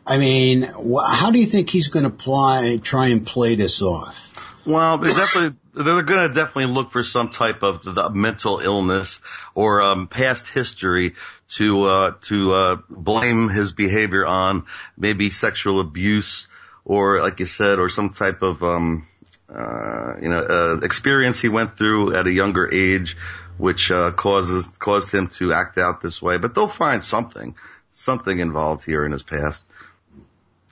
I 0.05 0.19
mean, 0.19 0.65
how 0.65 1.31
do 1.31 1.39
you 1.39 1.47
think 1.47 1.71
he's 1.71 1.87
going 1.87 2.03
to 2.05 2.11
play, 2.11 2.79
try 2.79 3.07
and 3.09 3.25
play 3.25 3.55
this 3.55 3.83
off? 3.83 4.35
Well, 4.67 4.99
they're 4.99 5.15
definitely 5.15 5.57
they're 5.75 6.03
going 6.03 6.29
to 6.29 6.35
definitely 6.35 6.75
look 6.75 6.91
for 6.91 7.05
some 7.05 7.31
type 7.31 7.63
of 7.63 7.87
mental 8.13 8.59
illness 8.59 9.21
or 9.55 9.81
um, 9.81 10.09
past 10.09 10.49
history 10.49 11.15
to 11.51 11.85
uh, 11.85 12.13
to 12.23 12.53
uh, 12.53 12.77
blame 12.91 13.49
his 13.49 13.75
behavior 13.75 14.27
on, 14.27 14.67
maybe 14.97 15.31
sexual 15.31 15.79
abuse 15.79 16.49
or, 16.85 17.21
like 17.23 17.39
you 17.39 17.47
said, 17.47 17.79
or 17.79 17.89
some 17.89 18.11
type 18.11 18.43
of 18.43 18.65
um, 18.65 19.07
uh, 19.53 20.15
you 20.21 20.29
know 20.29 20.41
uh, 20.41 20.81
experience 20.83 21.41
he 21.41 21.49
went 21.49 21.77
through 21.77 22.17
at 22.17 22.27
a 22.27 22.33
younger 22.33 22.73
age, 22.73 23.17
which 23.59 23.91
uh, 23.91 24.13
causes 24.13 24.67
caused 24.79 25.13
him 25.13 25.29
to 25.29 25.53
act 25.53 25.79
out 25.79 26.01
this 26.01 26.23
way. 26.23 26.39
But 26.39 26.55
they'll 26.55 26.69
find 26.69 27.05
something 27.05 27.55
something 27.93 28.39
involved 28.39 28.85
here 28.85 29.05
in 29.05 29.13
his 29.13 29.23
past. 29.23 29.63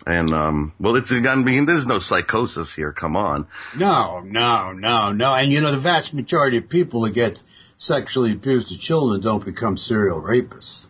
And 0.06 0.32
um 0.32 0.72
well 0.80 0.96
it's 0.96 1.12
I 1.12 1.34
mean 1.34 1.66
there's 1.66 1.86
no 1.86 1.98
psychosis 1.98 2.74
here, 2.74 2.92
come 2.92 3.16
on. 3.16 3.46
No, 3.76 4.20
no, 4.20 4.72
no, 4.72 5.12
no. 5.12 5.34
And 5.34 5.52
you 5.52 5.60
know 5.60 5.72
the 5.72 5.78
vast 5.78 6.14
majority 6.14 6.56
of 6.56 6.70
people 6.70 7.02
that 7.02 7.12
get 7.12 7.42
sexually 7.76 8.32
abused 8.32 8.72
as 8.72 8.78
children 8.78 9.20
don't 9.20 9.44
become 9.44 9.76
serial 9.76 10.22
rapists. 10.22 10.88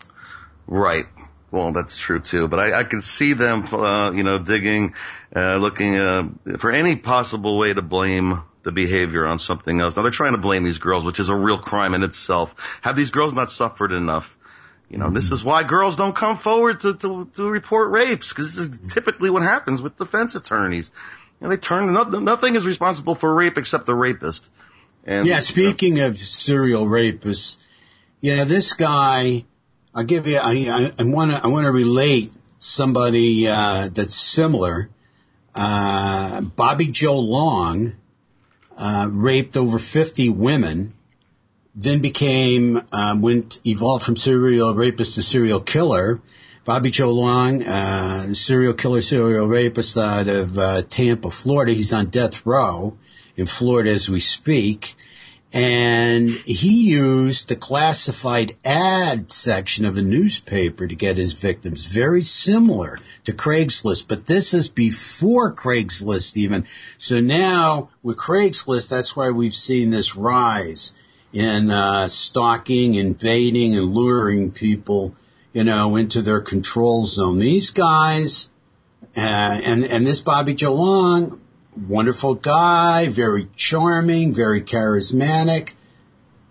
Right. 0.67 1.07
Well, 1.51 1.73
that's 1.73 1.99
true 1.99 2.21
too, 2.21 2.47
but 2.49 2.61
I, 2.61 2.81
I 2.81 2.85
can 2.85 3.03
see 3.03 3.33
them, 3.33 3.65
uh, 3.73 4.13
you 4.13 4.23
know, 4.23 4.39
digging, 4.39 4.95
uh, 5.35 5.57
looking, 5.57 5.97
uh, 5.97 6.29
for 6.59 6.71
any 6.71 6.97
possible 6.97 7.59
way 7.59 7.75
to 7.75 7.83
blame 7.83 8.43
the 8.63 8.73
behavior 8.73 9.27
on 9.27 9.39
something 9.39 9.81
else. 9.81 9.97
Now 9.97 10.03
they're 10.03 10.13
trying 10.13 10.33
to 10.33 10.39
blame 10.39 10.65
these 10.65 10.79
girls, 10.79 11.05
which 11.05 11.19
is 11.19 11.29
a 11.29 11.35
real 11.35 11.59
crime 11.59 11.95
in 11.95 12.03
itself. 12.03 12.55
Have 12.83 12.95
these 12.95 13.11
girls 13.11 13.33
not 13.33 13.51
suffered 13.51 13.93
enough? 13.93 14.37
You 14.91 14.99
know, 14.99 15.11
this 15.11 15.31
is 15.31 15.45
why 15.45 15.63
girls 15.63 15.97
don't 15.97 16.17
come 16.17 16.37
forward 16.37 16.81
to, 16.81 16.95
to, 16.95 17.31
to 17.37 17.49
report 17.49 17.93
rapes, 17.93 18.31
because 18.31 18.57
this 18.57 18.67
is 18.67 18.93
typically 18.93 19.31
what 19.31 19.43
happens 19.43 19.81
with 19.81 19.97
defense 19.97 20.35
attorneys. 20.35 20.91
You 21.41 21.47
know, 21.47 21.55
they 21.55 21.61
turn, 21.61 21.93
nothing 22.25 22.57
is 22.57 22.67
responsible 22.67 23.15
for 23.15 23.33
rape 23.33 23.57
except 23.57 23.87
the 23.87 23.95
rapist. 23.95 24.49
And, 25.07 25.27
yeah, 25.27 25.39
speaking 25.39 26.01
of 26.01 26.19
serial 26.19 26.87
rapists, 26.87 27.57
yeah, 28.21 28.45
this 28.45 28.73
guy, 28.73 29.45
I'll 29.95 30.05
give 30.05 30.27
you, 30.27 30.39
I, 30.39 30.93
want 31.01 31.33
to, 31.33 31.41
I 31.43 31.49
want 31.49 31.67
to 31.67 31.73
relate 31.73 32.33
somebody, 32.59 33.49
uh, 33.49 33.89
that's 33.93 34.15
similar. 34.15 34.89
Uh, 35.55 36.43
Bobby 36.43 36.87
Joe 36.87 37.19
Long, 37.19 37.95
uh, 38.77 39.09
raped 39.11 39.57
over 39.57 39.79
50 39.79 40.31
women 40.31 40.95
then 41.75 42.01
became 42.01 42.81
um, 42.93 43.23
went 43.23 43.61
evolved 43.65 44.05
from 44.05 44.17
serial 44.17 44.75
rapist 44.75 45.15
to 45.15 45.23
serial 45.23 45.61
killer. 45.61 46.21
Bobby 46.65 46.91
Joe 46.91 47.13
Long, 47.13 47.63
uh, 47.63 48.33
serial 48.33 48.75
killer, 48.75 49.01
serial 49.01 49.47
rapist 49.47 49.97
out 49.97 50.29
of 50.29 50.59
uh, 50.59 50.83
Tampa, 50.83 51.31
Florida. 51.31 51.73
He's 51.73 51.93
on 51.93 52.07
death 52.07 52.45
row 52.45 52.97
in 53.37 53.47
Florida 53.47 53.91
as 53.91 54.11
we 54.11 54.21
speak. 54.21 54.95
And 55.53 56.31
he 56.31 56.91
used 56.91 57.49
the 57.49 57.57
classified 57.57 58.53
ad 58.65 59.33
section 59.33 59.85
of 59.85 59.97
a 59.97 60.03
newspaper 60.03 60.87
to 60.87 60.95
get 60.95 61.17
his 61.17 61.33
victims. 61.33 61.87
Very 61.87 62.21
similar 62.21 62.99
to 63.25 63.33
Craigslist, 63.33 64.07
but 64.07 64.27
this 64.27 64.55
is 64.55 64.69
before 64.69 65.53
Craigslist 65.53 66.37
even. 66.37 66.67
So 66.99 67.21
now 67.21 67.91
with 68.03 68.17
Craigslist, 68.17 68.89
that's 68.91 69.17
why 69.17 69.31
we've 69.31 69.55
seen 69.55 69.91
this 69.91 70.15
rise 70.15 70.95
in 71.33 71.71
uh, 71.71 72.07
stalking, 72.07 72.95
invading, 72.95 73.77
and 73.77 73.93
luring 73.93 74.53
people, 74.53 75.15
you 75.53 75.65
know, 75.65 75.97
into 75.97 76.23
their 76.23 76.41
control 76.41 77.03
zone. 77.03 77.39
These 77.39 77.71
guys, 77.71 78.49
uh, 79.17 79.21
and 79.21 79.85
and 79.85 80.07
this 80.07 80.21
Bobby 80.21 80.55
Joe 80.55 80.75
Long, 80.75 81.41
wonderful 81.89 82.35
guy, 82.35 83.09
very 83.09 83.49
charming, 83.57 84.35
very 84.35 84.63
charismatic, 84.63 85.73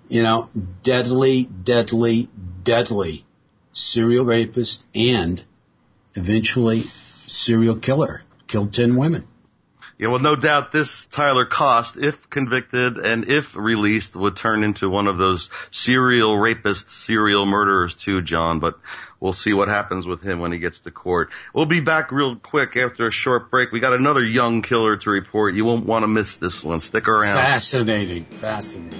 you 0.08 0.24
know, 0.24 0.50
deadly, 0.84 1.44
deadly, 1.44 2.30
deadly 2.64 3.24
serial 3.72 4.26
rapist 4.26 4.86
and 4.96 5.44
eventually 6.16 6.80
serial 6.80 7.76
killer. 7.76 8.22
Killed 8.48 8.74
ten 8.74 8.96
women. 8.96 9.28
Yeah, 10.00 10.08
well, 10.08 10.22
no 10.22 10.38
doubt 10.38 10.72
this 10.72 11.06
Tyler 11.06 11.46
Kost, 11.46 11.98
if 11.98 12.30
convicted 12.30 12.98
and 12.98 13.28
if 13.28 13.58
released, 13.58 14.16
would 14.16 14.38
turn 14.38 14.64
into 14.64 14.90
one 14.90 15.08
of 15.08 15.18
those 15.18 15.50
serial 15.72 16.36
rapists, 16.36 16.90
serial 16.90 17.46
murderers 17.46 17.96
too, 17.96 18.22
John. 18.22 18.60
But 18.60 18.80
we'll 19.20 19.34
see 19.34 19.54
what 19.54 19.68
happens 19.68 20.08
with 20.08 20.22
him 20.22 20.40
when 20.40 20.52
he 20.52 20.60
gets 20.60 20.80
to 20.82 20.92
court. 20.92 21.30
We'll 21.54 21.66
be 21.66 21.82
back 21.82 22.12
real 22.12 22.36
quick 22.36 22.76
after 22.78 23.08
a 23.08 23.12
short 23.12 23.52
break. 23.52 23.72
We 23.72 23.80
got 23.80 23.94
another 23.94 24.24
young 24.24 24.62
killer 24.62 24.98
to 24.98 25.10
report. 25.10 25.56
You 25.56 25.66
won't 25.66 25.86
want 25.86 26.04
to 26.04 26.08
miss 26.08 26.38
this 26.38 26.64
one. 26.64 26.80
Stick 26.80 27.08
around. 27.08 27.36
Fascinating. 27.36 28.26
Fascinating. 28.26 29.00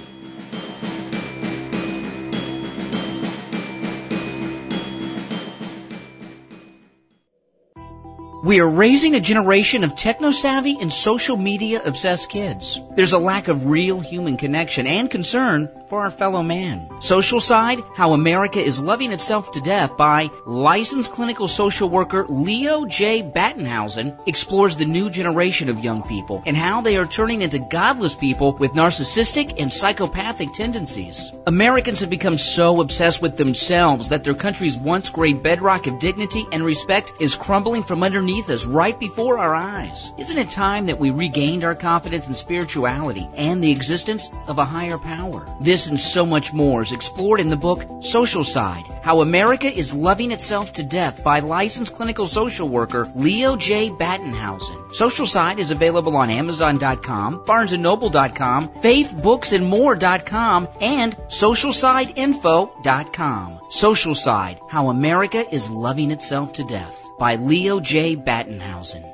We 8.42 8.60
are 8.60 8.68
raising 8.68 9.14
a 9.14 9.20
generation 9.20 9.84
of 9.84 9.94
techno-savvy 9.94 10.78
and 10.80 10.90
social 10.90 11.36
media 11.36 11.82
obsessed 11.84 12.30
kids. 12.30 12.80
There's 12.96 13.12
a 13.12 13.18
lack 13.18 13.48
of 13.48 13.66
real 13.66 14.00
human 14.00 14.38
connection 14.38 14.86
and 14.86 15.10
concern 15.10 15.68
for 15.88 16.04
our 16.04 16.10
fellow 16.10 16.42
man. 16.42 16.88
Social 17.00 17.40
Side, 17.40 17.80
How 17.94 18.14
America 18.14 18.58
is 18.58 18.80
Loving 18.80 19.12
Itself 19.12 19.52
to 19.52 19.60
Death 19.60 19.98
by 19.98 20.30
licensed 20.46 21.12
clinical 21.12 21.48
social 21.48 21.90
worker 21.90 22.24
Leo 22.28 22.86
J. 22.86 23.22
Battenhausen 23.22 24.16
explores 24.26 24.76
the 24.76 24.86
new 24.86 25.10
generation 25.10 25.68
of 25.68 25.84
young 25.84 26.02
people 26.02 26.42
and 26.46 26.56
how 26.56 26.80
they 26.80 26.96
are 26.96 27.06
turning 27.06 27.42
into 27.42 27.58
godless 27.58 28.14
people 28.14 28.52
with 28.52 28.72
narcissistic 28.72 29.60
and 29.60 29.70
psychopathic 29.70 30.54
tendencies. 30.54 31.30
Americans 31.46 32.00
have 32.00 32.10
become 32.10 32.38
so 32.38 32.80
obsessed 32.80 33.20
with 33.20 33.36
themselves 33.36 34.08
that 34.08 34.24
their 34.24 34.34
country's 34.34 34.78
once 34.78 35.10
great 35.10 35.42
bedrock 35.42 35.86
of 35.86 35.98
dignity 35.98 36.46
and 36.52 36.64
respect 36.64 37.12
is 37.20 37.34
crumbling 37.34 37.82
from 37.82 38.02
underneath 38.02 38.29
underneath 38.30 38.50
us 38.50 38.64
right 38.64 38.98
before 38.98 39.38
our 39.38 39.54
eyes. 39.54 40.12
Isn't 40.16 40.38
it 40.38 40.50
time 40.50 40.86
that 40.86 40.98
we 41.00 41.10
regained 41.10 41.64
our 41.64 41.74
confidence 41.74 42.28
in 42.28 42.34
spirituality 42.34 43.28
and 43.34 43.62
the 43.62 43.72
existence 43.72 44.30
of 44.46 44.58
a 44.58 44.64
higher 44.64 44.98
power? 44.98 45.44
This 45.60 45.88
and 45.88 45.98
so 45.98 46.24
much 46.24 46.52
more 46.52 46.82
is 46.82 46.92
explored 46.92 47.40
in 47.40 47.48
the 47.48 47.56
book 47.56 48.04
Social 48.04 48.44
Side 48.44 48.84
How 49.02 49.20
America 49.20 49.66
is 49.66 49.92
Loving 49.92 50.30
Itself 50.30 50.74
to 50.74 50.84
Death 50.84 51.24
by 51.24 51.40
licensed 51.40 51.96
clinical 51.96 52.28
social 52.28 52.68
worker 52.68 53.10
Leo 53.16 53.56
J. 53.56 53.90
Battenhausen. 53.90 54.94
Social 54.94 55.26
Side 55.26 55.58
is 55.58 55.72
available 55.72 56.16
on 56.16 56.30
Amazon.com, 56.30 57.44
BarnesandNoble.com, 57.44 58.68
FaithBooksAndMore.com, 58.68 60.68
and 60.80 61.16
SocialSideInfo.com. 61.16 63.60
Social 63.70 64.14
Side 64.14 64.60
How 64.68 64.88
America 64.88 65.54
is 65.54 65.70
Loving 65.70 66.12
Itself 66.12 66.52
to 66.54 66.64
Death 66.64 67.09
by 67.20 67.34
Leo 67.34 67.80
J. 67.80 68.16
Battenhausen. 68.16 69.04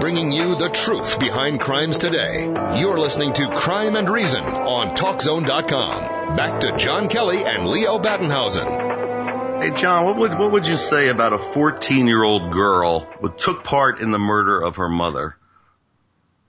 Bringing 0.00 0.32
you 0.32 0.56
the 0.56 0.68
truth 0.68 1.20
behind 1.20 1.60
crimes 1.60 1.96
today. 1.96 2.46
You're 2.76 2.98
listening 2.98 3.34
to 3.34 3.54
Crime 3.54 3.94
and 3.94 4.10
Reason 4.10 4.42
on 4.42 4.96
TalkZone.com. 4.96 6.36
Back 6.36 6.60
to 6.60 6.76
John 6.76 7.08
Kelly 7.08 7.44
and 7.44 7.68
Leo 7.68 8.00
Battenhausen. 8.00 9.62
Hey 9.62 9.80
John, 9.80 10.06
what 10.06 10.16
would 10.16 10.36
what 10.40 10.50
would 10.50 10.66
you 10.66 10.76
say 10.76 11.08
about 11.08 11.32
a 11.32 11.38
14 11.38 12.08
year 12.08 12.24
old 12.24 12.52
girl 12.52 13.08
who 13.20 13.32
took 13.32 13.62
part 13.62 14.00
in 14.00 14.10
the 14.10 14.18
murder 14.18 14.60
of 14.60 14.76
her 14.76 14.88
mother? 14.88 15.36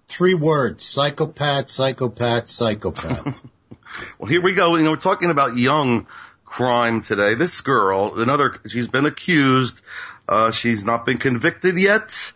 Three 0.08 0.34
words: 0.34 0.84
psychopath, 0.84 1.70
psychopath, 1.70 2.50
psychopath. 2.50 3.44
well, 4.20 4.30
here 4.30 4.42
we 4.42 4.54
go. 4.54 4.76
You 4.76 4.84
know, 4.84 4.92
we're 4.92 4.98
talking 4.98 5.30
about 5.30 5.56
young 5.56 6.08
crime 6.56 7.02
today. 7.02 7.34
This 7.36 7.60
girl, 7.60 8.18
another, 8.18 8.56
she's 8.66 8.88
been 8.88 9.06
accused. 9.06 9.82
Uh, 10.26 10.52
she's 10.52 10.86
not 10.86 11.06
been 11.06 11.18
convicted 11.18 11.78
yet. 11.78 12.32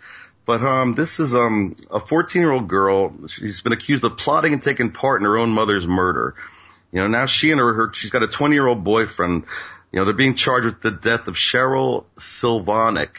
But 0.46 0.62
um, 0.62 0.94
this 0.94 1.22
is 1.22 1.34
um, 1.34 1.78
a 1.90 2.02
14 2.02 2.42
year 2.42 2.52
old 2.52 2.68
girl. 2.68 3.14
She's 3.28 3.62
been 3.62 3.72
accused 3.72 4.04
of 4.04 4.18
plotting 4.18 4.52
and 4.52 4.62
taking 4.62 4.92
part 4.92 5.22
in 5.22 5.26
her 5.26 5.38
own 5.38 5.52
mother's 5.52 5.88
murder. 5.88 6.36
You 6.92 7.00
know, 7.00 7.08
now 7.08 7.28
she 7.28 7.52
and 7.52 7.62
her, 7.62 7.74
her 7.74 7.94
she's 7.94 8.10
got 8.10 8.22
a 8.22 8.28
20 8.28 8.56
year 8.56 8.68
old 8.68 8.84
boyfriend. 8.84 9.46
You 9.94 10.00
know, 10.00 10.06
they're 10.06 10.14
being 10.14 10.36
charged 10.36 10.66
with 10.66 10.82
the 10.82 10.92
death 10.92 11.30
of 11.30 11.36
Cheryl 11.36 12.04
Silvonek. 12.18 13.16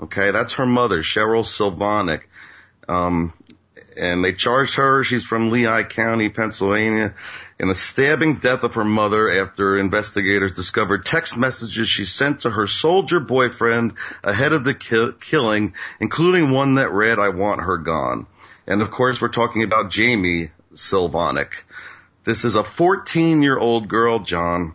Okay, 0.00 0.32
that's 0.32 0.54
her 0.54 0.66
mother, 0.66 1.02
Cheryl 1.02 1.44
Silvonek. 1.44 2.22
Um, 2.88 3.32
and 3.96 4.24
they 4.24 4.32
charged 4.32 4.74
her. 4.74 5.04
She's 5.04 5.22
from 5.22 5.50
Lehigh 5.50 5.84
County, 5.84 6.30
Pennsylvania 6.30 7.14
in 7.62 7.68
the 7.68 7.74
stabbing 7.76 8.38
death 8.38 8.64
of 8.64 8.74
her 8.74 8.84
mother 8.84 9.30
after 9.30 9.78
investigators 9.78 10.50
discovered 10.50 11.06
text 11.06 11.36
messages 11.36 11.88
she 11.88 12.04
sent 12.04 12.40
to 12.40 12.50
her 12.50 12.66
soldier 12.66 13.20
boyfriend 13.20 13.94
ahead 14.24 14.52
of 14.52 14.64
the 14.64 14.74
ki- 14.74 15.12
killing, 15.20 15.72
including 16.00 16.50
one 16.50 16.74
that 16.74 16.90
read, 16.90 17.20
I 17.20 17.28
want 17.28 17.60
her 17.60 17.78
gone. 17.78 18.26
And 18.66 18.82
of 18.82 18.90
course, 18.90 19.20
we're 19.20 19.28
talking 19.28 19.62
about 19.62 19.92
Jamie 19.92 20.50
Silvonek. 20.74 21.62
This 22.24 22.44
is 22.44 22.56
a 22.56 22.64
14 22.64 23.42
year 23.42 23.56
old 23.56 23.86
girl, 23.86 24.18
John. 24.18 24.74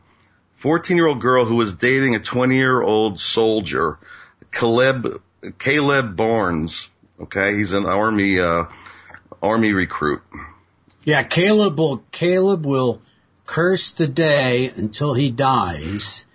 14 0.55 0.95
year 0.95 1.07
old 1.07 1.19
girl 1.19 1.43
who 1.43 1.55
was 1.55 1.73
dating 1.73 2.15
a 2.15 2.19
20 2.19 2.55
year 2.55 2.81
old 2.81 3.19
soldier, 3.19 3.99
Caleb, 4.53 5.21
Caleb 5.59 6.15
Barnes. 6.15 6.89
Okay. 7.19 7.57
He's 7.57 7.73
an 7.73 7.85
army, 7.85 8.39
uh, 8.39 8.65
army 9.43 9.73
recruit. 9.73 10.21
Yeah, 11.07 11.23
Caleb 11.23 11.79
will, 11.79 12.03
Caleb 12.11 12.65
will 12.65 13.01
curse 13.45 13.91
the 13.91 14.09
day 14.09 14.69
until 14.75 15.13
he 15.13 15.31
dies 15.31 16.25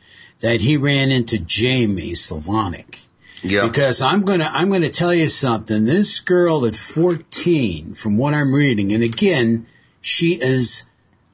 that 0.40 0.62
he 0.62 0.78
ran 0.78 1.10
into 1.10 1.38
Jamie 1.38 2.12
Silvonek. 2.12 2.98
Yeah. 3.42 3.66
Because 3.66 4.00
I'm 4.00 4.22
gonna, 4.22 4.48
I'm 4.50 4.70
gonna 4.70 4.88
tell 4.88 5.12
you 5.12 5.28
something. 5.28 5.84
This 5.84 6.20
girl 6.20 6.64
at 6.64 6.74
14, 6.74 7.96
from 7.96 8.16
what 8.16 8.32
I'm 8.32 8.54
reading, 8.54 8.94
and 8.94 9.04
again, 9.04 9.66
she 10.00 10.38
is 10.40 10.84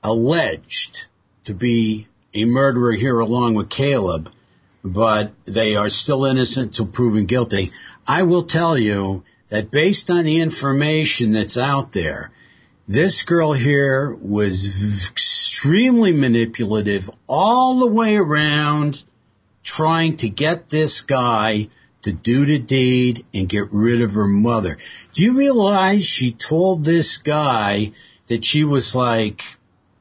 alleged 0.03 1.07
to 1.45 1.55
be 1.55 2.09
a 2.35 2.45
murderer 2.45 2.91
here 2.91 3.21
along 3.21 3.55
with 3.55 3.71
Caleb, 3.71 4.33
but 4.83 5.31
they 5.45 5.77
are 5.77 5.91
still 5.91 6.25
innocent 6.25 6.77
until 6.77 6.87
proven 6.89 7.27
guilty. 7.27 7.71
I 8.05 8.25
will 8.25 8.43
tell 8.43 8.77
you 8.77 9.23
that 9.47 9.71
based 9.71 10.11
on 10.11 10.25
the 10.25 10.41
information 10.41 11.31
that's 11.31 11.57
out 11.57 11.93
there, 11.93 12.33
this 12.89 13.23
girl 13.25 13.53
here 13.53 14.17
was 14.23 15.11
extremely 15.11 16.11
manipulative 16.11 17.11
all 17.29 17.81
the 17.81 17.93
way 17.93 18.17
around 18.17 19.05
trying 19.63 20.17
to 20.17 20.31
get 20.31 20.71
this 20.71 21.03
guy 21.03 21.69
to 22.01 22.13
do 22.13 22.47
the 22.47 22.59
deed 22.59 23.27
and 23.35 23.47
get 23.47 23.69
rid 23.73 24.01
of 24.01 24.15
her 24.15 24.27
mother. 24.27 24.79
Do 25.13 25.23
you 25.23 25.37
realize 25.37 26.03
she 26.03 26.33
told 26.33 26.83
this 26.83 27.19
guy 27.19 27.93
that 28.29 28.43
she 28.43 28.65
was 28.65 28.95
like, 28.95 29.45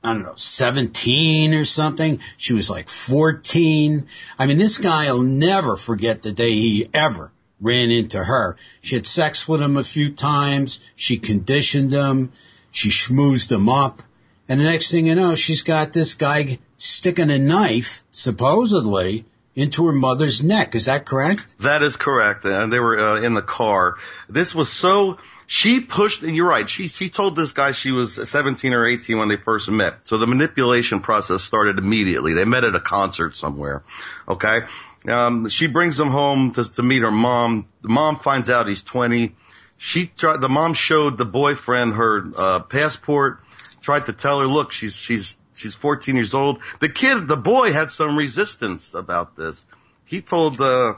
I 0.01 0.13
don't 0.13 0.23
know, 0.23 0.35
17 0.35 1.55
or 1.55 1.65
something? 1.65 2.19
She 2.37 2.53
was 2.53 2.69
like 2.69 2.87
14. 2.87 4.07
I 4.39 4.45
mean, 4.45 4.59
this 4.59 4.77
guy 4.77 5.11
will 5.11 5.23
never 5.23 5.75
forget 5.75 6.21
the 6.21 6.31
day 6.31 6.51
he 6.51 6.87
ever 6.93 7.33
ran 7.59 7.91
into 7.91 8.23
her. 8.23 8.55
She 8.79 8.95
had 8.95 9.05
sex 9.05 9.45
with 9.45 9.61
him 9.61 9.75
a 9.75 9.83
few 9.83 10.13
times. 10.13 10.79
She 10.95 11.17
conditioned 11.17 11.91
him. 11.91 12.31
She 12.77 12.89
schmoozed 12.89 13.51
him 13.51 13.69
up. 13.69 14.03
And 14.47 14.59
the 14.59 14.65
next 14.65 14.91
thing 14.91 15.07
you 15.07 15.15
know, 15.15 15.33
she's 15.33 15.63
got 15.63 15.93
this 15.93 16.13
guy 16.13 16.59
sticking 16.75 17.31
a 17.31 17.39
knife, 17.39 18.03
supposedly, 18.11 19.25
into 19.55 19.87
her 19.87 19.93
mother's 19.93 20.43
neck. 20.43 20.75
Is 20.75 20.85
that 20.85 21.03
correct? 21.03 21.55
That 21.61 21.81
is 21.81 21.95
correct. 21.97 22.45
And 22.45 22.71
they 22.71 22.79
were 22.79 22.99
uh, 22.99 23.21
in 23.21 23.33
the 23.33 23.41
car. 23.41 23.95
This 24.29 24.53
was 24.53 24.71
so, 24.71 25.17
she 25.47 25.79
pushed, 25.79 26.21
and 26.21 26.35
you're 26.35 26.47
right, 26.47 26.69
she, 26.69 26.87
she 26.87 27.09
told 27.09 27.35
this 27.35 27.51
guy 27.51 27.71
she 27.71 27.91
was 27.91 28.29
17 28.29 28.71
or 28.75 28.85
18 28.85 29.17
when 29.17 29.27
they 29.27 29.37
first 29.37 29.67
met. 29.71 29.95
So 30.03 30.19
the 30.19 30.27
manipulation 30.27 30.99
process 30.99 31.41
started 31.41 31.79
immediately. 31.79 32.33
They 32.33 32.45
met 32.45 32.63
at 32.63 32.75
a 32.75 32.79
concert 32.79 33.35
somewhere. 33.35 33.81
Okay. 34.29 34.59
Um, 35.07 35.49
she 35.49 35.65
brings 35.65 35.99
him 35.99 36.09
home 36.09 36.53
to, 36.53 36.71
to 36.73 36.83
meet 36.83 37.01
her 37.01 37.09
mom. 37.09 37.67
The 37.81 37.89
mom 37.89 38.17
finds 38.17 38.51
out 38.51 38.67
he's 38.67 38.83
20 38.83 39.35
she 39.77 40.07
tried, 40.07 40.41
the 40.41 40.49
mom 40.49 40.73
showed 40.73 41.17
the 41.17 41.25
boyfriend 41.25 41.93
her, 41.93 42.25
uh, 42.37 42.59
passport, 42.61 43.39
tried 43.81 44.07
to 44.07 44.13
tell 44.13 44.39
her, 44.39 44.47
look, 44.47 44.71
she's, 44.71 44.95
she's, 44.95 45.37
she's 45.55 45.75
14 45.75 46.15
years 46.15 46.33
old. 46.33 46.59
The 46.79 46.89
kid, 46.89 47.27
the 47.27 47.37
boy 47.37 47.71
had 47.71 47.91
some 47.91 48.17
resistance 48.17 48.93
about 48.93 49.35
this. 49.35 49.65
He 50.05 50.21
told, 50.21 50.59
uh, 50.59 50.93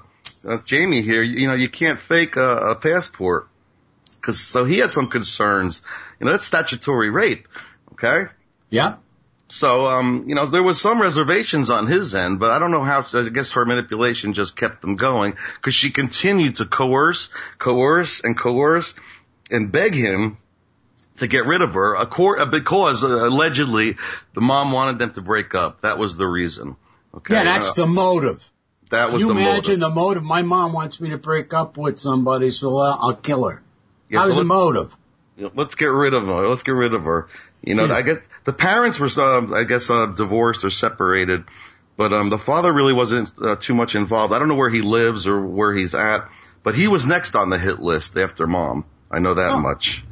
uh 0.47 0.57
Jamie 0.65 1.01
here, 1.01 1.21
you 1.21 1.47
know, 1.47 1.55
you 1.55 1.69
can't 1.69 1.99
fake 1.99 2.35
a, 2.37 2.71
a 2.71 2.75
passport. 2.75 3.47
Cause, 4.21 4.39
so 4.39 4.65
he 4.65 4.79
had 4.79 4.91
some 4.91 5.07
concerns. 5.07 5.81
You 6.19 6.25
know, 6.25 6.31
that's 6.31 6.45
statutory 6.45 7.09
rape. 7.09 7.47
Okay? 7.93 8.25
Yeah. 8.69 8.95
So, 9.51 9.87
um, 9.87 10.25
you 10.27 10.35
know, 10.35 10.45
there 10.45 10.61
was 10.61 10.79
some 10.79 11.01
reservations 11.01 11.71
on 11.71 11.87
his 11.87 12.13
end, 12.13 12.39
but 12.39 12.51
I 12.51 12.59
don't 12.59 12.69
know 12.71 12.83
how, 12.83 13.03
I 13.13 13.29
guess 13.29 13.51
her 13.53 13.65
manipulation 13.65 14.33
just 14.33 14.55
kept 14.55 14.81
them 14.81 14.95
going 14.95 15.35
because 15.55 15.73
she 15.73 15.89
continued 15.89 16.57
to 16.57 16.65
coerce, 16.65 17.29
coerce 17.57 18.23
and 18.23 18.37
coerce 18.37 18.93
and 19.49 19.71
beg 19.71 19.95
him 19.95 20.37
to 21.17 21.27
get 21.27 21.45
rid 21.45 21.61
of 21.63 21.73
her 21.73 21.95
uh, 21.97 22.45
because 22.45 23.03
uh, 23.03 23.07
allegedly 23.07 23.97
the 24.35 24.41
mom 24.41 24.71
wanted 24.71 24.99
them 24.99 25.13
to 25.13 25.21
break 25.21 25.55
up. 25.55 25.81
That 25.81 25.97
was 25.97 26.15
the 26.15 26.27
reason. 26.27 26.75
Okay. 27.15 27.33
Yeah, 27.33 27.43
that's 27.43 27.71
uh, 27.71 27.85
the 27.85 27.87
motive. 27.87 28.47
That 28.91 29.11
was 29.11 29.21
Can 29.23 29.29
you 29.29 29.33
the 29.33 29.39
imagine 29.41 29.79
motive. 29.79 29.79
the 29.79 29.89
motive? 29.89 30.23
My 30.23 30.43
mom 30.43 30.73
wants 30.73 31.01
me 31.01 31.09
to 31.09 31.17
break 31.17 31.53
up 31.55 31.75
with 31.75 31.99
somebody, 31.99 32.51
so 32.51 32.69
I'll, 32.69 32.99
I'll 33.01 33.15
kill 33.15 33.49
her. 33.49 33.61
Yeah, 34.09 34.19
How's 34.19 34.33
so 34.33 34.39
the 34.39 34.45
motive? 34.45 34.95
let's, 35.55 35.75
get 35.75 35.87
rid 35.87 36.13
of 36.13 36.27
her. 36.27 36.47
Let's 36.47 36.63
get 36.63 36.71
rid 36.73 36.93
of 36.93 37.03
her. 37.03 37.27
You 37.63 37.75
know, 37.75 37.85
Yeah. 37.85 37.93
I 37.93 38.01
get 38.01 38.21
the 38.49 38.53
parents 38.53 38.99
were, 38.99 39.09
uh, 39.15 39.53
I 39.53 39.63
guess, 39.63 39.91
uh, 39.91 40.07
divorced 40.07 40.63
or 40.65 40.71
separated, 40.71 41.43
but 41.97 42.11
um, 42.13 42.31
the 42.31 42.39
father 42.39 42.73
really 42.73 42.93
wasn't 42.93 43.31
uh, 43.39 43.57
too 43.57 43.75
much 43.75 43.93
involved. 43.93 44.33
I 44.33 44.39
don't 44.39 44.47
know 44.47 44.55
where 44.55 44.71
he 44.71 44.81
lives 44.81 45.27
or 45.27 45.39
where 45.39 45.71
he's 45.71 45.93
at, 45.93 46.27
but 46.63 46.73
he 46.73 46.87
was 46.87 47.05
next 47.05 47.35
on 47.35 47.51
the 47.51 47.59
hit 47.59 47.77
list 47.77 48.17
after 48.17 48.47
mom. 48.47 48.85
I 49.11 49.19
know 49.19 49.35
that 49.35 49.51
Oh. 49.51 49.61
much. 49.61 50.03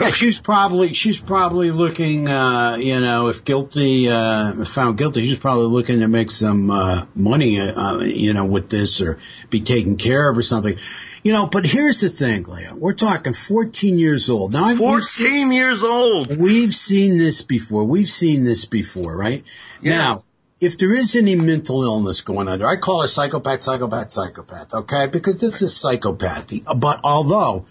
Yeah, 0.00 0.10
she's 0.10 0.40
probably 0.40 0.94
she's 0.94 1.20
probably 1.20 1.70
looking, 1.70 2.28
uh, 2.28 2.76
you 2.80 3.00
know, 3.00 3.28
if 3.28 3.44
guilty, 3.44 4.08
uh, 4.08 4.64
found 4.64 4.98
guilty, 4.98 5.28
she's 5.28 5.38
probably 5.38 5.66
looking 5.66 6.00
to 6.00 6.08
make 6.08 6.30
some 6.30 6.70
uh, 6.70 7.06
money, 7.14 7.60
uh, 7.60 8.00
you 8.00 8.34
know, 8.34 8.46
with 8.46 8.70
this 8.70 9.00
or 9.00 9.18
be 9.50 9.60
taken 9.60 9.96
care 9.96 10.30
of 10.30 10.36
or 10.36 10.42
something. 10.42 10.76
You 11.22 11.32
know, 11.32 11.46
but 11.46 11.64
here's 11.64 12.00
the 12.00 12.08
thing, 12.08 12.44
Leo. 12.44 12.74
We're 12.74 12.94
talking 12.94 13.32
14 13.32 13.98
years 13.98 14.28
old. 14.28 14.52
Now, 14.52 14.64
I've, 14.64 14.80
we've, 14.80 15.04
seen, 15.04 15.26
Fourteen 15.26 15.52
years 15.52 15.84
old. 15.84 16.36
we've 16.36 16.74
seen 16.74 17.16
this 17.16 17.42
before. 17.42 17.84
We've 17.84 18.08
seen 18.08 18.42
this 18.42 18.64
before, 18.64 19.16
right? 19.16 19.44
Yeah. 19.80 19.96
Now, 19.96 20.24
if 20.60 20.78
there 20.78 20.92
is 20.92 21.14
any 21.14 21.36
mental 21.36 21.84
illness 21.84 22.22
going 22.22 22.48
on 22.48 22.58
there, 22.58 22.68
I 22.68 22.76
call 22.76 23.02
her 23.02 23.06
psychopath, 23.06 23.62
psychopath, 23.62 24.10
psychopath, 24.10 24.74
okay? 24.74 25.06
Because 25.06 25.40
this 25.40 25.62
is 25.62 25.72
psychopathy. 25.72 26.64
But 26.64 27.00
although, 27.04 27.66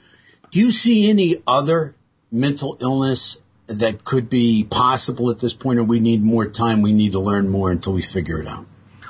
do 0.51 0.59
you 0.59 0.71
see 0.71 1.09
any 1.09 1.37
other 1.47 1.95
mental 2.31 2.77
illness 2.79 3.41
that 3.67 4.03
could 4.03 4.29
be 4.29 4.65
possible 4.69 5.31
at 5.31 5.39
this 5.39 5.53
point 5.53 5.79
or 5.79 5.83
we 5.83 5.99
need 5.99 6.21
more 6.21 6.45
time, 6.45 6.81
we 6.81 6.93
need 6.93 7.13
to 7.13 7.19
learn 7.19 7.47
more 7.49 7.71
until 7.71 7.93
we 7.93 8.01
figure 8.01 8.39
it 8.41 8.47
out? 8.47 8.65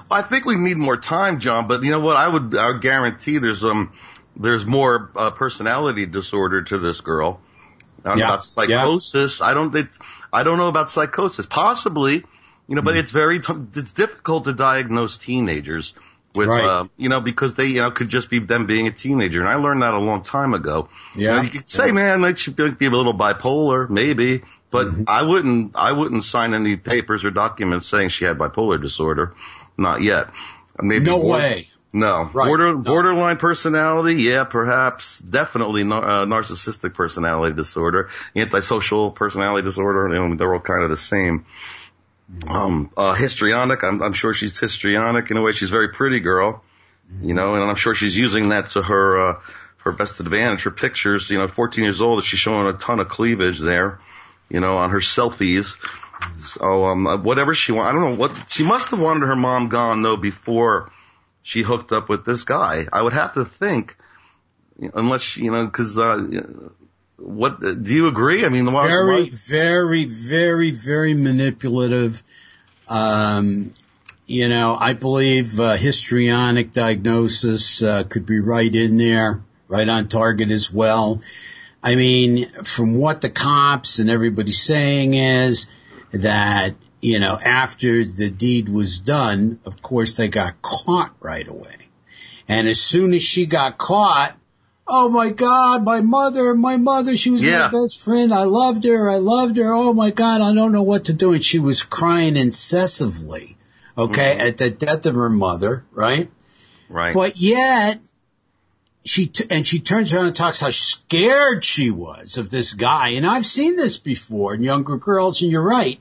Well, 0.10 0.20
I 0.20 0.22
think 0.22 0.46
we 0.46 0.56
need 0.56 0.78
more 0.78 0.98
time, 0.98 1.40
John. 1.40 1.68
But 1.68 1.84
you 1.84 1.92
know 1.92 2.00
what? 2.00 2.16
I 2.16 2.28
would, 2.28 2.56
I 2.56 2.72
would 2.72 2.82
guarantee 2.82 3.40
there's 3.40 3.64
um, 3.64 3.94
there's 4.36 4.66
more 4.66 5.10
uh, 5.16 5.32
personality 5.32 6.06
disorder 6.06 6.64
to 6.64 6.78
this 6.78 7.02
girl. 7.02 7.42
Uh, 8.06 8.16
Yeah. 8.18 8.26
About 8.26 8.44
psychosis. 8.44 9.42
I 9.42 9.54
don't. 9.54 9.76
It, 9.76 9.88
I 10.34 10.44
don't 10.44 10.58
know 10.58 10.68
about 10.68 10.90
psychosis. 10.90 11.46
Possibly, 11.46 12.24
you 12.68 12.76
know, 12.76 12.82
but 12.82 12.98
it's 12.98 13.12
very. 13.12 13.40
T- 13.40 13.54
it's 13.76 13.94
difficult 13.94 14.46
to 14.46 14.54
diagnose 14.54 15.18
teenagers 15.18 15.94
with, 16.36 16.48
Right. 16.48 16.64
uh, 16.64 16.86
you 16.98 17.10
know, 17.10 17.22
because 17.22 17.54
they, 17.56 17.66
you 17.66 17.82
know, 17.82 17.92
could 17.92 18.10
just 18.10 18.30
be 18.30 18.40
them 18.40 18.66
being 18.66 18.88
a 18.88 18.92
teenager. 18.92 19.40
And 19.40 19.50
I 19.50 19.56
learned 19.56 19.82
that 19.82 19.94
a 19.94 20.00
long 20.00 20.24
time 20.24 20.54
ago. 20.54 20.90
You, 21.16 21.28
know, 21.28 21.36
Yeah. 21.36 21.42
you 21.44 21.50
could 21.50 21.70
say, 21.70 21.92
man, 21.92 22.22
they 22.22 22.36
should 22.36 22.56
be 22.56 22.86
a 22.86 22.90
little 22.90 23.14
bipolar, 23.14 23.90
maybe. 23.90 24.42
But 24.72 24.88
Mm-hmm. 24.88 25.04
I 25.08 25.24
wouldn't, 25.24 25.72
I 25.76 25.92
wouldn't 25.92 26.24
sign 26.24 26.54
any 26.54 26.78
papers 26.78 27.26
or 27.26 27.32
documents 27.32 27.88
saying 27.88 28.10
she 28.10 28.24
had 28.26 28.38
bipolar 28.38 28.82
disorder. 28.82 29.34
Not 29.78 30.02
yet. 30.02 30.30
Maybe 30.82 31.06
No 31.06 31.22
border- 31.22 31.44
way. 31.44 31.68
No. 31.94 32.30
Right. 32.34 32.48
Border, 32.48 32.68
No. 32.74 32.78
borderline 32.78 33.36
personality, 33.36 34.16
yeah, 34.24 34.46
perhaps. 34.46 35.20
Definitely 35.20 35.84
no, 35.84 35.98
uh, 35.98 36.26
narcissistic 36.26 36.94
personality 36.94 37.54
disorder. 37.54 38.10
Antisocial 38.34 39.12
personality 39.12 39.66
disorder, 39.66 40.08
you 40.14 40.30
know, 40.30 40.36
they're 40.36 40.54
all 40.54 40.62
kind 40.62 40.84
of 40.84 40.90
the 40.90 40.96
same. 40.96 41.46
Um, 42.48 42.92
uh, 42.96 43.14
histrionic, 43.14 43.84
I'm, 43.84 44.02
I'm 44.02 44.14
sure 44.14 44.34
she's 44.34 44.58
histrionic 44.58 45.32
in 45.32 45.38
a 45.38 45.42
way. 45.42 45.52
She's 45.52 45.70
a 45.70 45.72
very 45.72 45.90
pretty 45.90 46.20
girl, 46.20 46.64
you 47.22 47.34
know, 47.34 47.56
and 47.56 47.64
I'm 47.64 47.76
sure 47.76 47.94
she's 47.94 48.18
using 48.18 48.50
that 48.50 48.72
to 48.72 48.82
her, 48.82 49.30
uh, 49.30 49.42
her 49.84 49.92
best 49.92 50.20
advantage. 50.20 50.64
Her 50.64 50.72
pictures, 50.72 51.30
you 51.30 51.38
know, 51.38 51.48
14 51.48 51.84
years 51.84 52.02
old, 52.02 52.24
she's 52.24 52.40
showing 52.40 52.68
a 52.68 52.74
ton 52.74 53.00
of 53.00 53.10
cleavage 53.10 53.60
there, 53.60 54.00
you 54.50 54.60
know, 54.60 54.78
on 54.78 54.92
her 54.92 55.00
selfies. 55.00 55.78
So, 56.40 56.86
um, 56.86 57.08
uh, 57.08 57.18
whatever 57.18 57.54
she 57.54 57.72
want, 57.72 57.90
I 57.90 57.92
don't 57.92 58.12
know 58.12 58.16
what, 58.16 58.50
she 58.50 58.64
must 58.64 58.90
have 58.90 59.02
wanted 59.02 59.26
her 59.26 59.36
mom 59.36 59.70
gone 59.70 60.02
though 60.02 60.18
before 60.18 60.92
she 61.44 61.64
hooked 61.64 61.92
up 61.92 62.10
with 62.10 62.26
this 62.26 62.44
guy. 62.44 62.86
I 62.94 63.02
would 63.02 63.14
have 63.14 63.34
to 63.34 63.46
think, 63.46 63.98
unless, 64.94 65.36
you 65.38 65.52
know, 65.52 65.68
cause, 65.68 65.98
uh, 65.98 66.70
what, 67.22 67.60
do 67.62 67.94
you 67.94 68.08
agree? 68.08 68.46
I 68.46 68.50
mean, 68.50 68.72
why, 68.72 68.88
very, 68.88 69.24
why- 69.24 69.30
very, 69.32 70.06
very, 70.06 70.72
very 70.72 71.14
manipulative. 71.14 72.22
Um, 72.88 73.74
you 74.26 74.50
know, 74.50 74.76
I 74.80 74.94
believe 74.94 75.60
uh, 75.60 75.76
histrionic 75.76 76.74
diagnosis 76.74 77.84
uh, 77.84 78.04
could 78.04 78.26
be 78.26 78.40
right 78.40 78.74
in 78.74 78.98
there, 78.98 79.44
right 79.68 79.88
on 79.88 80.08
target 80.08 80.52
as 80.52 80.72
well. 80.72 81.22
I 81.84 81.96
mean, 81.96 82.48
from 82.64 82.98
what 82.98 83.22
the 83.22 83.30
cops 83.30 84.00
and 84.00 84.10
everybody's 84.10 84.62
saying 84.62 85.14
is 85.14 85.72
that, 86.12 86.76
you 87.02 87.20
know, 87.20 87.38
after 87.38 88.06
the 88.06 88.30
deed 88.30 88.70
was 88.70 89.00
done, 89.00 89.60
of 89.66 89.82
course 89.82 90.16
they 90.16 90.28
got 90.28 90.62
caught 90.62 91.14
right 91.20 91.48
away. 91.48 91.76
And 92.48 92.68
as 92.68 92.80
soon 92.80 93.14
as 93.14 93.24
she 93.24 93.46
got 93.46 93.78
caught, 93.78 94.38
oh 94.94 95.10
my 95.10 95.30
God, 95.30 95.86
my 95.86 96.02
mother, 96.02 96.54
my 96.54 96.76
mother, 96.78 97.16
she 97.16 97.32
was 97.32 97.42
Yeah. 97.42 97.70
my 97.72 97.80
best 97.80 98.00
friend. 98.04 98.34
I 98.34 98.44
loved 98.44 98.84
her. 98.84 99.10
I 99.10 99.18
loved 99.18 99.58
her. 99.58 99.72
Oh 99.74 99.94
my 99.94 100.12
God, 100.12 100.42
I 100.42 100.54
don't 100.54 100.74
know 100.74 100.84
what 100.84 101.06
to 101.06 101.14
do. 101.14 101.34
And 101.34 101.44
she 101.44 101.60
was 101.60 101.82
crying 101.84 102.36
incessantly. 102.38 103.58
Okay. 103.98 104.32
Mm-hmm. 104.34 104.48
At 104.48 104.58
the 104.58 104.70
death 104.70 105.06
of 105.06 105.16
her 105.16 105.30
mother, 105.30 105.86
right? 105.92 106.30
right. 106.90 107.14
But 107.14 107.38
yet, 107.38 108.00
she 109.06 109.28
t- 109.28 109.46
and 109.50 109.66
she 109.66 109.80
turns 109.80 110.14
around 110.14 110.28
and 110.28 110.36
talks 110.36 110.60
how 110.60 110.70
scared 110.70 111.64
she 111.64 111.90
was 111.90 112.38
of 112.38 112.50
this 112.50 112.74
guy. 112.74 113.10
And 113.10 113.26
I've 113.26 113.46
seen 113.46 113.76
this 113.76 113.98
before 113.98 114.54
in 114.54 114.62
younger 114.62 114.98
girls, 114.98 115.42
and 115.42 115.52
you're 115.52 115.62
right. 115.62 116.00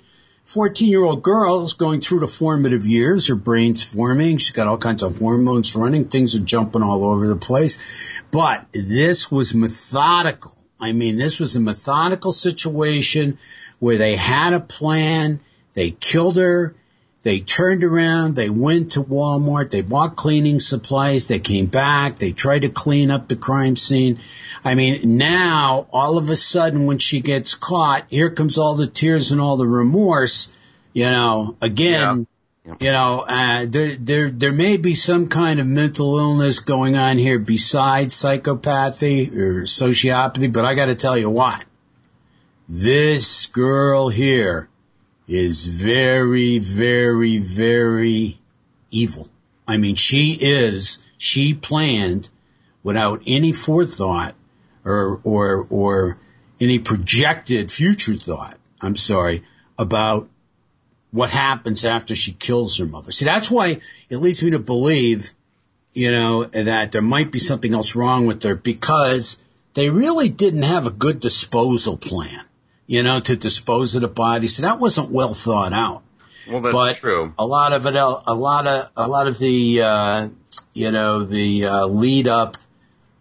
14 0.51 0.89
year 0.89 1.05
old 1.05 1.23
girls 1.23 1.75
going 1.75 2.01
through 2.01 2.19
the 2.19 2.27
formative 2.27 2.85
years, 2.85 3.29
her 3.29 3.37
brain's 3.37 3.85
forming, 3.85 4.37
she's 4.37 4.51
got 4.51 4.67
all 4.67 4.79
kinds 4.79 5.05
of 5.05 5.19
hormones 5.19 5.77
running, 5.77 6.05
things 6.05 6.35
are 6.35 6.41
jumping 6.41 6.83
all 6.83 7.05
over 7.05 7.29
the 7.29 7.37
place. 7.37 7.79
But 8.33 8.67
this 8.73 9.31
was 9.31 9.55
methodical. 9.55 10.57
I 10.81 10.91
mean, 10.91 11.17
this 11.17 11.39
was 11.39 11.55
a 11.55 11.61
methodical 11.61 12.33
situation 12.33 13.39
where 13.79 13.97
they 13.97 14.17
had 14.17 14.53
a 14.53 14.59
plan, 14.59 15.39
they 15.75 15.93
killed 15.93 16.37
her, 16.37 16.75
they 17.23 17.41
turned 17.41 17.85
around, 17.85 18.35
they 18.35 18.49
went 18.49 18.93
to 18.93 19.03
Walmart, 19.03 19.71
they 19.71 19.83
bought 19.83 20.17
cleaning 20.17 20.59
supplies, 20.59 21.29
they 21.29 21.39
came 21.39 21.67
back, 21.67 22.19
they 22.19 22.33
tried 22.33 22.63
to 22.63 22.71
clean 22.71 23.11
up 23.11 23.29
the 23.29 23.37
crime 23.37 23.77
scene. 23.77 24.21
I 24.65 24.75
mean, 24.75 25.19
now, 25.19 25.87
all 25.93 26.17
of 26.17 26.31
a 26.31 26.37
sudden, 26.37 26.87
when 26.87 26.99
she 26.99 27.21
gets 27.21 27.55
caught, 27.55 28.05
here 28.09 28.31
comes 28.31 28.57
all 28.57 28.75
the 28.75 28.87
tears 28.87 29.33
and 29.33 29.41
all 29.41 29.59
the 29.59 29.67
remorse, 29.67 30.53
you 30.95 31.05
know, 31.05 31.57
again, 31.61 32.27
you 32.79 32.93
know, 32.93 33.25
uh, 33.27 33.67
there, 33.69 33.97
there, 33.97 34.31
there 34.31 34.53
may 34.53 34.77
be 34.79 34.95
some 34.95 35.29
kind 35.29 35.61
of 35.61 35.67
mental 35.67 36.19
illness 36.19 36.61
going 36.61 36.97
on 36.97 37.19
here 37.19 37.39
besides 37.39 38.15
psychopathy 38.15 39.35
or 39.35 39.63
sociopathy, 39.63 40.51
but 40.53 40.65
I 40.65 40.75
gotta 40.75 40.95
tell 40.95 41.19
you 41.19 41.29
what, 41.29 41.65
this 42.69 43.47
girl 43.47 44.09
here 44.09 44.71
is 45.31 45.65
very, 45.65 46.59
very, 46.59 47.39
very 47.39 48.37
evil. 48.91 49.29
I 49.67 49.77
mean, 49.77 49.95
she 49.95 50.37
is, 50.41 50.99
she 51.19 51.55
planned 51.55 52.29
without 52.83 53.23
any 53.29 53.53
forethought 53.53 54.35
or, 54.85 55.21
or, 55.23 55.67
or 55.71 56.19
any 56.61 56.81
projected 56.81 57.71
future 57.71 58.17
thought, 58.17 58.59
I'm 58.83 58.97
sorry, 58.97 59.45
about 59.79 60.29
what 61.13 61.31
happens 61.31 61.85
after 61.85 62.17
she 62.17 62.33
kills 62.33 62.79
her 62.79 62.87
mother. 62.87 63.13
See, 63.13 63.25
that's 63.25 63.51
why 63.51 63.79
it 64.09 64.17
leads 64.17 64.43
me 64.43 64.51
to 64.51 64.59
believe, 64.59 65.33
you 65.93 66.11
know, 66.11 66.45
that 66.45 66.91
there 66.91 67.03
might 67.03 67.31
be 67.31 67.39
something 67.39 67.73
else 67.73 67.95
wrong 67.95 68.27
with 68.27 68.43
her 68.43 68.57
because 68.57 69.39
they 69.75 69.91
really 69.91 70.29
didn't 70.29 70.65
have 70.65 70.89
a 70.89 70.91
good 70.91 71.21
disposal 71.21 71.97
plan, 71.97 72.45
you 72.91 73.05
know, 73.05 73.21
to 73.21 73.37
dispose 73.37 73.95
of 73.95 74.01
the 74.01 74.09
body. 74.09 74.49
So 74.49 74.63
that 74.63 74.81
wasn't 74.81 75.13
well 75.13 75.33
thought 75.33 75.73
out 75.73 76.03
well, 76.49 76.61
that's 76.61 76.75
but 76.75 76.97
true. 76.97 77.33
a 77.39 77.47
lot 77.47 77.73
of 77.73 77.87
it, 77.87 77.95
a 77.95 78.35
lot 78.35 78.67
of, 78.67 78.91
a 78.97 79.07
lot 79.07 79.29
of 79.29 79.39
the, 79.39 79.81
uh, 79.81 80.29
you 80.73 80.91
know, 80.91 81.23
the 81.23 81.67
uh, 81.67 81.87
lead 81.87 82.27
up 82.27 82.57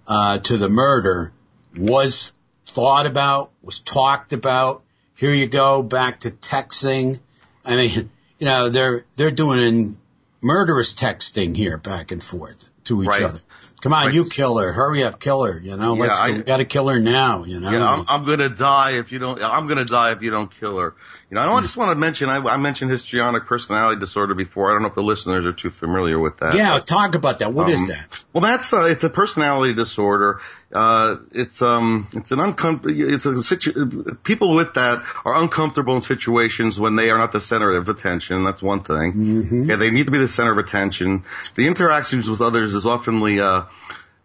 uh, 0.07 0.39
to 0.39 0.57
the 0.57 0.69
murder 0.69 1.31
was 1.77 2.33
thought 2.65 3.05
about, 3.05 3.51
was 3.61 3.79
talked 3.79 4.33
about. 4.33 4.81
Here 5.15 5.35
you 5.35 5.45
go, 5.45 5.83
back 5.83 6.21
to 6.21 6.31
texting. 6.31 7.19
I 7.63 7.75
mean, 7.75 8.09
you 8.39 8.45
know, 8.47 8.69
they're 8.69 9.05
they're 9.13 9.29
doing 9.29 9.99
murderous 10.41 10.93
texting 10.93 11.55
here, 11.55 11.77
back 11.77 12.11
and 12.11 12.23
forth 12.23 12.69
to 12.85 13.03
each 13.03 13.07
Right. 13.07 13.21
other. 13.21 13.39
Come 13.81 13.93
on, 13.93 14.05
Right. 14.07 14.13
you 14.13 14.25
kill 14.25 14.57
her. 14.57 14.73
Hurry 14.73 15.03
up, 15.03 15.19
kill 15.19 15.43
her. 15.45 15.59
You 15.63 15.77
know, 15.77 15.95
Yeah, 15.95 16.01
let's 16.01 16.19
go. 16.19 16.25
I- 16.25 16.31
we 16.31 16.43
got 16.43 16.57
to 16.57 16.65
kill 16.65 16.89
her 16.89 16.99
now. 16.99 17.45
You 17.45 17.59
know. 17.59 17.71
Yeah, 17.71 17.87
I'm, 17.87 18.05
I'm 18.07 18.25
gonna 18.25 18.49
die 18.49 18.91
if 18.97 19.11
you 19.11 19.19
don't. 19.19 19.41
I'm 19.41 19.67
gonna 19.67 19.85
die 19.85 20.11
if 20.11 20.21
you 20.21 20.31
don't 20.31 20.51
kill 20.51 20.77
her. 20.79 20.95
You 21.31 21.35
know, 21.35 21.41
I 21.41 21.61
just 21.61 21.77
want 21.77 21.91
to 21.91 21.95
mention. 21.95 22.27
I, 22.27 22.37
I 22.37 22.57
mentioned 22.57 22.89
histrionic 22.89 23.45
personality 23.45 23.99
disorder 23.99 24.33
before. 24.33 24.71
I 24.71 24.73
don't 24.73 24.81
know 24.81 24.87
if 24.87 24.95
the 24.95 25.03
listeners 25.03 25.45
are 25.45 25.53
too 25.53 25.69
familiar 25.69 26.17
with 26.17 26.37
that. 26.37 26.55
yeah, 26.55 26.79
talk 26.79 27.13
about 27.13 27.37
that. 27.39 27.53
What 27.53 27.69
is 27.69 27.79
Um, 27.81 27.87
that? 27.89 28.07
Well, 28.33 28.41
that's 28.41 28.73
uh, 28.73 28.85
it's 28.85 29.03
a 29.03 29.11
personality 29.11 29.75
disorder. 29.75 30.39
Uh, 30.73 31.17
it's 31.31 31.61
um, 31.61 32.07
it's 32.13 32.31
an 32.31 32.39
uncomfortable. 32.39 33.13
It's 33.13 33.27
a 33.27 33.43
situ- 33.43 34.15
People 34.23 34.55
with 34.55 34.73
that 34.73 35.03
are 35.23 35.35
uncomfortable 35.35 35.95
in 35.95 36.01
situations 36.01 36.79
when 36.79 36.95
they 36.95 37.11
are 37.11 37.17
not 37.19 37.31
the 37.31 37.39
center 37.41 37.75
of 37.77 37.87
attention. 37.89 38.43
That's 38.43 38.63
one 38.63 38.81
thing. 38.81 39.13
Mm-hmm. 39.13 39.69
Yeah, 39.69 39.75
they 39.75 39.91
need 39.91 40.07
to 40.07 40.11
be 40.11 40.17
the 40.17 40.27
center 40.27 40.51
of 40.53 40.57
attention. 40.57 41.25
The 41.55 41.67
interactions 41.67 42.27
with 42.27 42.41
others 42.41 42.73
is 42.73 42.85
oftenly 42.85 43.39
uh, 43.39 43.67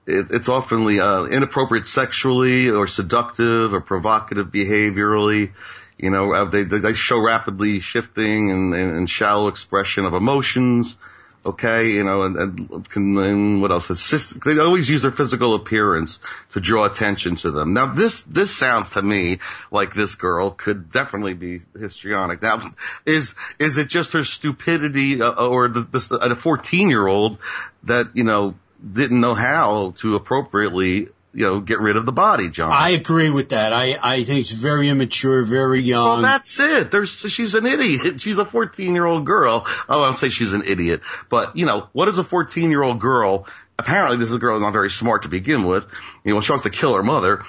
it, 0.07 0.29
it's 0.31 0.49
oftenly 0.49 1.01
uh, 1.01 1.27
inappropriate 1.27 1.87
sexually 1.87 2.71
or 2.71 2.87
seductive 2.87 3.75
or 3.75 3.83
provocative 3.83 4.47
behaviorally. 4.47 5.53
You 5.99 6.11
know, 6.11 6.33
uh, 6.33 6.51
they 6.51 6.65
they 6.65 6.93
show 6.93 7.21
rapidly 7.21 7.81
shifting 7.81 8.51
and, 8.51 8.75
and, 8.75 8.97
and 8.97 9.11
shallow 9.11 9.49
expression 9.49 10.05
of 10.05 10.15
emotions. 10.15 10.97
Okay, 11.47 11.91
you 11.91 12.05
know, 12.05 12.23
and, 12.23 12.37
and, 12.37 12.87
and 13.19 13.61
what 13.61 13.71
else? 13.71 13.89
Just, 13.89 14.43
they 14.45 14.59
always 14.59 14.89
use 14.89 15.03
their 15.03 15.11
physical 15.11 15.55
appearance 15.55 16.19
to 16.53 16.61
draw 16.61 16.87
attention 16.87 17.37
to 17.37 17.51
them. 17.51 17.75
Now, 17.75 17.93
this 17.93 18.23
this 18.23 18.51
sounds 18.51 18.91
to 18.91 19.03
me 19.03 19.41
like 19.71 19.93
this 19.93 20.15
girl 20.15 20.51
could 20.51 20.91
definitely 20.91 21.35
be 21.35 21.61
histrionic. 21.79 22.41
Now, 22.41 22.61
is 23.05 23.35
is 23.59 23.77
it 23.77 23.89
just 23.89 24.15
her 24.15 24.25
stupidity, 24.25 25.21
uh, 25.21 25.47
or 25.47 25.69
the, 25.69 25.83
this 25.83 26.11
a 26.11 26.35
14 26.35 26.89
year 26.89 27.07
old 27.07 27.37
that 27.83 28.17
you 28.17 28.25
know 28.25 28.55
didn't 28.93 29.21
know 29.21 29.35
how 29.35 29.95
to 29.99 30.17
appropriately 30.17 31.09
you 31.35 31.45
know 31.45 31.61
get 31.61 31.81
rid 31.81 31.97
of 31.97 32.07
the 32.07 32.13
body, 32.13 32.49
John? 32.49 32.71
I 32.73 32.91
agree 32.91 33.31
with 33.31 33.51
that. 33.51 33.73
I, 33.73 33.97
I 34.03 34.25
think 34.25 34.41
it's 34.41 34.51
very 34.51 34.89
immature, 34.89 35.45
very 35.45 35.81
young. 35.81 36.05
Well, 36.05 36.23
that's 36.23 36.61
it. 36.61 36.91
There's, 36.91 37.11
she's 37.11 37.55
an 37.55 37.67
idiot. 37.67 38.21
She's 38.21 38.39
a 38.39 38.45
14 38.45 38.95
year 38.95 39.05
old 39.05 39.27
girl. 39.27 39.65
Oh, 39.67 40.03
I 40.03 40.07
don't 40.07 40.19
say 40.19 40.29
she's 40.29 40.53
an 40.53 40.63
idiot, 40.67 41.01
but 41.29 41.57
you 41.57 41.67
know, 41.67 41.89
what 41.93 42.09
is 42.09 42.19
a 42.19 42.25
14 42.25 42.71
year 42.71 42.83
old 42.83 43.01
girl? 43.01 43.47
Apparently 43.79 44.17
this 44.17 44.31
is 44.31 44.37
a 44.37 44.39
girl 44.39 44.55
who's 44.55 44.63
not 44.63 44.73
very 44.73 44.91
smart 44.91 45.23
to 45.23 45.29
begin 45.29 45.67
with. 45.67 45.85
You 46.25 46.35
know, 46.35 46.41
she 46.41 46.53
wants 46.53 46.63
to 46.63 46.71
kill 46.71 46.95
her 46.95 47.03
mother. 47.03 47.45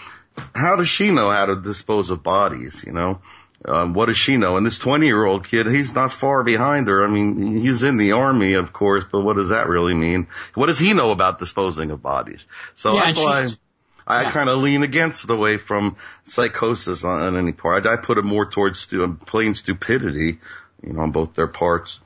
How 0.54 0.76
does 0.76 0.90
she 0.90 1.12
know 1.12 1.30
how 1.30 1.46
to 1.46 1.56
dispose 1.56 2.10
of 2.10 2.24
bodies? 2.24 2.84
You 2.86 2.94
know, 2.94 3.22
um, 3.68 3.94
what 3.94 4.08
does 4.08 4.18
she 4.18 4.38
know? 4.38 4.58
And 4.58 4.66
this 4.66 4.80
20 4.80 5.06
year 5.06 5.26
old 5.26 5.48
kid, 5.48 5.68
he's 5.68 5.94
not 5.96 6.12
far 6.12 6.44
behind 6.44 6.88
her. 6.88 7.04
I 7.04 7.08
mean, 7.08 7.58
he's 7.58 7.84
in 7.84 7.98
the 7.98 8.14
army, 8.14 8.54
of 8.54 8.74
course, 8.74 9.04
but 9.10 9.22
what 9.22 9.38
does 9.38 9.50
that 9.50 9.68
really 9.68 9.94
mean? 9.94 10.28
What 10.54 10.68
does 10.68 10.80
he 10.80 10.94
know 10.94 11.12
about 11.12 11.40
disposing 11.40 11.92
of 11.92 12.02
bodies? 12.02 12.46
So 12.76 12.94
Yeah, 12.94 13.06
that's 13.06 13.24
why. 13.24 13.48
I 14.08 14.24
Yeah. 14.24 14.32
kind 14.32 14.50
of 14.50 14.60
lean 14.60 14.84
against 14.84 15.28
the 15.28 15.36
way 15.36 15.58
from 15.58 15.96
psychosis 16.24 17.04
on, 17.04 17.22
on 17.22 17.38
any 17.38 17.52
part. 17.52 17.86
I, 17.86 17.94
I 17.94 17.98
put 17.98 18.18
it 18.18 18.24
more 18.26 18.50
towards 18.50 18.80
stu- 18.80 19.18
plain 19.26 19.56
stupidity, 19.56 20.40
you 20.84 20.94
know, 20.94 21.02
on 21.02 21.12
both 21.12 21.34
their 21.34 21.48
parts. 21.48 22.00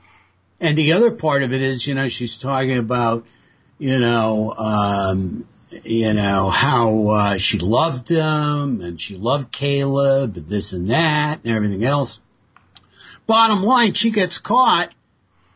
And 0.60 0.76
the 0.76 0.92
other 0.92 1.10
part 1.10 1.42
of 1.42 1.52
it 1.52 1.60
is, 1.60 1.86
you 1.86 1.94
know, 1.94 2.08
she's 2.08 2.38
talking 2.38 2.78
about, 2.78 3.26
you 3.78 3.98
know, 3.98 4.54
um, 4.54 5.46
you 5.84 6.12
know, 6.14 6.50
how, 6.50 7.08
uh, 7.08 7.38
she 7.38 7.58
loved 7.58 8.08
him 8.08 8.80
and 8.80 9.00
she 9.00 9.16
loved 9.16 9.52
Caleb 9.52 10.36
and 10.36 10.48
this 10.48 10.72
and 10.72 10.90
that 10.90 11.40
and 11.44 11.54
everything 11.54 11.84
else. 11.84 12.20
Bottom 13.26 13.62
line, 13.62 13.92
she 13.94 14.10
gets 14.10 14.38
caught. 14.38 14.88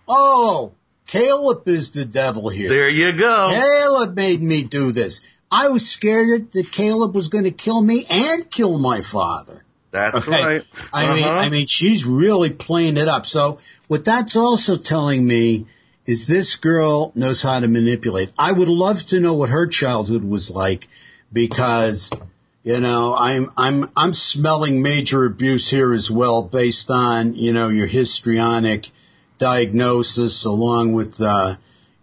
Oh, 0.07 0.72
Caleb 1.07 1.66
is 1.68 1.90
the 1.90 2.04
devil 2.04 2.48
here. 2.48 2.68
There 2.68 2.88
you 2.88 3.12
go. 3.12 3.50
Caleb 3.52 4.14
made 4.14 4.40
me 4.40 4.62
do 4.62 4.92
this. 4.92 5.20
I 5.57 5.69
was 5.69 5.88
scared 5.88 6.53
that 6.53 6.73
Caleb 6.73 7.14
was 7.14 7.29
going 7.29 7.45
to 7.45 7.51
kill 7.67 7.81
me 7.81 8.05
and 8.11 8.51
kill 8.51 8.79
my 8.79 9.01
father. 9.03 9.64
That's 9.90 10.27
Okay. 10.27 10.45
right. 10.45 10.64
I 10.93 11.14
mean, 11.14 11.25
Uh-huh. 11.25 11.38
I 11.45 11.49
mean, 11.49 11.67
she's 11.69 12.05
really 12.05 12.51
playing 12.51 12.97
it 12.97 13.09
up. 13.09 13.25
So 13.27 13.59
what 13.87 14.05
that's 14.05 14.37
also 14.37 14.77
telling 14.77 15.25
me 15.25 15.67
is 16.07 16.27
this 16.27 16.57
girl 16.57 17.12
knows 17.14 17.40
how 17.43 17.61
to 17.61 17.69
manipulate. 17.69 18.31
I 18.38 18.51
would 18.53 18.69
love 18.69 19.01
to 19.11 19.21
know 19.21 19.35
what 19.35 19.51
her 19.51 19.67
childhood 19.69 20.25
was 20.25 20.51
like 20.51 20.88
because, 21.33 22.11
you 22.64 22.81
know, 22.81 23.14
I'm, 23.14 23.51
I'm, 23.57 23.90
I'm 23.97 24.12
smelling 24.14 24.83
major 24.83 25.25
abuse 25.27 25.71
here 25.71 25.93
as 25.95 26.11
well 26.11 26.43
based 26.43 26.90
on, 26.90 27.37
you 27.37 27.53
know, 27.53 27.69
your 27.69 27.87
histrionic 27.87 28.90
diagnosis 29.38 30.45
along 30.45 30.93
with, 30.95 31.21
uh, 31.21 31.55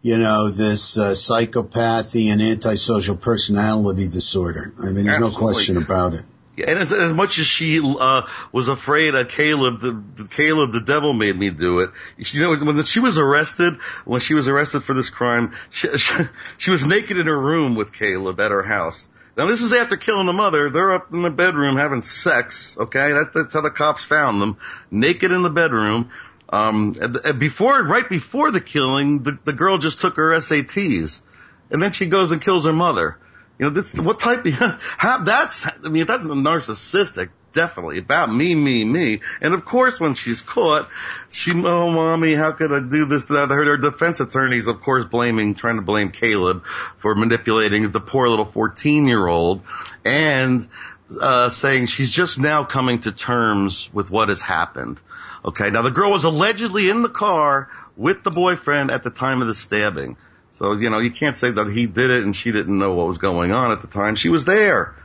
you 0.01 0.17
know, 0.17 0.49
this 0.49 0.97
uh, 0.97 1.11
psychopathy 1.11 2.31
and 2.31 2.41
antisocial 2.41 3.15
personality 3.15 4.07
disorder. 4.07 4.73
I 4.79 4.91
mean, 4.91 5.05
there's 5.05 5.19
no 5.19 5.31
question 5.31 5.77
about 5.77 6.13
it. 6.13 6.25
Yeah, 6.57 6.69
and 6.69 6.79
as, 6.79 6.91
as 6.91 7.13
much 7.13 7.39
as 7.39 7.45
she 7.45 7.79
uh, 7.81 8.23
was 8.51 8.67
afraid 8.67 9.15
of 9.15 9.29
Caleb, 9.29 9.79
the, 9.79 10.03
the 10.23 10.27
Caleb, 10.27 10.73
the 10.73 10.81
devil 10.81 11.13
made 11.13 11.37
me 11.37 11.49
do 11.49 11.79
it. 11.79 11.91
You 12.17 12.41
know, 12.41 12.55
when 12.55 12.83
she 12.83 12.99
was 12.99 13.17
arrested, 13.17 13.75
when 14.03 14.19
she 14.19 14.33
was 14.33 14.47
arrested 14.47 14.83
for 14.83 14.93
this 14.93 15.09
crime, 15.09 15.53
she, 15.69 15.97
she, 15.97 16.13
she 16.57 16.71
was 16.71 16.85
naked 16.85 17.17
in 17.17 17.27
her 17.27 17.39
room 17.39 17.75
with 17.75 17.93
Caleb 17.93 18.39
at 18.39 18.51
her 18.51 18.63
house. 18.63 19.07
Now 19.37 19.45
this 19.45 19.61
is 19.61 19.73
after 19.73 19.95
killing 19.95 20.25
the 20.25 20.33
mother. 20.33 20.69
They're 20.69 20.91
up 20.91 21.13
in 21.13 21.21
the 21.21 21.29
bedroom 21.29 21.77
having 21.77 22.01
sex. 22.01 22.75
Okay, 22.77 23.13
that, 23.13 23.31
that's 23.33 23.53
how 23.53 23.61
the 23.61 23.71
cops 23.71 24.03
found 24.03 24.41
them, 24.41 24.57
naked 24.89 25.31
in 25.31 25.41
the 25.41 25.49
bedroom. 25.49 26.11
Um, 26.51 26.95
before, 27.37 27.81
right 27.83 28.07
before 28.07 28.51
the 28.51 28.59
killing, 28.59 29.23
the, 29.23 29.39
the 29.45 29.53
girl 29.53 29.77
just 29.77 30.01
took 30.01 30.17
her 30.17 30.31
SATs, 30.31 31.21
and 31.69 31.81
then 31.81 31.93
she 31.93 32.07
goes 32.07 32.31
and 32.31 32.41
kills 32.41 32.65
her 32.65 32.73
mother. 32.73 33.17
You 33.57 33.67
know, 33.67 33.71
this, 33.71 33.93
what 33.93 34.19
type 34.19 34.45
of, 34.45 34.53
how, 34.97 35.23
that's, 35.23 35.65
I 35.67 35.87
mean, 35.87 36.05
that's 36.07 36.23
narcissistic, 36.23 37.29
definitely, 37.53 37.99
about 37.99 38.33
me, 38.33 38.53
me, 38.53 38.83
me. 38.83 39.21
And 39.39 39.53
of 39.53 39.63
course, 39.63 39.99
when 39.99 40.13
she's 40.13 40.41
caught, 40.41 40.89
she, 41.29 41.51
oh 41.53 41.89
mommy, 41.89 42.33
how 42.33 42.51
could 42.51 42.73
I 42.73 42.79
do 42.81 43.05
this? 43.05 43.25
That 43.25 43.49
her, 43.49 43.63
her 43.63 43.77
defense 43.77 44.19
attorneys, 44.19 44.67
of 44.67 44.81
course, 44.81 45.05
blaming, 45.05 45.53
trying 45.53 45.77
to 45.77 45.81
blame 45.83 46.11
Caleb 46.11 46.65
for 46.97 47.15
manipulating 47.15 47.89
the 47.91 48.01
poor 48.01 48.27
little 48.27 48.45
14 48.45 49.07
year 49.07 49.25
old 49.25 49.61
and, 50.03 50.67
uh, 51.19 51.49
saying 51.49 51.85
she's 51.85 52.09
just 52.09 52.39
now 52.39 52.65
coming 52.65 52.99
to 53.01 53.11
terms 53.11 53.89
with 53.93 54.09
what 54.09 54.29
has 54.29 54.41
happened. 54.41 54.99
Okay. 55.43 55.69
Now 55.69 55.81
the 55.81 55.91
girl 55.91 56.11
was 56.11 56.23
allegedly 56.23 56.89
in 56.89 57.01
the 57.01 57.09
car 57.09 57.69
with 57.97 58.23
the 58.23 58.31
boyfriend 58.31 58.91
at 58.91 59.03
the 59.03 59.09
time 59.09 59.41
of 59.41 59.47
the 59.47 59.55
stabbing. 59.55 60.17
So, 60.51 60.73
you 60.73 60.89
know, 60.89 60.99
you 60.99 61.11
can't 61.11 61.37
say 61.37 61.49
that 61.49 61.69
he 61.69 61.85
did 61.85 62.11
it 62.11 62.23
and 62.23 62.35
she 62.35 62.51
didn't 62.51 62.77
know 62.77 62.93
what 62.93 63.07
was 63.07 63.17
going 63.17 63.51
on 63.51 63.71
at 63.71 63.81
the 63.81 63.87
time. 63.87 64.15
She 64.15 64.29
was 64.29 64.45
there. 64.45 64.95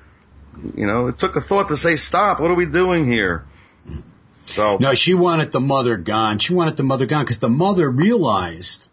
You 0.75 0.87
know, 0.87 1.07
it 1.07 1.18
took 1.18 1.37
a 1.37 1.40
thought 1.40 1.68
to 1.68 1.77
say, 1.77 1.96
stop, 1.96 2.40
what 2.40 2.51
are 2.51 2.55
we 2.55 2.66
doing 2.66 3.07
here? 3.07 3.44
So, 4.38 4.79
No, 4.81 4.94
she 4.94 5.14
wanted 5.14 5.53
the 5.53 5.61
mother 5.61 5.96
gone. 5.96 6.38
She 6.38 6.55
wanted 6.55 6.77
the 6.77 6.83
mother 6.83 7.07
gone 7.07 7.25
because 7.25 7.38
the 7.38 7.49
mother 7.49 7.88
realized 7.90 8.88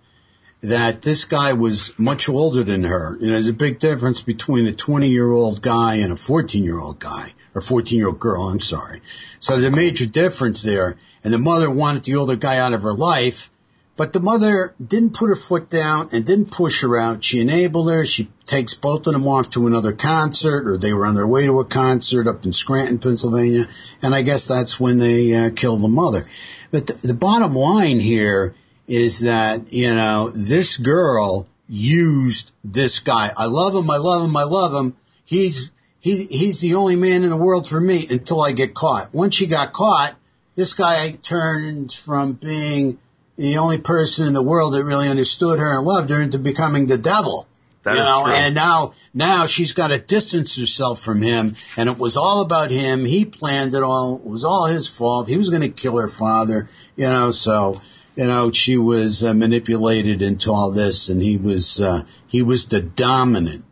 that 0.62 1.02
this 1.02 1.26
guy 1.26 1.54
was 1.54 1.94
much 2.00 2.30
older 2.30 2.64
than 2.64 2.84
her. 2.84 3.18
You 3.20 3.28
know, 3.28 3.34
there's 3.34 3.50
a 3.50 3.54
big 3.54 3.80
difference 3.80 4.22
between 4.22 4.66
a 4.68 4.74
20 4.74 5.10
year 5.10 5.30
old 5.30 5.62
guy 5.62 5.96
and 5.96 6.14
a 6.14 6.16
14 6.16 6.64
year 6.64 6.80
old 6.80 7.00
guy 7.00 7.34
or 7.54 7.62
14 7.62 7.98
year 7.98 8.08
old 8.08 8.20
girl. 8.20 8.48
I'm 8.48 8.60
sorry. 8.60 9.02
So 9.40 9.54
there's 9.54 9.74
a 9.74 9.76
major 9.76 10.06
difference 10.06 10.62
there. 10.62 10.98
And 11.24 11.34
the 11.34 11.38
mother 11.38 11.70
wanted 11.70 12.04
the 12.04 12.16
older 12.16 12.36
guy 12.36 12.58
out 12.58 12.74
of 12.74 12.84
her 12.84 12.94
life, 12.94 13.50
but 13.96 14.12
the 14.12 14.20
mother 14.20 14.74
didn't 14.84 15.14
put 15.14 15.30
her 15.30 15.36
foot 15.36 15.70
down 15.70 16.10
and 16.12 16.26
didn't 16.26 16.52
push 16.52 16.82
her 16.82 16.98
out. 16.98 17.24
She 17.24 17.42
enabled 17.42 17.92
her. 17.92 18.06
She 18.06 18.28
takes 18.48 18.74
both 18.74 19.06
of 19.06 19.14
them 19.14 19.28
off 19.28 19.52
to 19.52 19.68
another 19.68 19.94
concert 19.94 20.68
or 20.68 20.78
they 20.78 20.94
were 20.94 21.06
on 21.06 21.14
their 21.14 21.28
way 21.28 21.46
to 21.46 21.60
a 21.60 21.66
concert 21.66 22.28
up 22.28 22.44
in 22.44 22.54
Scranton, 22.54 22.98
Pennsylvania. 22.98 23.66
And 24.02 24.16
I 24.16 24.24
guess 24.24 24.46
that's 24.46 24.80
when 24.80 24.98
they 24.98 25.36
uh, 25.36 25.52
killed 25.56 25.82
the 25.82 25.90
mother. 25.90 26.26
But 26.72 26.88
the, 26.88 27.08
the 27.08 27.14
bottom 27.14 27.54
line 27.54 28.00
here 28.00 28.56
is 28.88 29.20
that, 29.20 29.72
you 29.72 29.94
know, 29.94 30.30
this 30.30 30.78
girl 30.78 31.48
used 31.70 32.52
this 32.64 33.00
guy. 33.00 33.30
I 33.38 33.46
love 33.46 33.76
him. 33.76 33.90
I 33.92 33.98
love 33.98 34.28
him. 34.28 34.36
I 34.36 34.44
love 34.44 34.74
him. 34.74 34.98
He's, 35.24 35.70
he, 36.00 36.26
he's 36.26 36.60
the 36.60 36.76
only 36.76 36.96
man 36.96 37.24
in 37.24 37.30
the 37.30 37.38
world 37.38 37.68
for 37.68 37.80
me 37.80 38.08
until 38.10 38.42
I 38.42 38.54
get 38.54 38.74
caught. 38.74 39.14
Once 39.14 39.36
she 39.36 39.46
got 39.46 39.72
caught, 39.72 40.16
this 40.56 40.74
guy 40.74 41.12
turned 41.12 41.92
from 41.92 42.34
being 42.34 43.00
the 43.38 43.58
only 43.58 43.80
person 43.80 44.28
in 44.28 44.34
the 44.34 44.44
world 44.44 44.74
that 44.74 44.84
really 44.84 45.10
understood 45.10 45.60
her 45.60 45.78
and 45.78 45.86
loved 45.86 46.10
her 46.10 46.22
into 46.22 46.38
becoming 46.38 46.88
the 46.88 46.98
devil. 46.98 47.48
That 47.84 47.98
you 47.98 48.00
know, 48.00 48.24
true. 48.24 48.34
and 48.34 48.56
now, 48.56 48.94
now 49.14 49.46
she's 49.46 49.74
got 49.74 49.90
to 49.90 50.00
distance 50.00 50.58
herself 50.58 51.02
from 51.02 51.22
him, 51.22 51.56
and 51.76 51.90
it 51.90 51.98
was 51.98 52.16
all 52.16 52.42
about 52.42 52.72
him. 52.72 53.04
He 53.04 53.26
planned 53.26 53.74
it 53.74 53.84
all. 53.84 54.16
It 54.18 54.26
was 54.26 54.46
all 54.46 54.68
his 54.68 54.88
fault. 54.88 55.28
He 55.28 55.36
was 55.36 55.50
going 55.50 55.64
to 55.64 55.70
kill 55.70 56.00
her 56.00 56.08
father, 56.08 56.70
you 56.96 57.10
know, 57.10 57.32
so, 57.32 57.82
you 58.16 58.28
know, 58.28 58.52
she 58.52 58.78
was 58.78 59.24
uh, 59.24 59.34
manipulated 59.34 60.22
into 60.22 60.52
all 60.52 60.72
this, 60.72 61.10
and 61.10 61.22
he 61.22 61.38
was, 61.38 61.82
uh, 61.82 62.04
he 62.28 62.42
was 62.42 62.68
the 62.68 62.82
dominant 62.82 63.66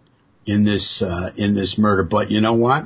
in 0.46 0.66
this, 0.66 1.02
uh, 1.02 1.30
in 1.38 1.54
this 1.54 1.78
murder. 1.78 2.04
But 2.04 2.32
you 2.32 2.42
know 2.42 2.56
what? 2.56 2.84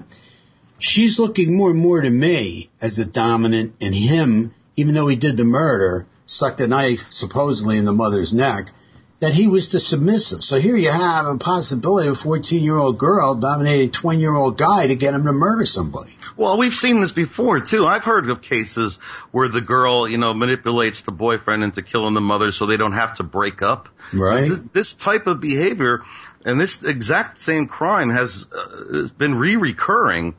She's 0.78 1.20
looking 1.20 1.56
more 1.56 1.72
and 1.72 1.80
more 1.80 2.02
to 2.02 2.10
me 2.10 2.70
as 2.82 2.98
the 2.98 3.06
dominant, 3.06 3.76
and 3.82 3.96
him, 3.96 4.54
even 4.76 4.94
though 4.94 5.08
he 5.08 5.16
did 5.16 5.38
the 5.38 5.46
murder, 5.46 6.08
stuck 6.26 6.58
the 6.58 6.68
knife 6.68 7.00
supposedly 7.00 7.78
in 7.78 7.86
the 7.86 7.94
mother's 7.94 8.34
neck, 8.34 8.72
that 9.20 9.34
he 9.34 9.48
was 9.48 9.70
the 9.70 9.80
submissive. 9.80 10.44
So 10.44 10.60
here 10.60 10.76
you 10.76 10.92
have 10.92 11.26
a 11.26 11.38
possibility 11.38 12.10
of 12.10 12.16
a 12.16 12.18
14 12.18 12.64
year 12.64 12.76
old 12.76 12.98
girl 12.98 13.36
dominating 13.36 13.88
a 13.88 13.92
20 13.92 14.20
year 14.20 14.36
old 14.36 14.58
guy 14.58 14.88
to 14.88 14.96
get 14.96 15.14
him 15.14 15.24
to 15.24 15.32
murder 15.32 15.66
somebody. 15.66 16.12
Well, 16.36 16.58
we've 16.58 16.74
seen 16.74 17.00
this 17.00 17.14
before 17.14 17.62
too. 17.62 17.88
I've 17.88 18.04
heard 18.04 18.30
of 18.30 18.42
cases 18.42 18.98
where 19.32 19.48
the 19.48 19.62
girl, 19.62 20.08
you 20.08 20.18
know, 20.18 20.34
manipulates 20.34 21.02
the 21.02 21.12
boyfriend 21.12 21.64
into 21.64 21.82
killing 21.82 22.14
the 22.14 22.22
mother 22.22 22.52
so 22.52 22.66
they 22.66 22.78
don't 22.78 22.92
have 22.92 23.16
to 23.16 23.24
break 23.24 23.62
up. 23.62 23.88
Right. 24.14 24.50
This, 24.50 24.60
this 24.74 24.94
type 24.94 25.28
of 25.28 25.40
behavior 25.40 26.04
and 26.44 26.60
this 26.60 26.84
exact 26.84 27.40
same 27.40 27.68
crime 27.68 28.10
has, 28.10 28.48
uh, 28.54 29.08
been 29.18 29.36
re-recurring. 29.36 30.36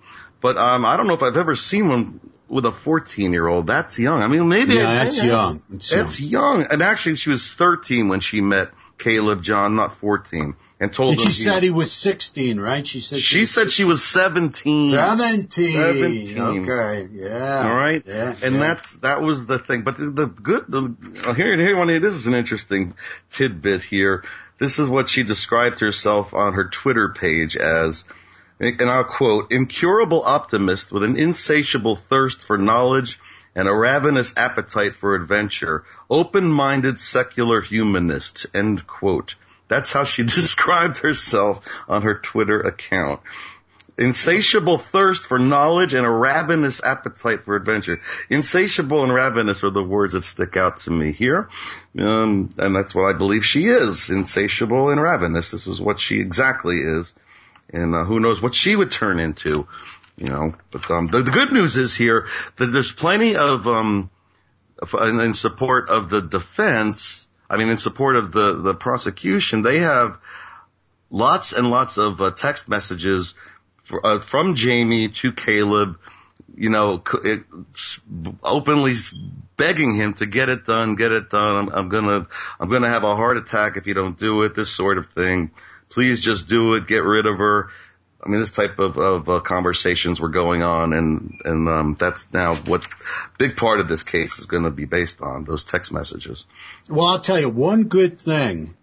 But 0.46 0.58
um, 0.58 0.84
I 0.84 0.96
don't 0.96 1.08
know 1.08 1.14
if 1.14 1.24
I've 1.24 1.36
ever 1.36 1.56
seen 1.56 1.88
one 1.88 2.20
with 2.46 2.66
a 2.66 2.70
14 2.70 3.32
year 3.32 3.48
old. 3.48 3.66
That's 3.66 3.98
young. 3.98 4.22
I 4.22 4.28
mean, 4.28 4.48
maybe 4.48 4.74
Yeah, 4.74 4.94
that's 4.94 5.20
young. 5.20 5.60
It's. 5.72 5.90
That's 5.90 6.20
young. 6.20 6.68
And 6.70 6.84
actually, 6.84 7.16
she 7.16 7.30
was 7.30 7.52
13 7.52 8.08
when 8.08 8.20
she 8.20 8.40
met 8.40 8.70
Caleb 8.96 9.42
John, 9.42 9.74
not 9.74 9.94
14, 9.94 10.54
and 10.78 10.92
told 10.92 11.14
And 11.14 11.20
him 11.20 11.26
she 11.26 11.32
said 11.32 11.64
he 11.64 11.72
was 11.72 11.90
16, 11.90 12.60
right? 12.60 12.86
She 12.86 13.00
said 13.00 13.18
She 13.18 13.40
was 13.40 13.50
said 13.50 13.72
she 13.72 13.82
was 13.82 14.04
17. 14.04 14.90
17. 14.90 15.48
17. 15.48 16.38
Okay. 16.38 17.08
Yeah. 17.10 17.68
All 17.68 17.74
right. 17.74 18.04
Yeah. 18.06 18.36
And 18.40 18.54
yeah. 18.54 18.60
that's, 18.60 18.94
that 18.98 19.22
was 19.22 19.46
the 19.46 19.58
thing. 19.58 19.82
But 19.82 19.96
the, 19.96 20.10
the 20.10 20.26
good, 20.26 20.66
the, 20.68 20.96
oh, 21.26 21.32
here, 21.32 21.56
here, 21.56 21.76
one, 21.76 21.88
this 21.88 22.14
is 22.14 22.28
an 22.28 22.34
interesting 22.34 22.94
tidbit 23.30 23.82
here. 23.82 24.22
This 24.60 24.78
is 24.78 24.88
what 24.88 25.08
she 25.08 25.24
described 25.24 25.80
herself 25.80 26.34
on 26.34 26.52
her 26.52 26.68
Twitter 26.68 27.08
page 27.08 27.56
as, 27.56 28.04
and 28.58 28.90
I'll 28.90 29.04
quote, 29.04 29.52
incurable 29.52 30.22
optimist 30.22 30.92
with 30.92 31.02
an 31.02 31.16
insatiable 31.16 31.96
thirst 31.96 32.42
for 32.42 32.56
knowledge 32.56 33.20
and 33.54 33.68
a 33.68 33.74
ravenous 33.74 34.34
appetite 34.36 34.94
for 34.94 35.14
adventure, 35.14 35.84
open-minded 36.10 36.98
secular 36.98 37.60
humanist, 37.60 38.46
end 38.54 38.86
quote. 38.86 39.34
That's 39.68 39.92
how 39.92 40.04
she 40.04 40.22
described 40.24 40.98
herself 40.98 41.64
on 41.88 42.02
her 42.02 42.18
Twitter 42.18 42.60
account 42.60 43.20
insatiable 43.98 44.78
thirst 44.78 45.26
for 45.26 45.38
knowledge 45.38 45.94
and 45.94 46.06
a 46.06 46.10
ravenous 46.10 46.82
appetite 46.82 47.44
for 47.44 47.56
adventure. 47.56 48.00
Insatiable 48.28 49.02
and 49.02 49.12
ravenous 49.12 49.64
are 49.64 49.70
the 49.70 49.82
words 49.82 50.12
that 50.12 50.22
stick 50.22 50.56
out 50.56 50.80
to 50.80 50.90
me 50.90 51.12
here. 51.12 51.48
Um, 51.98 52.50
and 52.58 52.76
that's 52.76 52.94
what 52.94 53.06
I 53.06 53.16
believe 53.16 53.44
she 53.44 53.66
is. 53.66 54.10
Insatiable 54.10 54.90
and 54.90 55.00
ravenous. 55.00 55.50
This 55.50 55.66
is 55.66 55.80
what 55.80 56.00
she 56.00 56.20
exactly 56.20 56.76
is. 56.76 57.14
And 57.72 57.94
uh, 57.94 58.04
who 58.04 58.20
knows 58.20 58.40
what 58.40 58.54
she 58.54 58.76
would 58.76 58.92
turn 58.92 59.18
into, 59.18 59.66
you 60.16 60.26
know. 60.26 60.54
But 60.70 60.90
um, 60.90 61.08
the, 61.08 61.22
the 61.22 61.30
good 61.30 61.52
news 61.52 61.76
is 61.76 61.94
here 61.94 62.26
that 62.56 62.66
there's 62.66 62.92
plenty 62.92 63.36
of 63.36 63.66
um, 63.66 64.10
in, 64.92 65.34
support 65.34 65.88
of 65.88 66.08
the 66.08 66.20
defense. 66.22 67.26
I 67.50 67.56
mean, 67.56 67.68
in 67.68 67.78
support 67.78 68.16
of 68.16 68.32
the 68.32 68.54
the 68.54 68.74
prosecution, 68.74 69.62
they 69.62 69.80
have 69.80 70.18
lots 71.10 71.52
and 71.52 71.70
lots 71.70 71.98
of 71.98 72.20
uh, 72.20 72.30
text 72.30 72.68
messages 72.68 73.34
for, 73.84 74.04
uh, 74.04 74.20
from 74.20 74.54
Jamie 74.54 75.08
to 75.08 75.32
Caleb, 75.32 75.98
you 76.54 76.70
know, 76.70 77.02
it, 77.24 77.44
openly 78.42 78.94
begging 79.56 79.94
him 79.94 80.14
to 80.14 80.26
get 80.26 80.48
it 80.48 80.64
done, 80.64 80.96
get 80.96 81.12
it 81.12 81.30
done. 81.30 81.68
I'm, 81.68 81.74
I'm 81.74 81.88
gonna, 81.88 82.26
I'm 82.58 82.68
gonna 82.68 82.88
have 82.88 83.04
a 83.04 83.14
heart 83.14 83.36
attack 83.36 83.76
if 83.76 83.86
you 83.86 83.94
don't 83.94 84.18
do 84.18 84.42
it. 84.42 84.54
This 84.54 84.70
sort 84.70 84.98
of 84.98 85.06
thing. 85.06 85.50
Please 85.90 86.20
just 86.20 86.48
do 86.48 86.74
it. 86.74 86.86
Get 86.86 87.04
rid 87.04 87.26
of 87.26 87.38
her. 87.38 87.68
I 88.24 88.28
mean, 88.28 88.40
this 88.40 88.50
type 88.50 88.78
of, 88.78 88.96
of 88.96 89.28
uh, 89.28 89.40
conversations 89.40 90.18
were 90.18 90.30
going 90.30 90.62
on, 90.62 90.92
and 90.92 91.40
and 91.44 91.68
um, 91.68 91.96
that's 91.98 92.32
now 92.32 92.54
what 92.54 92.86
big 93.38 93.56
part 93.56 93.78
of 93.78 93.88
this 93.88 94.02
case 94.02 94.38
is 94.40 94.46
going 94.46 94.64
to 94.64 94.70
be 94.70 94.84
based 94.84 95.22
on 95.22 95.44
those 95.44 95.62
text 95.62 95.92
messages. 95.92 96.44
Well, 96.88 97.06
I'll 97.06 97.20
tell 97.20 97.38
you 97.38 97.50
one 97.50 97.84
good 97.84 98.20
thing 98.20 98.74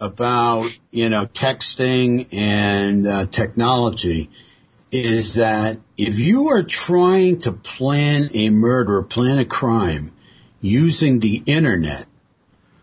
about, 0.00 0.70
you 0.90 1.08
know, 1.08 1.26
texting 1.26 2.28
and 2.32 3.06
uh, 3.06 3.26
technology 3.26 4.30
is 4.90 5.34
that 5.34 5.78
if 5.96 6.18
you 6.18 6.48
are 6.48 6.62
trying 6.62 7.38
to 7.40 7.52
plan 7.52 8.28
a 8.34 8.50
murder, 8.50 9.02
plan 9.02 9.38
a 9.38 9.44
crime 9.44 10.12
using 10.60 11.20
the 11.20 11.42
internet, 11.46 12.06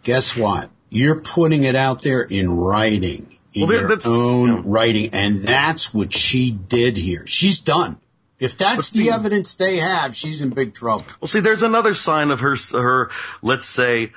guess 0.04 0.36
what? 0.36 0.70
You're 0.90 1.22
putting 1.22 1.64
it 1.64 1.76
out 1.76 2.02
there 2.02 2.22
in 2.22 2.50
writing, 2.50 3.33
in 3.54 3.62
Well, 3.62 3.70
there- 3.70 3.80
your 3.82 3.90
that's- 3.90 4.08
own 4.08 4.48
yeah. 4.48 4.62
writing, 4.66 5.10
and 5.14 5.42
that's 5.44 5.94
what 5.94 6.14
she 6.14 6.52
did 6.52 6.98
here. 6.98 7.26
She's 7.28 7.60
done. 7.60 7.98
If 8.40 8.58
that's 8.58 8.90
But 8.90 8.98
the 9.00 9.12
evidence 9.12 9.56
they 9.56 9.78
have, 9.78 10.16
she's 10.16 10.42
in 10.42 10.50
big 10.50 10.74
trouble. 10.74 11.06
Well, 11.22 11.28
see, 11.30 11.40
there's 11.40 11.64
another 11.64 11.94
sign 11.94 12.30
of 12.32 12.42
her, 12.42 12.58
her, 12.74 13.10
let's 13.42 13.66
say, 13.66 14.12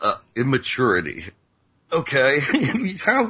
uh, 0.00 0.16
immaturity. 0.34 1.26
Okay, 1.92 2.38
how, 3.06 3.26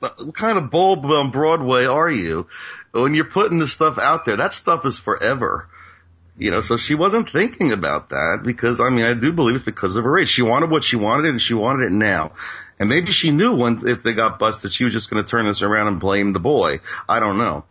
what 0.00 0.34
kind 0.34 0.58
of 0.58 0.70
bulb 0.70 1.04
on 1.04 1.30
Broadway 1.30 1.84
are 1.86 2.10
you 2.10 2.46
when 2.92 3.14
you're 3.14 3.24
putting 3.26 3.58
this 3.58 3.72
stuff 3.72 3.98
out 3.98 4.24
there? 4.24 4.36
That 4.36 4.52
stuff 4.52 4.84
is 4.86 4.98
forever. 4.98 5.68
You 6.40 6.50
know, 6.50 6.62
so 6.62 6.78
she 6.78 6.94
wasn't 6.94 7.28
thinking 7.28 7.70
about 7.72 8.08
that 8.08 8.40
because, 8.42 8.80
I 8.80 8.88
mean, 8.88 9.04
I 9.04 9.12
do 9.12 9.30
believe 9.30 9.56
it's 9.56 9.62
because 9.64 9.96
of 9.96 10.04
her 10.04 10.18
age. 10.18 10.28
She 10.28 10.40
wanted 10.40 10.70
what 10.70 10.82
she 10.82 10.96
wanted 10.96 11.26
and 11.26 11.40
she 11.40 11.52
wanted 11.52 11.84
it 11.88 11.92
now. 11.92 12.32
And 12.78 12.88
maybe 12.88 13.12
she 13.12 13.30
knew 13.30 13.54
when, 13.56 13.86
if 13.86 14.02
they 14.02 14.14
got 14.14 14.38
busted, 14.38 14.72
she 14.72 14.84
was 14.84 14.94
just 14.94 15.10
going 15.10 15.22
to 15.22 15.28
turn 15.28 15.44
this 15.44 15.60
around 15.60 15.88
and 15.88 16.00
blame 16.00 16.32
the 16.32 16.40
boy. 16.40 16.80
I 17.06 17.20
don't 17.20 17.36
know. 17.36 17.64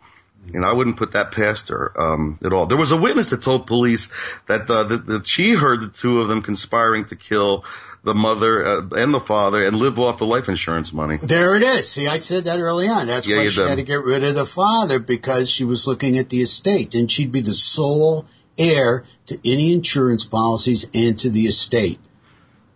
You 0.46 0.60
know, 0.60 0.68
I 0.68 0.72
wouldn't 0.72 0.96
put 0.98 1.12
that 1.12 1.32
past 1.32 1.68
her 1.70 1.92
um, 2.00 2.38
at 2.44 2.52
all. 2.52 2.66
There 2.66 2.78
was 2.78 2.92
a 2.92 2.96
witness 2.96 3.26
that 3.28 3.42
told 3.42 3.66
police 3.66 4.08
that, 4.46 4.70
uh, 4.70 4.84
that 4.84 5.06
that 5.06 5.26
she 5.26 5.50
heard 5.52 5.80
the 5.82 5.88
two 5.88 6.20
of 6.20 6.28
them 6.28 6.40
conspiring 6.42 7.06
to 7.06 7.16
kill 7.16 7.64
the 8.04 8.14
mother 8.14 8.64
uh, 8.64 8.88
and 8.92 9.12
the 9.12 9.20
father 9.20 9.64
and 9.64 9.76
live 9.76 9.98
off 9.98 10.18
the 10.18 10.26
life 10.26 10.48
insurance 10.48 10.92
money. 10.92 11.18
There 11.20 11.56
it 11.56 11.62
is. 11.62 11.90
See, 11.90 12.06
I 12.06 12.18
said 12.18 12.44
that 12.44 12.58
early 12.58 12.88
on. 12.88 13.06
That's 13.08 13.26
Yeah, 13.28 13.38
why 13.38 13.48
she 13.48 13.56
did. 13.60 13.68
had 13.68 13.78
to 13.78 13.84
get 13.84 14.02
rid 14.02 14.24
of 14.24 14.34
the 14.34 14.46
father 14.46 14.98
because 15.00 15.50
she 15.50 15.64
was 15.64 15.86
looking 15.86 16.18
at 16.18 16.30
the 16.30 16.40
estate. 16.40 16.94
And 16.94 17.10
she'd 17.10 17.32
be 17.32 17.40
the 17.40 17.52
sole 17.52 18.26
heir 18.58 19.04
to 19.26 19.38
any 19.44 19.72
insurance 19.72 20.24
policies 20.24 20.90
and 20.94 21.18
to 21.20 21.30
the 21.30 21.42
estate. 21.42 21.98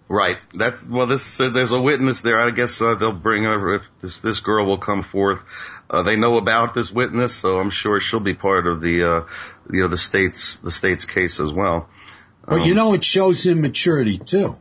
Right. 0.08 0.36
That's 0.52 0.86
well. 0.86 1.06
This 1.06 1.40
uh, 1.40 1.48
there's 1.48 1.72
a 1.72 1.80
witness 1.80 2.20
there. 2.20 2.38
I 2.38 2.50
guess 2.50 2.80
uh, 2.82 2.94
they'll 2.94 3.12
bring 3.12 3.44
her 3.44 3.76
if 3.76 3.90
this 4.02 4.18
this 4.18 4.40
girl 4.40 4.66
will 4.66 4.78
come 4.78 5.02
forth. 5.02 5.40
Uh, 5.88 6.02
they 6.02 6.16
know 6.16 6.36
about 6.36 6.74
this 6.74 6.92
witness, 6.92 7.34
so 7.34 7.58
I'm 7.58 7.70
sure 7.70 8.00
she'll 8.00 8.20
be 8.20 8.34
part 8.34 8.66
of 8.66 8.82
the 8.82 9.02
uh, 9.02 9.24
you 9.72 9.82
know 9.82 9.88
the 9.88 9.96
state's 9.96 10.56
the 10.56 10.70
state's 10.70 11.06
case 11.06 11.40
as 11.40 11.52
well. 11.52 11.88
But 12.46 12.60
Um, 12.60 12.66
you 12.66 12.74
know, 12.74 12.92
it 12.92 13.02
shows 13.02 13.46
immaturity 13.46 14.18
too. 14.18 14.58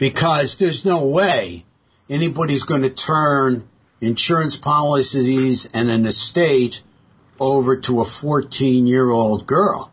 Because 0.00 0.56
there's 0.56 0.84
no 0.84 1.06
way 1.06 1.64
anybody's 2.10 2.64
going 2.64 2.82
to 2.82 2.90
turn 2.90 3.68
insurance 4.00 4.56
policies 4.56 5.70
and 5.72 5.88
an 5.88 6.06
estate 6.06 6.82
over 7.38 7.76
to 7.76 8.00
a 8.00 8.04
14 8.04 8.86
year 8.88 9.08
old 9.08 9.46
girl. 9.46 9.91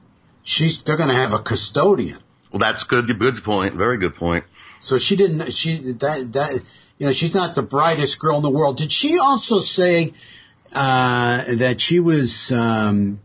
She's, 0.50 0.82
they're 0.82 0.98
going 0.98 1.10
to 1.10 1.16
have 1.16 1.34
a 1.34 1.40
custodian. 1.40 2.18
Well, 2.52 2.58
that's 2.58 2.84
good. 2.84 3.20
Good 3.20 3.44
point. 3.44 3.76
Very 3.76 4.00
good 4.00 4.16
point. 4.16 4.46
So 4.80 4.98
she 4.98 5.16
didn't, 5.16 5.54
she, 5.54 5.76
that, 5.76 6.30
that, 6.34 6.64
you 6.98 7.06
know, 7.06 7.14
she's 7.14 7.36
not 7.36 7.54
the 7.54 7.62
brightest 7.62 8.20
girl 8.20 8.38
in 8.38 8.42
the 8.42 8.50
world. 8.50 8.78
Did 8.78 8.92
she 8.92 9.20
also 9.20 9.60
say, 9.60 10.12
uh, 10.74 11.44
that 11.58 11.80
she 11.80 12.00
was, 12.00 12.52
um, 12.52 13.20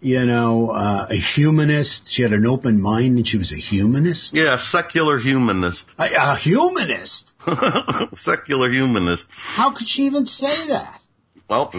you 0.00 0.24
know, 0.26 0.70
uh, 0.70 1.06
a 1.10 1.16
humanist? 1.16 2.08
She 2.08 2.22
had 2.22 2.32
an 2.32 2.46
open 2.46 2.80
mind 2.80 3.16
and 3.16 3.26
she 3.26 3.36
was 3.36 3.50
a 3.50 3.56
humanist? 3.56 4.36
Yeah, 4.36 4.56
secular 4.56 5.18
humanist. 5.18 5.92
A, 5.98 6.04
a 6.04 6.36
humanist? 6.36 7.34
secular 8.14 8.70
humanist. 8.70 9.26
How 9.38 9.72
could 9.72 9.88
she 9.88 10.02
even 10.02 10.24
say 10.24 10.68
that? 10.68 11.00
Well, 11.48 11.70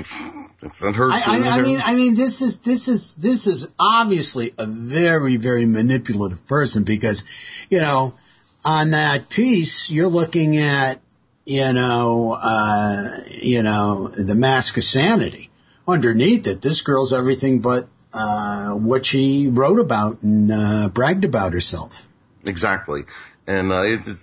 it's 0.62 0.82
in 0.84 0.94
her. 0.94 1.12
I, 1.12 1.22
I, 1.26 1.58
I 1.58 1.62
mean, 1.62 1.80
I 1.84 1.96
mean, 1.96 2.16
this 2.16 2.42
is 2.42 2.60
this 2.60 2.88
is 2.88 3.16
this 3.16 3.48
is 3.48 3.72
obviously 3.80 4.52
a 4.60 4.66
very 4.66 5.38
very 5.38 5.66
manipulative 5.66 6.46
person 6.48 6.84
because, 6.84 7.26
you 7.70 7.82
know, 7.82 8.14
on 8.64 8.92
that 8.92 9.30
piece 9.30 9.92
you're 9.92 10.08
looking 10.08 10.58
at, 10.58 11.02
you 11.46 11.74
know, 11.74 12.38
uh, 12.40 13.18
you 13.30 13.64
know, 13.64 14.08
the 14.08 14.36
mask 14.36 14.78
of 14.78 14.84
sanity. 14.84 15.50
Underneath 15.88 16.48
it, 16.48 16.62
this 16.62 16.82
girl's 16.82 17.14
everything 17.14 17.62
but 17.62 17.88
uh, 18.12 18.72
what 18.72 19.06
she 19.06 19.50
wrote 19.50 19.80
about 19.80 20.24
and 20.24 20.52
uh, 20.52 20.90
bragged 20.90 21.26
about 21.26 21.54
herself. 21.54 22.08
Exactly. 22.46 23.04
And 23.46 23.72
uh, 23.72 23.84
it, 23.84 24.08
it, 24.08 24.18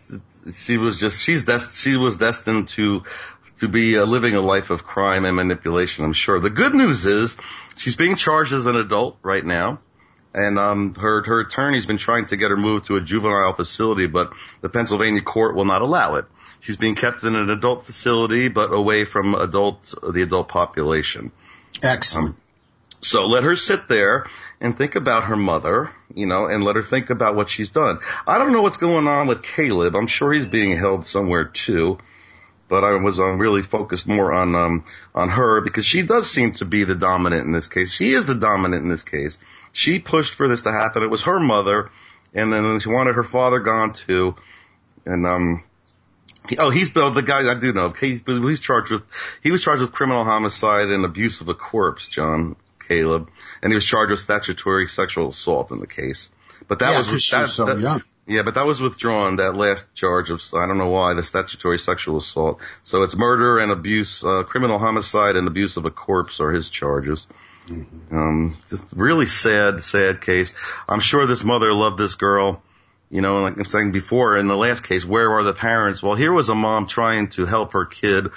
it, 0.46 0.54
she 0.54 0.76
was 0.76 0.98
just 0.98 1.22
she's 1.22 1.44
dest- 1.44 1.76
she 1.76 1.96
was 1.96 2.16
destined 2.16 2.68
to 2.70 3.02
to 3.62 3.68
be 3.68 3.96
uh, 3.96 4.04
living 4.04 4.34
a 4.34 4.40
life 4.40 4.70
of 4.70 4.82
crime 4.82 5.24
and 5.24 5.36
manipulation. 5.36 6.04
I'm 6.04 6.12
sure. 6.12 6.40
The 6.40 6.50
good 6.50 6.74
news 6.74 7.06
is 7.06 7.36
she's 7.76 7.94
being 7.94 8.16
charged 8.16 8.52
as 8.52 8.66
an 8.66 8.74
adult 8.74 9.18
right 9.22 9.44
now, 9.44 9.78
and 10.34 10.58
um, 10.58 10.94
her 10.96 11.22
her 11.22 11.40
attorney's 11.40 11.86
been 11.86 11.96
trying 11.96 12.26
to 12.26 12.36
get 12.36 12.50
her 12.50 12.56
moved 12.56 12.86
to 12.86 12.96
a 12.96 13.00
juvenile 13.00 13.52
facility, 13.52 14.08
but 14.08 14.32
the 14.62 14.68
Pennsylvania 14.68 15.22
court 15.22 15.54
will 15.54 15.64
not 15.64 15.80
allow 15.80 16.16
it. 16.16 16.24
She's 16.58 16.76
being 16.76 16.96
kept 16.96 17.22
in 17.22 17.36
an 17.36 17.50
adult 17.50 17.86
facility, 17.86 18.48
but 18.48 18.72
away 18.72 19.04
from 19.04 19.36
adult 19.36 19.94
the 20.02 20.22
adult 20.22 20.48
population. 20.48 21.30
Excellent. 21.84 22.34
So 23.00 23.26
let 23.28 23.44
her 23.44 23.54
sit 23.54 23.86
there 23.86 24.26
and 24.60 24.76
think 24.76 24.96
about 24.96 25.24
her 25.24 25.36
mother, 25.36 25.92
you 26.12 26.26
know, 26.26 26.46
and 26.46 26.64
let 26.64 26.74
her 26.74 26.82
think 26.82 27.10
about 27.10 27.36
what 27.36 27.48
she's 27.48 27.70
done. 27.70 28.00
I 28.26 28.38
don't 28.38 28.52
know 28.52 28.62
what's 28.62 28.76
going 28.76 29.06
on 29.06 29.28
with 29.28 29.44
Caleb. 29.44 29.94
I'm 29.94 30.08
sure 30.08 30.32
he's 30.32 30.46
being 30.46 30.76
held 30.76 31.06
somewhere 31.06 31.44
too. 31.44 31.98
But 32.72 32.84
I 32.84 32.94
was 32.94 33.20
um, 33.20 33.38
really 33.38 33.60
focused 33.60 34.08
more 34.08 34.32
on 34.32 34.54
um, 34.54 34.84
on 35.14 35.28
her 35.28 35.60
because 35.60 35.84
she 35.84 36.00
does 36.00 36.30
seem 36.30 36.54
to 36.54 36.64
be 36.64 36.84
the 36.84 36.94
dominant 36.94 37.44
in 37.44 37.52
this 37.52 37.68
case. 37.68 37.92
She 37.92 38.12
is 38.12 38.24
the 38.24 38.34
dominant 38.34 38.82
in 38.82 38.88
this 38.88 39.02
case. 39.02 39.38
She 39.72 39.98
pushed 39.98 40.32
for 40.32 40.48
this 40.48 40.62
to 40.62 40.72
happen. 40.72 41.02
It 41.02 41.10
was 41.10 41.20
her 41.24 41.38
mother, 41.38 41.90
and 42.32 42.50
then 42.50 42.80
she 42.80 42.88
wanted 42.88 43.16
her 43.16 43.24
father 43.24 43.60
gone 43.60 43.92
too. 43.92 44.36
And 45.04 45.26
um, 45.26 45.64
he, 46.48 46.56
oh, 46.56 46.70
he's 46.70 46.94
the, 46.94 47.10
the 47.10 47.20
guy 47.20 47.46
I 47.50 47.60
do 47.60 47.74
know. 47.74 47.90
He, 47.90 48.22
he's 48.24 48.60
charged 48.60 48.90
with 48.90 49.02
he 49.42 49.50
was 49.50 49.62
charged 49.62 49.82
with 49.82 49.92
criminal 49.92 50.24
homicide 50.24 50.88
and 50.88 51.04
abuse 51.04 51.42
of 51.42 51.48
a 51.48 51.54
corpse, 51.54 52.08
John. 52.08 52.56
Caleb, 52.88 53.28
and 53.62 53.70
he 53.70 53.74
was 53.74 53.84
charged 53.84 54.12
with 54.12 54.20
statutory 54.20 54.88
sexual 54.88 55.28
assault 55.28 55.72
in 55.72 55.80
the 55.80 55.86
case. 55.86 56.30
But 56.68 56.78
that 56.78 56.92
yeah, 56.92 56.98
was 56.98 57.30
that, 57.30 57.48
so 57.48 57.66
that, 57.66 57.78
young. 57.78 58.02
Yeah, 58.26 58.42
but 58.42 58.54
that 58.54 58.66
was 58.66 58.80
withdrawn. 58.80 59.36
That 59.36 59.56
last 59.56 59.92
charge 59.94 60.30
of 60.30 60.42
I 60.54 60.66
don't 60.66 60.78
know 60.78 60.90
why 60.90 61.14
the 61.14 61.24
statutory 61.24 61.78
sexual 61.78 62.18
assault. 62.18 62.60
So 62.84 63.02
it's 63.02 63.16
murder 63.16 63.58
and 63.58 63.72
abuse, 63.72 64.24
uh, 64.24 64.44
criminal 64.44 64.78
homicide 64.78 65.34
and 65.34 65.48
abuse 65.48 65.76
of 65.76 65.86
a 65.86 65.90
corpse 65.90 66.40
are 66.40 66.52
his 66.52 66.70
charges. 66.70 67.26
Mm-hmm. 67.66 68.16
Um, 68.16 68.56
just 68.68 68.84
really 68.92 69.26
sad, 69.26 69.82
sad 69.82 70.20
case. 70.20 70.54
I'm 70.88 71.00
sure 71.00 71.26
this 71.26 71.42
mother 71.42 71.72
loved 71.72 71.98
this 71.98 72.14
girl. 72.14 72.62
You 73.10 73.20
know, 73.20 73.42
like 73.42 73.58
I'm 73.58 73.64
saying 73.64 73.92
before, 73.92 74.38
in 74.38 74.46
the 74.46 74.56
last 74.56 74.84
case, 74.84 75.04
where 75.04 75.30
are 75.32 75.42
the 75.42 75.52
parents? 75.52 76.02
Well, 76.02 76.14
here 76.14 76.32
was 76.32 76.48
a 76.48 76.54
mom 76.54 76.86
trying 76.86 77.28
to 77.30 77.44
help 77.44 77.72
her 77.72 77.84
kid 77.84 78.28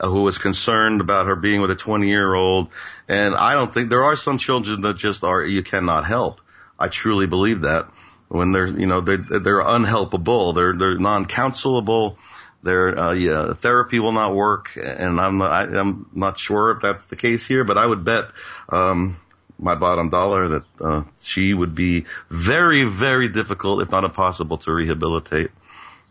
uh, 0.00 0.08
who 0.08 0.22
was 0.22 0.38
concerned 0.38 1.00
about 1.00 1.26
her 1.26 1.36
being 1.36 1.60
with 1.60 1.70
a 1.70 1.76
20 1.76 2.08
year 2.08 2.32
old. 2.32 2.68
And 3.08 3.34
I 3.34 3.54
don't 3.54 3.74
think 3.74 3.90
there 3.90 4.04
are 4.04 4.16
some 4.16 4.38
children 4.38 4.82
that 4.82 4.96
just 4.96 5.24
are, 5.24 5.44
you 5.44 5.62
cannot 5.62 6.06
help. 6.06 6.40
I 6.78 6.88
truly 6.88 7.26
believe 7.26 7.62
that 7.62 7.90
when 8.32 8.52
they're, 8.52 8.66
you 8.66 8.86
know, 8.86 9.02
they're, 9.02 9.18
they're 9.18 9.62
unhelpable. 9.62 10.54
They're, 10.54 10.74
they're 10.74 10.98
non-counselable. 10.98 12.16
Their, 12.62 12.98
uh, 12.98 13.12
yeah, 13.12 13.52
therapy 13.52 13.98
will 13.98 14.12
not 14.12 14.34
work. 14.34 14.76
And 14.76 15.20
I'm 15.20 15.38
not, 15.38 15.50
I, 15.50 15.62
I'm 15.78 16.08
not 16.14 16.38
sure 16.38 16.70
if 16.70 16.82
that's 16.82 17.06
the 17.06 17.16
case 17.16 17.46
here, 17.46 17.64
but 17.64 17.76
I 17.76 17.84
would 17.84 18.04
bet, 18.04 18.24
um, 18.68 19.18
my 19.58 19.74
bottom 19.74 20.08
dollar 20.08 20.48
that 20.48 20.64
uh, 20.80 21.02
she 21.20 21.52
would 21.52 21.74
be 21.74 22.06
very, 22.30 22.84
very 22.84 23.28
difficult, 23.28 23.82
if 23.82 23.90
not 23.90 24.04
impossible, 24.04 24.58
to 24.58 24.72
rehabilitate. 24.72 25.50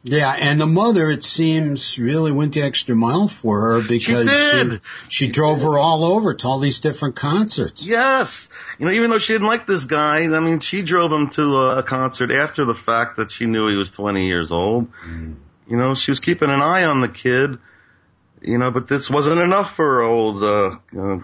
Yeah, 0.04 0.36
and 0.39 0.60
the 0.60 0.66
mother, 0.66 1.12
it 1.12 1.24
seems, 1.24 1.99
really 1.99 2.32
went 2.32 2.56
the 2.56 2.64
extra 2.64 2.95
mile 2.95 3.28
for 3.28 3.62
her 3.62 3.82
because 3.88 4.30
she, 4.30 4.60
she, 4.60 4.70
she, 4.70 4.80
she 5.26 5.32
drove 5.32 5.60
did. 5.60 5.66
her 5.66 5.78
all 5.78 6.04
over 6.04 6.34
to 6.34 6.47
all 6.47 6.58
these 6.58 6.80
different 6.80 7.16
concerts. 7.16 7.86
Yes. 7.86 8.49
You 8.80 8.88
know, 8.88 8.91
even 8.93 9.12
though 9.12 9.20
she 9.20 9.34
didn't 9.34 9.47
like 9.47 9.68
this 9.68 9.86
guy, 9.86 10.24
I 10.24 10.39
mean, 10.39 10.60
she 10.60 10.82
drove 10.82 11.12
him 11.12 11.30
to 11.32 11.58
a, 11.58 11.78
a 11.80 11.84
concert 11.84 12.32
after 12.32 12.66
the 12.66 12.74
fact 12.74 13.18
that 13.18 13.30
she 13.30 13.45
knew 13.45 13.68
he 13.68 13.76
was 13.76 13.91
20 13.91 14.26
years 14.26 14.52
old. 14.52 14.91
Mm. 15.08 15.38
You 15.68 15.78
know, 15.78 15.93
she 15.93 16.10
was 16.10 16.20
keeping 16.20 16.49
an 16.49 16.62
eye 16.62 16.86
on 16.86 17.02
the 17.02 17.10
kid, 17.10 17.60
you 18.41 18.58
know, 18.58 18.72
but 18.72 18.88
this 18.88 19.08
wasn't 19.08 19.39
enough 19.39 19.76
for 19.76 20.02
old, 20.02 20.43
uh, 20.43 20.78
uh 20.97 21.20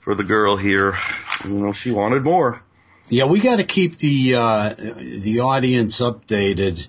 for 0.00 0.16
the 0.16 0.24
girl 0.24 0.56
here. 0.56 0.98
You 1.44 1.50
know, 1.50 1.72
she 1.72 1.92
wanted 1.92 2.24
more. 2.24 2.62
Yeah, 3.10 3.26
we 3.26 3.40
got 3.40 3.58
to 3.58 3.64
keep 3.64 3.96
the 3.96 4.34
uh, 4.34 4.74
the 4.74 5.40
audience 5.40 6.00
updated 6.00 6.88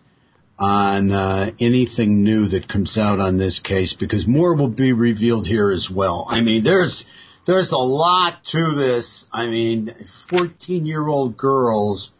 on 0.59 1.11
uh, 1.11 1.51
anything 1.59 2.23
new 2.23 2.47
that 2.47 2.67
comes 2.67 2.97
out 2.97 3.19
on 3.19 3.37
this 3.37 3.59
case 3.59 3.93
because 3.93 4.27
more 4.27 4.55
will 4.55 4.67
be 4.67 4.93
revealed 4.93 5.47
here 5.47 5.69
as 5.69 5.89
well. 5.89 6.27
I 6.29 6.41
mean, 6.41 6.63
there's 6.63 7.05
there's 7.45 7.71
a 7.71 7.77
lot 7.77 8.43
to 8.45 8.73
this. 8.75 9.27
I 9.31 9.47
mean, 9.47 9.87
14 9.87 10.85
year 10.85 11.07
old 11.07 11.37
girls 11.37 12.13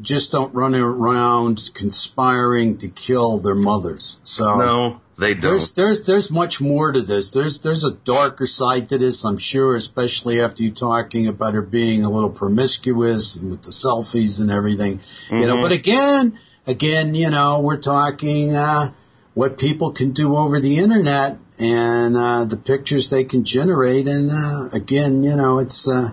just 0.00 0.32
don't 0.32 0.54
run 0.54 0.74
around 0.74 1.70
conspiring 1.74 2.78
to 2.78 2.88
kill 2.88 3.40
their 3.40 3.54
mothers. 3.54 4.20
So 4.24 4.56
no, 4.56 5.00
they 5.18 5.34
don't. 5.34 5.42
There's 5.42 5.72
there's 5.72 6.04
there's 6.04 6.30
much 6.30 6.60
more 6.60 6.90
to 6.90 7.00
this. 7.00 7.30
There's 7.30 7.60
there's 7.60 7.84
a 7.84 7.92
darker 7.92 8.46
side 8.46 8.88
to 8.88 8.98
this, 8.98 9.24
I'm 9.24 9.36
sure, 9.36 9.76
especially 9.76 10.40
after 10.40 10.62
you 10.62 10.72
talking 10.72 11.28
about 11.28 11.54
her 11.54 11.62
being 11.62 12.04
a 12.04 12.10
little 12.10 12.30
promiscuous 12.30 13.36
and 13.36 13.50
with 13.50 13.62
the 13.62 13.70
selfies 13.70 14.40
and 14.40 14.50
everything. 14.50 14.98
Mm-hmm. 14.98 15.38
You 15.38 15.46
know, 15.46 15.54
mm-hmm. 15.54 15.62
but 15.62 15.72
again, 15.72 16.38
again, 16.66 17.14
you 17.14 17.30
know, 17.30 17.60
we're 17.60 17.80
talking 17.80 18.54
uh 18.54 18.88
what 19.34 19.58
people 19.58 19.92
can 19.92 20.12
do 20.12 20.36
over 20.36 20.60
the 20.60 20.78
internet 20.78 21.38
and 21.58 22.16
uh 22.16 22.44
the 22.44 22.56
pictures 22.56 23.10
they 23.10 23.24
can 23.24 23.44
generate 23.44 24.06
and 24.08 24.30
uh 24.30 24.68
again, 24.72 25.22
you 25.22 25.36
know, 25.36 25.58
it's 25.58 25.88
uh 25.88 26.10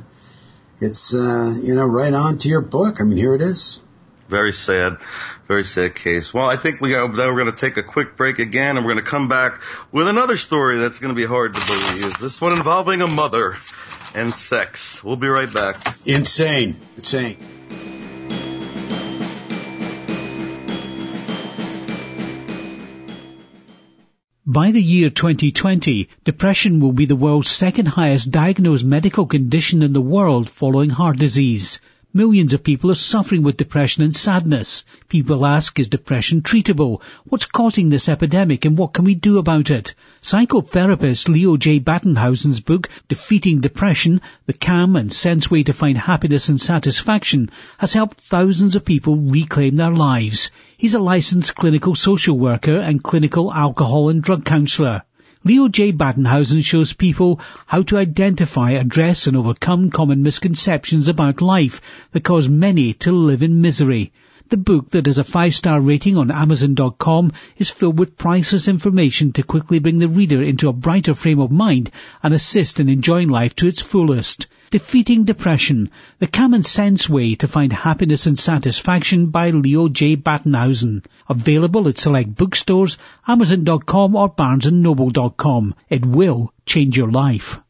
it's 0.79 1.13
uh 1.13 1.55
you 1.61 1.75
know, 1.75 1.85
right 1.85 2.13
on 2.13 2.37
to 2.39 2.49
your 2.49 2.61
book. 2.61 3.01
I 3.01 3.03
mean, 3.03 3.17
here 3.17 3.35
it 3.35 3.41
is. 3.41 3.81
Very 4.29 4.53
sad, 4.53 4.97
very 5.45 5.65
sad 5.65 5.93
case. 5.93 6.33
Well, 6.33 6.49
I 6.49 6.55
think 6.55 6.79
we 6.79 6.91
got, 6.91 7.11
we're 7.11 7.33
going 7.33 7.47
to 7.47 7.51
take 7.51 7.75
a 7.75 7.83
quick 7.83 8.15
break 8.15 8.39
again, 8.39 8.77
and 8.77 8.85
we're 8.85 8.93
going 8.93 9.03
to 9.03 9.11
come 9.11 9.27
back 9.27 9.61
with 9.91 10.07
another 10.07 10.37
story 10.37 10.79
that's 10.79 10.99
going 10.99 11.13
to 11.13 11.15
be 11.17 11.25
hard 11.25 11.53
to 11.53 11.59
believe. 11.67 12.17
This 12.17 12.39
one 12.39 12.53
involving 12.53 13.01
a 13.01 13.07
mother 13.07 13.57
and 14.15 14.33
sex. 14.33 15.03
We'll 15.03 15.17
be 15.17 15.27
right 15.27 15.53
back. 15.53 15.75
Insane, 16.05 16.77
insane. 16.95 17.39
By 24.53 24.71
the 24.71 24.83
year 24.83 25.09
2020, 25.09 26.09
depression 26.25 26.81
will 26.81 26.91
be 26.91 27.05
the 27.05 27.15
world's 27.15 27.49
second 27.49 27.85
highest 27.85 28.31
diagnosed 28.31 28.83
medical 28.83 29.25
condition 29.25 29.81
in 29.81 29.93
the 29.93 30.01
world 30.01 30.49
following 30.49 30.89
heart 30.89 31.17
disease. 31.17 31.79
Millions 32.13 32.51
of 32.51 32.61
people 32.61 32.91
are 32.91 32.95
suffering 32.95 33.41
with 33.41 33.55
depression 33.55 34.03
and 34.03 34.13
sadness. 34.13 34.83
People 35.07 35.45
ask, 35.45 35.79
is 35.79 35.87
depression 35.87 36.41
treatable? 36.41 37.01
What's 37.23 37.45
causing 37.45 37.87
this 37.89 38.09
epidemic 38.09 38.65
and 38.65 38.77
what 38.77 38.91
can 38.91 39.05
we 39.05 39.15
do 39.15 39.37
about 39.37 39.69
it? 39.69 39.95
Psychotherapist 40.21 41.29
Leo 41.29 41.55
J. 41.55 41.79
Battenhausen's 41.79 42.59
book, 42.59 42.89
Defeating 43.07 43.61
Depression, 43.61 44.19
The 44.45 44.51
Common 44.51 45.09
Sense 45.09 45.49
Way 45.49 45.63
to 45.63 45.71
Find 45.71 45.97
Happiness 45.97 46.49
and 46.49 46.59
Satisfaction, 46.59 47.49
has 47.77 47.93
helped 47.93 48.19
thousands 48.19 48.75
of 48.75 48.83
people 48.83 49.15
reclaim 49.15 49.77
their 49.77 49.91
lives. 49.93 50.51
He's 50.77 50.95
a 50.95 50.99
licensed 50.99 51.55
clinical 51.55 51.95
social 51.95 52.37
worker 52.37 52.75
and 52.75 53.01
clinical 53.01 53.53
alcohol 53.53 54.09
and 54.09 54.21
drug 54.21 54.43
counselor. 54.43 55.03
Leo 55.43 55.67
J. 55.67 55.91
Battenhausen 55.91 56.61
shows 56.61 56.93
people 56.93 57.39
how 57.65 57.81
to 57.81 57.97
identify, 57.97 58.71
address 58.71 59.25
and 59.25 59.35
overcome 59.35 59.89
common 59.89 60.21
misconceptions 60.21 61.07
about 61.07 61.41
life 61.41 61.81
that 62.11 62.23
cause 62.23 62.47
many 62.47 62.93
to 62.93 63.11
live 63.11 63.41
in 63.41 63.59
misery. 63.59 64.11
The 64.51 64.57
book 64.57 64.89
that 64.89 65.05
has 65.05 65.17
a 65.17 65.23
five-star 65.23 65.79
rating 65.79 66.17
on 66.17 66.29
Amazon.com 66.29 67.31
is 67.55 67.69
filled 67.69 67.97
with 67.97 68.17
priceless 68.17 68.67
information 68.67 69.31
to 69.31 69.43
quickly 69.43 69.79
bring 69.79 69.99
the 69.99 70.09
reader 70.09 70.43
into 70.43 70.67
a 70.67 70.73
brighter 70.73 71.13
frame 71.13 71.39
of 71.39 71.51
mind 71.51 71.89
and 72.21 72.33
assist 72.33 72.81
in 72.81 72.89
enjoying 72.89 73.29
life 73.29 73.55
to 73.55 73.67
its 73.67 73.81
fullest. 73.81 74.47
Defeating 74.69 75.23
Depression, 75.23 75.89
the 76.19 76.27
common 76.27 76.63
sense 76.63 77.07
way 77.07 77.35
to 77.35 77.47
find 77.47 77.71
happiness 77.71 78.27
and 78.27 78.37
satisfaction 78.37 79.27
by 79.27 79.51
Leo 79.51 79.87
J. 79.87 80.17
Battenhausen. 80.17 81.05
Available 81.29 81.87
at 81.87 81.97
select 81.97 82.35
bookstores, 82.35 82.97
Amazon.com 83.25 84.17
or 84.17 84.35
BarnesandNoble.com. 84.35 85.75
It 85.87 86.05
will 86.05 86.53
change 86.65 86.97
your 86.97 87.09
life. 87.09 87.61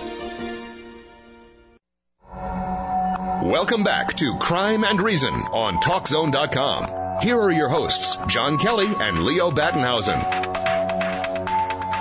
Welcome 3.50 3.82
back 3.82 4.14
to 4.14 4.36
Crime 4.38 4.84
and 4.84 5.00
Reason 5.00 5.34
on 5.34 5.78
TalkZone.com. 5.78 7.20
Here 7.20 7.36
are 7.36 7.50
your 7.50 7.68
hosts, 7.68 8.16
John 8.28 8.58
Kelly 8.58 8.86
and 8.86 9.24
Leo 9.24 9.50
Battenhausen. 9.50 10.22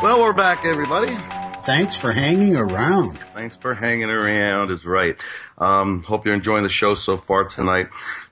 Well, 0.03 0.19
we're 0.21 0.33
back, 0.33 0.63
everybody. 0.63 1.17
Thanks 1.63 1.97
for 1.97 2.11
hanging 2.11 2.55
around. 2.55 3.17
Thanks 3.33 3.55
for 3.55 3.73
hanging 3.73 4.11
around 4.11 4.69
is 4.69 4.85
right. 4.85 5.15
Um, 5.57 6.03
hope 6.03 6.27
you're 6.27 6.35
enjoying 6.35 6.61
the 6.61 6.69
show 6.69 6.93
so 6.93 7.17
far 7.17 7.45
tonight. 7.45 7.87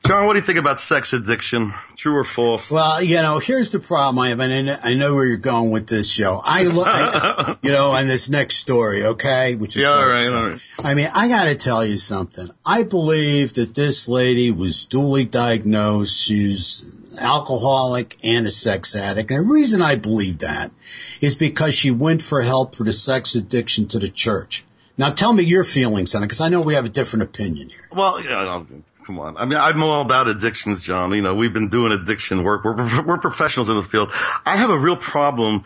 John, 0.08 0.26
what 0.26 0.34
do 0.36 0.40
you 0.40 0.46
think 0.46 0.58
about 0.58 0.80
sex 0.80 1.12
addiction? 1.12 1.74
True 1.98 2.16
or 2.16 2.24
false? 2.24 2.72
Well, 2.72 3.04
you 3.04 3.16
know, 3.16 3.40
here's 3.40 3.72
the 3.72 3.80
problem 3.80 4.18
I 4.20 4.30
have, 4.30 4.40
and 4.40 4.70
I 4.82 4.94
know 4.94 5.14
where 5.14 5.26
you're 5.26 5.36
going 5.36 5.72
with 5.72 5.86
this 5.86 6.10
show. 6.10 6.40
I, 6.42 6.66
I 6.66 7.58
you 7.62 7.72
know, 7.72 7.94
and 7.94 8.10
this 8.10 8.30
next 8.30 8.56
story, 8.56 9.04
okay? 9.04 9.56
Which 9.56 9.76
is 9.76 9.82
yeah, 9.82 9.90
all 9.90 10.08
right, 10.08 10.32
all 10.32 10.48
right. 10.48 10.62
I 10.82 10.94
mean, 10.94 11.10
I 11.14 11.28
got 11.28 11.44
to 11.50 11.56
tell 11.56 11.86
you 11.86 11.98
something. 11.98 12.48
I 12.66 12.84
believe 12.84 13.56
that 13.56 13.76
this 13.76 14.08
lady 14.08 14.52
was 14.52 14.86
duly 14.86 15.26
diagnosed. 15.26 16.18
She's 16.18 16.90
alcoholic 17.20 18.16
and 18.24 18.48
a 18.48 18.50
sex 18.50 18.96
addict. 18.96 19.30
And 19.30 19.46
the 19.46 19.54
reason 19.54 19.82
I 19.82 19.98
believe 19.98 20.38
that 20.38 20.72
is 21.20 21.36
because 21.36 21.76
she 21.76 21.92
went 21.92 22.22
for 22.22 22.42
help 22.42 22.76
for 22.76 22.86
the 22.86 22.94
sex 22.94 23.36
addiction 23.36 23.90
to 23.90 24.00
the 24.00 24.10
church. 24.10 24.64
Now 24.98 25.10
tell 25.10 25.34
me 25.34 25.44
your 25.44 25.66
feelings 25.66 26.16
on 26.16 26.24
it, 26.24 26.28
because 26.28 26.40
I 26.40 26.48
know 26.48 26.62
we 26.62 26.76
have 26.76 26.86
a 26.86 26.90
different 26.90 27.24
opinion 27.24 27.68
here. 27.68 27.90
Well, 27.92 28.22
you 28.22 28.30
know, 28.30 28.66
come 29.08 29.20
on. 29.20 29.38
I 29.38 29.46
mean, 29.46 29.58
I'm 29.58 29.82
all 29.82 30.02
about 30.02 30.28
addictions, 30.28 30.84
John. 30.84 31.12
You 31.14 31.22
know, 31.22 31.34
we've 31.34 31.54
been 31.54 31.70
doing 31.70 31.94
addiction 31.94 32.44
work. 32.44 32.66
We're, 32.66 33.04
we're 33.04 33.18
professionals 33.18 33.70
in 33.70 33.78
the 33.78 33.84
field. 33.84 34.12
I 34.46 34.58
have 34.58 34.70
a 34.70 34.78
real 34.78 34.98
problem 34.98 35.64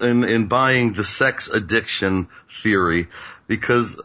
in, 0.00 0.24
in 0.24 0.48
buying 0.48 0.92
the 0.92 1.04
sex 1.04 1.48
addiction 1.48 2.28
theory 2.62 3.06
because, 3.46 4.02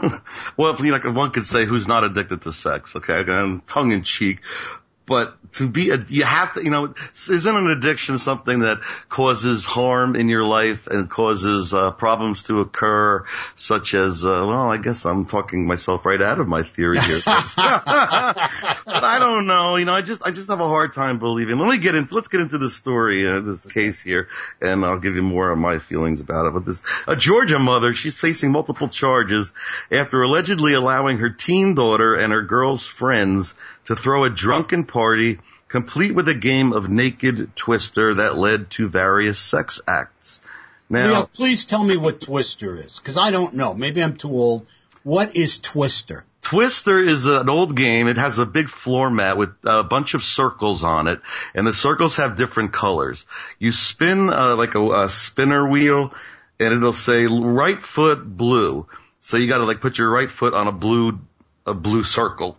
well, 0.56 0.76
you 0.78 0.96
know, 0.96 1.10
one 1.10 1.32
could 1.32 1.44
say 1.44 1.64
who's 1.64 1.88
not 1.88 2.04
addicted 2.04 2.42
to 2.42 2.52
sex, 2.52 2.94
okay, 2.94 3.24
and 3.26 3.66
tongue 3.66 3.90
in 3.90 4.04
cheek, 4.04 4.40
but 5.06 5.36
to 5.54 5.68
be 5.68 5.90
a, 5.90 6.04
you 6.08 6.24
have 6.24 6.54
to, 6.54 6.64
you 6.64 6.70
know, 6.70 6.92
isn't 7.14 7.56
an 7.56 7.70
addiction 7.70 8.18
something 8.18 8.60
that 8.60 8.80
causes 9.08 9.64
harm 9.64 10.16
in 10.16 10.28
your 10.28 10.44
life 10.44 10.86
and 10.88 11.08
causes 11.08 11.72
uh, 11.72 11.92
problems 11.92 12.42
to 12.44 12.60
occur, 12.60 13.24
such 13.54 13.94
as, 13.94 14.24
uh, 14.24 14.44
well, 14.46 14.70
I 14.70 14.78
guess 14.78 15.06
I'm 15.06 15.24
talking 15.24 15.66
myself 15.66 16.04
right 16.04 16.20
out 16.20 16.40
of 16.40 16.48
my 16.48 16.62
theory 16.62 16.98
here. 16.98 17.20
but 17.24 17.56
I 17.56 19.18
don't 19.20 19.46
know, 19.46 19.76
you 19.76 19.84
know, 19.84 19.94
I 19.94 20.02
just, 20.02 20.22
I 20.24 20.32
just 20.32 20.50
have 20.50 20.60
a 20.60 20.68
hard 20.68 20.92
time 20.92 21.18
believing. 21.18 21.58
Let 21.58 21.68
me 21.68 21.78
get 21.78 21.94
into, 21.94 22.14
let's 22.14 22.28
get 22.28 22.40
into 22.40 22.58
the 22.58 22.70
story, 22.70 23.26
uh, 23.26 23.40
this 23.40 23.64
case 23.64 24.02
here, 24.02 24.28
and 24.60 24.84
I'll 24.84 24.98
give 24.98 25.14
you 25.14 25.22
more 25.22 25.50
of 25.50 25.58
my 25.58 25.78
feelings 25.78 26.20
about 26.20 26.46
it. 26.46 26.52
But 26.52 26.66
this, 26.66 26.82
a 27.06 27.14
Georgia 27.16 27.58
mother, 27.58 27.94
she's 27.94 28.18
facing 28.18 28.50
multiple 28.50 28.88
charges 28.88 29.52
after 29.90 30.22
allegedly 30.22 30.74
allowing 30.74 31.18
her 31.18 31.30
teen 31.30 31.74
daughter 31.76 32.14
and 32.14 32.32
her 32.32 32.42
girl's 32.42 32.86
friends 32.86 33.54
to 33.86 33.96
throw 33.96 34.24
a 34.24 34.30
drunken 34.30 34.84
party 34.84 35.38
complete 35.68 36.14
with 36.14 36.28
a 36.28 36.34
game 36.34 36.72
of 36.72 36.88
naked 36.88 37.54
twister 37.56 38.14
that 38.14 38.36
led 38.36 38.70
to 38.70 38.88
various 38.88 39.38
sex 39.38 39.80
acts. 39.86 40.40
Now, 40.88 41.08
Leo, 41.08 41.26
please 41.26 41.66
tell 41.66 41.82
me 41.82 41.96
what 41.96 42.20
Twister 42.20 42.76
is, 42.76 43.00
because 43.00 43.18
I 43.18 43.32
don't 43.32 43.54
know. 43.54 43.74
Maybe 43.74 44.02
I'm 44.02 44.16
too 44.16 44.30
old. 44.30 44.66
What 45.02 45.34
is 45.34 45.58
Twister? 45.58 46.24
Twister 46.42 47.02
is 47.02 47.26
an 47.26 47.48
old 47.48 47.76
game. 47.76 48.06
It 48.06 48.18
has 48.18 48.38
a 48.38 48.46
big 48.46 48.68
floor 48.68 49.10
mat 49.10 49.36
with 49.36 49.50
a 49.64 49.82
bunch 49.82 50.14
of 50.14 50.22
circles 50.22 50.84
on 50.84 51.08
it, 51.08 51.20
and 51.56 51.66
the 51.66 51.72
circles 51.72 52.16
have 52.16 52.36
different 52.36 52.72
colors. 52.72 53.26
You 53.58 53.72
spin 53.72 54.30
uh, 54.30 54.54
like 54.54 54.76
a, 54.76 55.04
a 55.04 55.08
spinner 55.08 55.68
wheel, 55.68 56.14
and 56.60 56.72
it'll 56.72 56.92
say 56.92 57.26
right 57.26 57.82
foot 57.82 58.24
blue. 58.24 58.86
So 59.20 59.38
you 59.38 59.48
got 59.48 59.58
to 59.58 59.64
like 59.64 59.80
put 59.80 59.98
your 59.98 60.08
right 60.08 60.30
foot 60.30 60.54
on 60.54 60.68
a 60.68 60.72
blue 60.72 61.18
a 61.66 61.74
blue 61.74 62.04
circle 62.04 62.56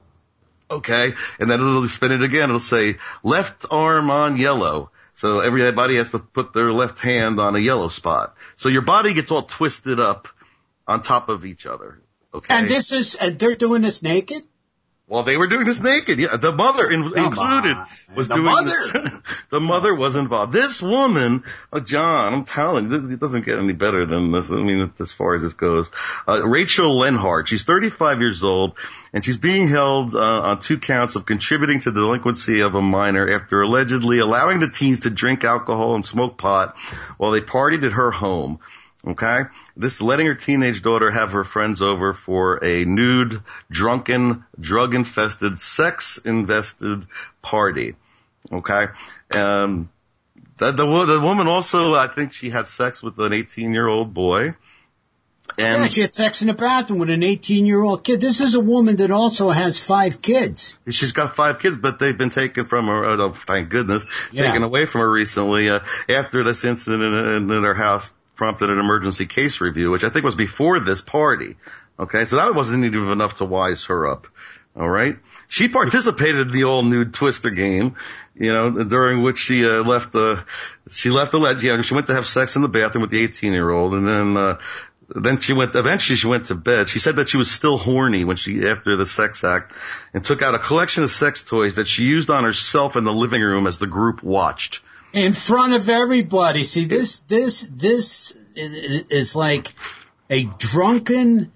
Okay. 0.69 1.13
And 1.39 1.49
then 1.49 1.59
it'll 1.59 1.87
spin 1.87 2.11
it 2.11 2.23
again. 2.23 2.49
It'll 2.49 2.59
say 2.59 2.97
left 3.23 3.65
arm 3.71 4.11
on 4.11 4.37
yellow. 4.37 4.91
So 5.15 5.39
everybody 5.39 5.95
has 5.95 6.09
to 6.09 6.19
put 6.19 6.53
their 6.53 6.71
left 6.71 6.99
hand 6.99 7.39
on 7.39 7.55
a 7.55 7.59
yellow 7.59 7.87
spot. 7.87 8.35
So 8.55 8.69
your 8.69 8.83
body 8.83 9.13
gets 9.13 9.31
all 9.31 9.43
twisted 9.43 9.99
up 9.99 10.27
on 10.87 11.01
top 11.01 11.29
of 11.29 11.45
each 11.45 11.65
other. 11.65 11.99
Okay. 12.33 12.53
And 12.53 12.67
this 12.67 12.91
is, 12.91 13.15
and 13.15 13.39
they're 13.39 13.55
doing 13.55 13.81
this 13.81 14.03
naked? 14.03 14.45
Well, 15.09 15.23
they 15.23 15.37
were 15.37 15.47
doing 15.47 15.65
this 15.65 15.81
naked. 15.81 16.19
Yeah, 16.19 16.35
the 16.35 16.51
mother 16.51 16.91
in, 16.91 17.03
included 17.03 17.77
on. 17.77 17.87
was 18.13 18.27
The 18.27 18.35
doing 18.35 18.45
mother? 18.45 18.65
this. 18.65 19.13
the 19.51 19.61
mother 19.61 19.95
was 19.95 20.17
involved. 20.17 20.51
This 20.51 20.81
woman, 20.81 21.45
uh, 21.71 21.79
John, 21.79 22.33
I'm 22.33 22.43
telling 22.43 22.91
you, 22.91 23.11
it 23.11 23.19
doesn't 23.19 23.45
get 23.45 23.57
any 23.57 23.71
better 23.71 24.05
than 24.05 24.33
this. 24.33 24.51
I 24.51 24.55
mean, 24.55 24.91
as 24.99 25.13
far 25.13 25.35
as 25.35 25.43
this 25.43 25.53
goes, 25.53 25.91
uh, 26.27 26.45
Rachel 26.45 26.99
Lehnardt, 26.99 27.47
she's 27.47 27.63
35 27.63 28.19
years 28.19 28.43
old, 28.43 28.77
and 29.13 29.23
she's 29.23 29.37
being 29.37 29.69
held 29.69 30.13
uh, 30.13 30.19
on 30.19 30.59
two 30.59 30.77
counts 30.77 31.15
of 31.15 31.25
contributing 31.25 31.79
to 31.81 31.91
the 31.91 32.01
delinquency 32.01 32.59
of 32.59 32.75
a 32.75 32.81
minor 32.81 33.33
after 33.33 33.61
allegedly 33.61 34.19
allowing 34.19 34.59
the 34.59 34.69
teens 34.69 35.01
to 35.01 35.09
drink 35.09 35.45
alcohol 35.45 35.95
and 35.95 36.05
smoke 36.05 36.37
pot 36.37 36.75
while 37.15 37.31
they 37.31 37.39
partied 37.39 37.85
at 37.85 37.93
her 37.93 38.11
home. 38.11 38.59
Okay? 39.05 39.43
This 39.75 40.01
letting 40.01 40.27
her 40.27 40.35
teenage 40.35 40.81
daughter 40.81 41.11
have 41.11 41.31
her 41.31 41.43
friends 41.43 41.81
over 41.81 42.13
for 42.13 42.63
a 42.63 42.83
nude, 42.85 43.41
drunken, 43.69 44.43
drug 44.59 44.95
infested, 44.95 45.59
sex 45.59 46.17
invested 46.23 47.05
party. 47.41 47.95
Okay? 48.51 48.85
Um, 49.35 49.89
the, 50.57 50.71
the, 50.71 51.05
the 51.05 51.19
woman 51.21 51.47
also, 51.47 51.93
I 51.93 52.07
think 52.07 52.33
she 52.33 52.49
had 52.49 52.67
sex 52.67 53.03
with 53.03 53.17
an 53.19 53.33
18 53.33 53.73
year 53.73 53.87
old 53.87 54.13
boy. 54.13 54.55
And 55.57 55.81
yeah, 55.83 55.87
she 55.87 56.01
had 56.01 56.13
sex 56.13 56.41
in 56.41 56.49
the 56.49 56.53
bathroom 56.53 56.99
with 56.99 57.09
an 57.09 57.23
18 57.23 57.65
year 57.65 57.81
old 57.81 58.03
kid. 58.03 58.19
This 58.19 58.41
is 58.41 58.55
a 58.55 58.59
woman 58.59 58.97
that 58.97 59.11
also 59.11 59.49
has 59.49 59.79
five 59.79 60.21
kids. 60.21 60.77
She's 60.89 61.13
got 61.13 61.37
five 61.37 61.59
kids, 61.59 61.77
but 61.77 61.99
they've 61.99 62.17
been 62.17 62.31
taken 62.31 62.65
from 62.65 62.87
her. 62.87 63.05
Oh, 63.05 63.31
thank 63.31 63.69
goodness, 63.69 64.05
Yeah. 64.33 64.43
taken 64.47 64.63
away 64.63 64.85
from 64.85 65.01
her 65.01 65.09
recently 65.09 65.69
uh, 65.69 65.79
after 66.09 66.43
this 66.43 66.65
incident 66.65 67.01
in, 67.01 67.49
in 67.49 67.63
her 67.63 67.73
house 67.73 68.11
prompted 68.37 68.69
an 68.69 68.79
emergency 68.79 69.25
case 69.25 69.59
review, 69.59 69.91
which 69.91 70.03
I 70.03 70.09
think 70.09 70.23
was 70.23 70.35
before 70.35 70.79
this 70.79 71.01
party. 71.01 71.57
Okay, 71.99 72.25
so 72.25 72.37
that 72.37 72.53
wasn't 72.55 72.85
even 72.85 73.09
enough 73.09 73.35
to 73.37 73.45
wise 73.45 73.85
her 73.85 74.07
up. 74.07 74.27
All 74.75 74.87
right, 74.87 75.17
she 75.47 75.67
participated 75.67 76.47
in 76.47 76.53
the 76.53 76.65
all 76.65 76.83
nude 76.83 77.15
Twister 77.15 77.49
game, 77.49 77.95
you 78.35 78.53
know, 78.53 78.83
during 78.83 79.23
which 79.23 79.39
she 79.39 79.65
uh, 79.65 79.81
left 79.83 80.13
the 80.13 80.45
she 80.87 81.09
left 81.09 81.31
the 81.31 81.39
ledge. 81.39 81.63
Yeah, 81.63 81.81
she 81.81 81.95
went 81.95 82.07
to 82.07 82.13
have 82.13 82.27
sex 82.27 82.55
in 82.55 82.61
the 82.61 82.67
bathroom 82.67 83.01
with 83.01 83.09
the 83.09 83.23
18 83.23 83.51
year 83.53 83.69
old, 83.69 83.93
and 83.93 84.07
then. 84.07 84.37
uh 84.37 84.57
then 85.09 85.39
she 85.39 85.53
went, 85.53 85.73
eventually 85.73 86.17
she 86.17 86.27
went 86.27 86.47
to 86.47 86.55
bed. 86.55 86.89
She 86.89 86.99
said 86.99 87.15
that 87.15 87.29
she 87.29 87.37
was 87.37 87.49
still 87.49 87.77
horny 87.77 88.25
when 88.25 88.35
she, 88.35 88.67
after 88.67 88.97
the 88.97 89.05
sex 89.05 89.43
act 89.45 89.71
and 90.13 90.23
took 90.23 90.41
out 90.41 90.53
a 90.53 90.59
collection 90.59 91.03
of 91.03 91.11
sex 91.11 91.41
toys 91.41 91.75
that 91.75 91.87
she 91.87 92.03
used 92.03 92.29
on 92.29 92.43
herself 92.43 92.97
in 92.97 93.05
the 93.05 93.13
living 93.13 93.41
room 93.41 93.67
as 93.67 93.77
the 93.77 93.87
group 93.87 94.21
watched. 94.21 94.81
In 95.13 95.33
front 95.33 95.73
of 95.73 95.89
everybody. 95.89 96.63
See, 96.63 96.85
this, 96.85 97.19
this, 97.21 97.61
this 97.73 98.37
is, 98.55 99.35
like 99.35 99.73
a 100.29 100.43
drunken, 100.43 101.51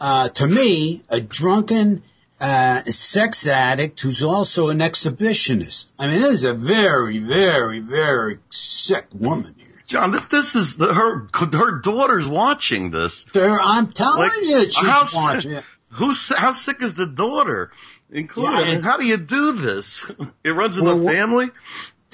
uh, 0.00 0.28
to 0.30 0.46
me, 0.46 1.02
a 1.08 1.20
drunken, 1.20 2.02
uh, 2.40 2.82
sex 2.82 3.46
addict 3.46 4.00
who's 4.00 4.22
also 4.22 4.68
an 4.70 4.78
exhibitionist. 4.80 5.92
I 5.98 6.08
mean, 6.08 6.20
this 6.20 6.32
is 6.32 6.44
a 6.44 6.54
very, 6.54 7.18
very, 7.18 7.78
very 7.78 8.38
sick 8.50 9.06
woman 9.12 9.54
here. 9.56 9.68
John, 9.86 10.10
this, 10.10 10.24
this 10.26 10.54
is 10.56 10.76
the, 10.76 10.92
her, 10.92 11.28
her 11.32 11.78
daughter's 11.78 12.28
watching 12.28 12.90
this. 12.90 13.24
There, 13.32 13.60
I'm 13.60 13.92
telling 13.92 14.20
Like, 14.20 14.32
you, 14.42 14.64
she's 14.64 14.76
how, 14.78 15.04
watching 15.14 15.52
it. 15.52 15.64
who's, 15.90 16.36
how 16.36 16.52
sick 16.52 16.82
is 16.82 16.94
the 16.94 17.06
daughter? 17.06 17.70
Including, 18.10 18.52
Yeah, 18.54 18.80
how 18.82 18.96
do 18.96 19.04
you 19.06 19.16
do 19.18 19.52
this? 19.52 20.10
It 20.44 20.50
runs 20.50 20.76
in 20.78 20.84
Well, 20.84 20.98
the 20.98 21.06
family? 21.12 21.50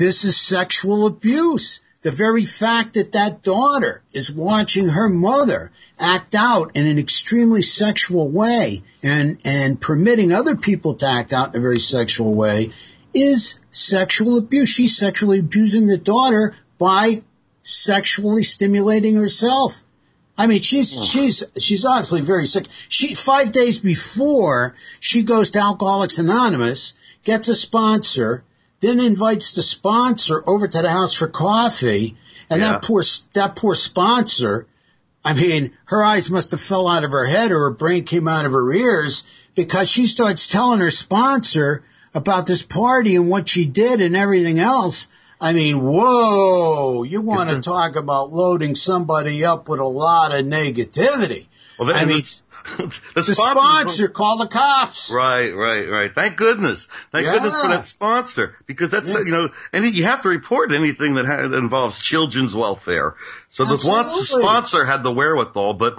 This 0.01 0.25
is 0.25 0.35
sexual 0.35 1.05
abuse. 1.05 1.83
The 2.01 2.11
very 2.11 2.47
fact 2.47 2.95
that 2.95 3.13
that 3.13 3.43
daughter 3.43 4.03
is 4.15 4.33
watching 4.33 4.89
her 4.89 5.11
mother 5.11 5.73
act 5.99 6.35
out 6.35 6.75
in 6.75 6.87
an 6.87 6.99
extremely 6.99 7.61
sexual 7.61 8.31
way 8.31 8.83
and, 9.03 9.37
and 9.45 9.79
permitting 9.79 10.33
other 10.33 10.57
people 10.57 10.95
to 10.95 11.07
act 11.07 11.35
out 11.35 11.51
in 11.51 11.61
a 11.61 11.63
very 11.63 11.79
sexual 11.79 12.33
way 12.33 12.73
is 13.13 13.61
sexual 13.73 14.39
abuse. 14.39 14.71
She's 14.71 14.97
sexually 14.97 15.41
abusing 15.41 15.87
the 15.87 15.99
daughter 15.99 16.57
by 16.79 17.21
sexually 17.61 18.43
stimulating 18.43 19.17
herself. 19.17 19.83
I 20.39 20.47
mean, 20.47 20.63
she's, 20.63 21.11
she's, 21.11 21.45
she's 21.59 21.85
obviously 21.85 22.23
very 22.23 22.47
sick. 22.47 22.69
She, 22.89 23.15
five 23.15 23.53
days 23.53 23.79
before 23.79 24.77
she 24.99 25.25
goes 25.25 25.51
to 25.51 25.59
Alcoholics 25.59 26.19
Anonymous, 26.19 26.95
gets 27.23 27.49
a 27.49 27.55
sponsor, 27.55 28.45
then 28.81 29.01
invites 29.01 29.53
the 29.53 29.63
sponsor 29.63 30.43
over 30.47 30.67
to 30.67 30.83
the 30.83 30.91
house 30.91 31.13
for 31.13 31.29
coffee, 31.29 32.17
and 32.49 32.61
Yeah. 32.61 32.73
that 32.73 32.83
poor, 32.83 33.03
that 33.35 33.57
poor 33.57 33.75
sponsor, 33.75 34.67
I 35.25 35.35
mean, 35.35 35.73
her 35.85 36.03
eyes 36.03 36.31
must 36.31 36.51
have 36.53 36.61
fell 36.61 36.89
out 36.89 37.05
of 37.05 37.13
her 37.13 37.27
head 37.27 37.53
or 37.53 37.61
her 37.61 37.71
brain 37.71 38.05
came 38.05 38.27
out 38.27 38.47
of 38.47 38.53
her 38.53 38.73
ears 38.73 39.25
because 39.55 39.89
she 39.91 40.07
starts 40.07 40.47
telling 40.47 40.81
her 40.81 40.91
sponsor 40.91 41.85
about 42.15 42.47
this 42.47 42.63
party 42.63 43.17
and 43.17 43.29
what 43.29 43.49
she 43.49 43.67
did 43.67 44.01
and 44.01 44.17
everything 44.17 44.59
else. 44.59 45.09
I 45.41 45.53
mean, 45.53 45.81
whoa, 45.83 47.03
you 47.03 47.21
want 47.21 47.51
to 47.51 47.61
talk 47.71 47.97
about 47.97 48.33
loading 48.33 48.75
somebody 48.75 49.45
up 49.45 49.69
with 49.69 49.81
a 49.81 49.85
lot 49.85 50.35
of 50.35 50.45
negativity. 50.45 51.47
Well, 51.79 51.95
I 51.95 52.05
mean, 52.05 52.21
the, 52.77 52.93
the 53.15 53.23
sponsor, 53.23 54.09
call 54.09 54.39
the 54.39 54.47
cops. 54.47 55.11
Right, 55.11 55.55
right, 55.55 55.89
right. 55.89 56.15
Thank 56.15 56.37
goodness. 56.37 56.89
Thank 57.13 57.27
Yeah. 57.27 57.33
goodness 57.35 57.61
for 57.61 57.69
that 57.69 57.85
sponsor 57.85 58.57
because 58.67 58.91
that's, 58.91 59.13
Yeah. 59.13 59.21
you 59.21 59.33
know, 59.33 59.49
and 59.73 59.85
you 59.95 60.05
have 60.05 60.23
to 60.23 60.29
report 60.29 60.73
anything 60.73 61.15
that, 61.15 61.27
ha- 61.27 61.49
that 61.49 61.57
involves 61.59 61.99
children's 61.99 62.55
welfare. 62.55 63.15
So 63.49 63.65
the 63.65 63.79
sponsor 63.79 64.85
had 64.85 65.03
the 65.03 65.13
wherewithal, 65.13 65.75
but 65.75 65.99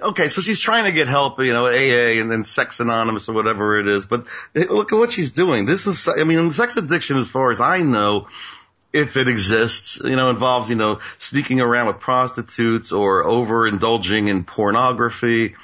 okay, 0.00 0.28
so 0.28 0.40
she's 0.40 0.60
trying 0.60 0.84
to 0.84 0.92
get 0.92 1.08
help, 1.08 1.40
you 1.40 1.52
know, 1.52 1.66
AA 1.66 2.20
and 2.20 2.30
then 2.30 2.44
Sex 2.44 2.80
Anonymous 2.80 3.28
or 3.28 3.34
whatever 3.34 3.78
it 3.78 3.88
is, 3.88 4.06
but 4.06 4.26
eh, 4.54 4.64
look 4.68 4.92
at 4.92 4.96
what 4.96 5.12
she's 5.12 5.32
doing. 5.32 5.66
This 5.66 5.86
is, 5.86 6.08
I 6.08 6.24
mean, 6.24 6.50
sex 6.52 6.76
addiction 6.76 7.18
as 7.18 7.28
far 7.28 7.50
as 7.50 7.60
I 7.60 7.78
know, 7.78 8.28
if 8.92 9.16
it 9.16 9.26
exists, 9.26 10.00
you 10.04 10.14
know, 10.14 10.30
involves, 10.30 10.70
you 10.70 10.76
know, 10.76 11.00
sneaking 11.18 11.60
around 11.60 11.88
with 11.88 11.98
prostitutes 11.98 12.92
or 12.92 13.24
overindulging 13.24 14.28
in 14.28 14.44
pornography. 14.44 15.54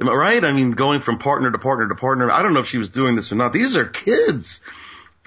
Right? 0.00 0.42
I 0.44 0.52
mean, 0.52 0.70
going 0.72 1.00
from 1.00 1.18
partner 1.18 1.50
to 1.50 1.58
partner 1.58 1.88
to 1.88 1.94
partner. 1.94 2.30
I 2.30 2.42
don't 2.42 2.54
know 2.54 2.60
if 2.60 2.68
she 2.68 2.78
was 2.78 2.88
doing 2.88 3.16
this 3.16 3.32
or 3.32 3.34
not. 3.34 3.52
These 3.52 3.76
are 3.76 3.84
kids. 3.84 4.60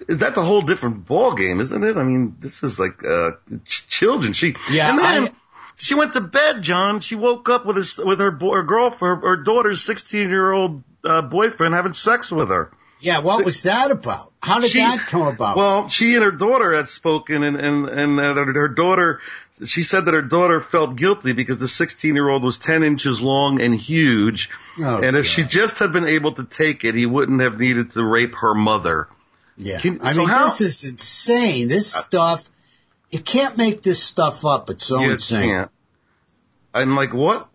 That's 0.07 0.37
a 0.37 0.41
whole 0.43 0.63
different 0.63 1.05
ball 1.05 1.35
game, 1.35 1.61
isn't 1.61 1.83
it? 1.83 1.95
I 1.97 2.03
mean, 2.03 2.37
this 2.39 2.63
is 2.63 2.79
like, 2.79 3.03
uh, 3.05 3.31
ch- 3.63 3.87
children. 3.87 4.33
She, 4.33 4.55
Yeah, 4.71 4.89
and 4.89 4.99
then 4.99 5.23
I- 5.25 5.31
she 5.77 5.93
went 5.93 6.13
to 6.13 6.21
bed, 6.21 6.63
John. 6.63 6.99
She 6.99 7.13
woke 7.15 7.47
up 7.49 7.65
with 7.65 7.75
his, 7.75 7.97
with 7.97 8.19
her, 8.19 8.31
boy, 8.31 8.55
her 8.55 8.63
girlfriend, 8.63 9.21
her 9.23 9.37
daughter's 9.37 9.81
16 9.83 10.29
year 10.29 10.51
old, 10.51 10.83
uh, 11.03 11.21
boyfriend 11.21 11.73
having 11.75 11.93
sex 11.93 12.31
with 12.31 12.49
her. 12.49 12.71
Yeah, 12.99 13.19
what 13.19 13.43
was 13.43 13.63
that 13.63 13.91
about? 13.91 14.31
How 14.41 14.59
did 14.59 14.71
She- 14.71 14.79
that 14.79 14.99
come 15.07 15.23
about? 15.23 15.57
Well, 15.57 15.87
she 15.89 16.15
and 16.15 16.23
her 16.23 16.31
daughter 16.31 16.73
had 16.73 16.87
spoken, 16.87 17.43
and 17.43 17.57
and 17.57 17.87
and 17.89 18.19
uh, 18.19 18.33
her 18.35 18.53
her 18.53 18.67
daughter, 18.69 19.19
she 19.65 19.83
said 19.83 20.05
that 20.05 20.13
her 20.13 20.21
daughter 20.21 20.61
felt 20.61 20.95
guilty 20.95 21.33
because 21.33 21.59
the 21.59 21.67
16 21.67 22.15
year 22.15 22.27
old 22.27 22.43
was 22.43 22.57
10 22.57 22.83
inches 22.83 23.21
long 23.21 23.61
and 23.61 23.73
huge, 23.75 24.49
Oh, 24.79 25.01
and 25.01 25.15
if 25.15 25.25
she 25.27 25.43
just 25.43 25.77
had 25.79 25.93
been 25.93 26.07
able 26.07 26.31
to 26.33 26.43
take 26.43 26.83
it, 26.83 26.95
he 26.95 27.05
wouldn't 27.05 27.41
have 27.41 27.59
needed 27.59 27.91
to 27.91 28.03
rape 28.03 28.35
her 28.35 28.55
mother. 28.55 29.07
yeah, 29.57 29.79
can- 29.79 30.01
I 30.01 30.13
so 30.13 30.19
mean, 30.21 30.29
how- 30.29 30.45
this 30.45 30.61
is 30.61 30.83
insane. 30.89 31.67
This 31.67 31.95
uh, 31.95 31.99
stuff, 32.03 32.49
you 33.11 33.19
can't 33.19 33.55
make 33.57 33.83
this 33.83 34.01
stuff 34.01 34.43
up. 34.45 34.69
It's 34.71 34.85
so 34.85 34.99
You 35.01 35.11
insane. 35.11 35.49
can't. 35.49 35.71
And 36.73 36.95
like 36.95 37.13
what? 37.13 37.49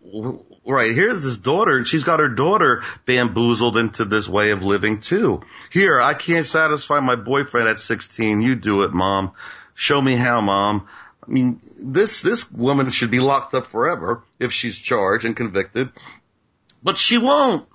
Right 0.65 0.95
here's 0.95 1.23
this 1.23 1.39
daughter, 1.39 1.77
and 1.79 1.87
she's 1.87 2.05
got 2.05 2.21
her 2.21 2.29
daughter 2.29 2.85
bamboozled 3.07 3.77
into 3.77 4.05
this 4.05 4.29
way 4.29 4.51
of 4.51 4.63
living 4.63 5.01
too. 5.01 5.41
Here, 5.73 6.01
I 6.01 6.15
can't 6.15 6.47
satisfy 6.47 7.01
my 7.01 7.17
boyfriend 7.17 7.67
at 7.69 7.81
16. 7.81 8.43
You 8.43 8.55
do 8.55 8.83
it, 8.85 8.93
mom. 8.93 9.33
Show 9.75 10.01
me 10.01 10.15
how, 10.15 10.41
mom. 10.41 10.87
I 11.29 11.31
mean, 11.31 11.61
this 11.79 12.23
this 12.23 12.51
woman 12.51 12.89
should 12.91 13.11
be 13.11 13.21
locked 13.21 13.53
up 13.55 13.67
forever 13.67 14.23
if 14.41 14.53
she's 14.53 14.79
charged 14.79 15.25
and 15.27 15.37
convicted, 15.37 15.91
but 16.83 16.97
she 16.97 17.19
won't. 17.19 17.69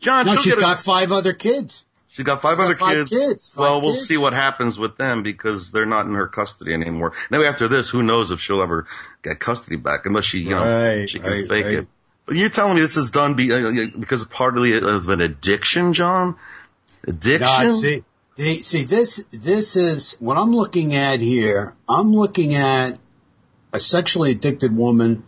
John, 0.00 0.26
No, 0.26 0.32
she's 0.32 0.42
she's 0.42 0.54
get 0.54 0.62
a- 0.62 0.66
got 0.66 0.78
five 0.78 1.12
other 1.12 1.34
kids. 1.34 1.84
She's 2.08 2.24
got 2.26 2.42
five 2.42 2.58
got 2.58 2.64
other 2.66 2.74
five 2.74 2.96
kids. 2.96 3.10
kids, 3.10 3.48
five 3.54 3.60
well, 3.60 3.80
we'll 3.80 3.94
see 3.94 4.16
what 4.18 4.32
happens 4.34 4.78
with 4.78 4.96
them 4.98 5.22
because 5.22 5.70
they're 5.70 5.86
not 5.86 6.04
in 6.06 6.12
her 6.14 6.28
custody 6.28 6.74
anymore. 6.74 7.12
Now 7.30 7.42
after 7.44 7.68
this, 7.68 7.88
who 7.88 8.02
knows 8.02 8.30
if 8.30 8.40
she'll 8.40 8.60
ever 8.62 8.86
get 9.22 9.38
custody 9.40 9.76
back 9.76 10.04
unless 10.04 10.24
she, 10.26 10.40
you 10.40 10.50
know, 10.50 10.58
Right, 10.58 11.08
she 11.08 11.18
can 11.20 11.30
right, 11.30 11.48
fake 11.48 11.64
right. 11.64 11.74
it. 11.80 11.88
But 12.26 12.36
you're 12.36 12.50
telling 12.50 12.74
me 12.74 12.80
this 12.82 12.96
is 12.98 13.10
done 13.12 13.34
be, 13.34 13.50
uh, 13.52 13.86
because 13.98 14.24
partly 14.26 14.76
of 14.76 15.08
an 15.08 15.20
addiction, 15.22 15.92
John? 15.94 16.36
Addiction? 17.06 17.66
No, 17.66 17.76
see, 17.80 18.04
the- 18.36 18.62
see, 18.62 18.84
this, 18.84 19.24
this 19.30 19.76
is 19.76 20.16
what 20.20 20.36
I'm 20.36 20.54
looking 20.54 20.94
at 20.94 21.20
here. 21.20 21.74
I'm 21.88 22.12
looking 22.14 22.54
at 22.54 22.98
a 23.72 23.78
sexually 23.78 24.32
addicted 24.32 24.74
woman 24.76 25.24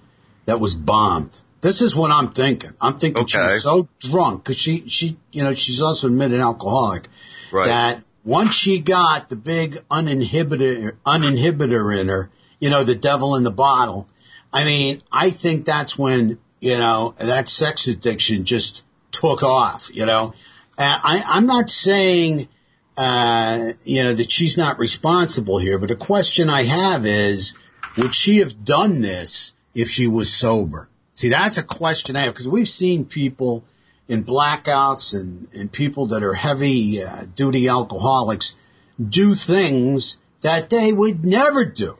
that 0.46 0.60
was 0.60 0.74
bombed. 0.74 1.40
This 1.60 1.80
is 1.80 1.96
what 1.96 2.10
I'm 2.10 2.32
thinking. 2.32 2.70
I'm 2.80 2.98
thinking 2.98 3.26
she 3.26 3.38
Okay. 3.38 3.54
was 3.54 3.62
so 3.62 3.88
drunk 4.00 4.44
because 4.44 4.58
she, 4.58 4.86
she, 4.88 5.16
you 5.32 5.44
know, 5.44 5.54
she's 5.54 5.80
also 5.80 6.08
admitted 6.08 6.40
alcoholic 6.40 7.08
Right. 7.50 7.66
that 7.66 8.02
once 8.24 8.54
she 8.54 8.80
got 8.80 9.28
the 9.30 9.36
big 9.36 9.82
uninhibitor, 9.90 10.92
uninhibitor 11.06 11.98
in 11.98 12.08
her, 12.08 12.30
you 12.60 12.68
know, 12.70 12.84
the 12.84 12.94
devil 12.94 13.36
in 13.36 13.44
the 13.44 13.50
bottle. 13.50 14.06
I 14.52 14.64
mean, 14.64 15.00
I 15.10 15.30
think 15.30 15.64
that's 15.64 15.98
when, 15.98 16.38
you 16.60 16.78
know, 16.78 17.14
that 17.18 17.48
sex 17.48 17.86
addiction 17.88 18.44
just 18.44 18.84
took 19.10 19.42
off, 19.42 19.90
you 19.94 20.04
know. 20.06 20.34
And 20.76 20.94
I, 21.02 21.22
I'm 21.26 21.46
not 21.46 21.70
saying, 21.70 22.48
uh, 22.96 23.72
you 23.84 24.02
know, 24.02 24.14
that 24.14 24.30
she's 24.30 24.56
not 24.56 24.78
responsible 24.78 25.58
here, 25.58 25.78
but 25.78 25.88
the 25.88 25.96
question 25.96 26.48
I 26.48 26.62
have 26.62 27.06
is, 27.06 27.54
would 27.96 28.14
she 28.14 28.38
have 28.38 28.64
done 28.64 29.00
this 29.00 29.54
if 29.74 29.88
she 29.88 30.06
was 30.06 30.32
sober? 30.32 30.88
See, 31.12 31.28
that's 31.28 31.58
a 31.58 31.62
question 31.62 32.16
I 32.16 32.20
have 32.20 32.34
because 32.34 32.48
we've 32.48 32.68
seen 32.68 33.04
people 33.04 33.64
in 34.08 34.24
blackouts 34.24 35.18
and, 35.18 35.48
and 35.54 35.70
people 35.70 36.08
that 36.08 36.22
are 36.22 36.34
heavy 36.34 37.02
uh, 37.02 37.24
duty 37.34 37.68
alcoholics 37.68 38.56
do 39.00 39.34
things 39.34 40.18
that 40.42 40.70
they 40.70 40.92
would 40.92 41.24
never 41.24 41.64
do 41.64 41.96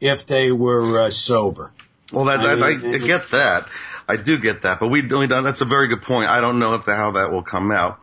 if 0.00 0.26
they 0.26 0.50
were 0.50 1.00
uh, 1.00 1.10
sober. 1.10 1.72
Well, 2.12 2.24
that, 2.26 2.40
I 2.40 2.54
that, 2.54 2.62
I, 2.62 2.76
mean- 2.76 2.94
I 2.94 2.98
get 2.98 3.30
that. 3.30 3.68
I 4.08 4.16
do 4.16 4.38
get 4.38 4.62
that, 4.62 4.80
but 4.80 4.88
we, 4.88 5.02
we 5.02 5.26
don't, 5.26 5.44
that's 5.44 5.60
a 5.60 5.64
very 5.64 5.88
good 5.88 6.02
point. 6.02 6.28
I 6.28 6.40
don't 6.40 6.58
know 6.58 6.74
if 6.74 6.84
the, 6.84 6.94
how 6.94 7.12
that 7.12 7.32
will 7.32 7.42
come 7.42 7.70
out. 7.70 8.00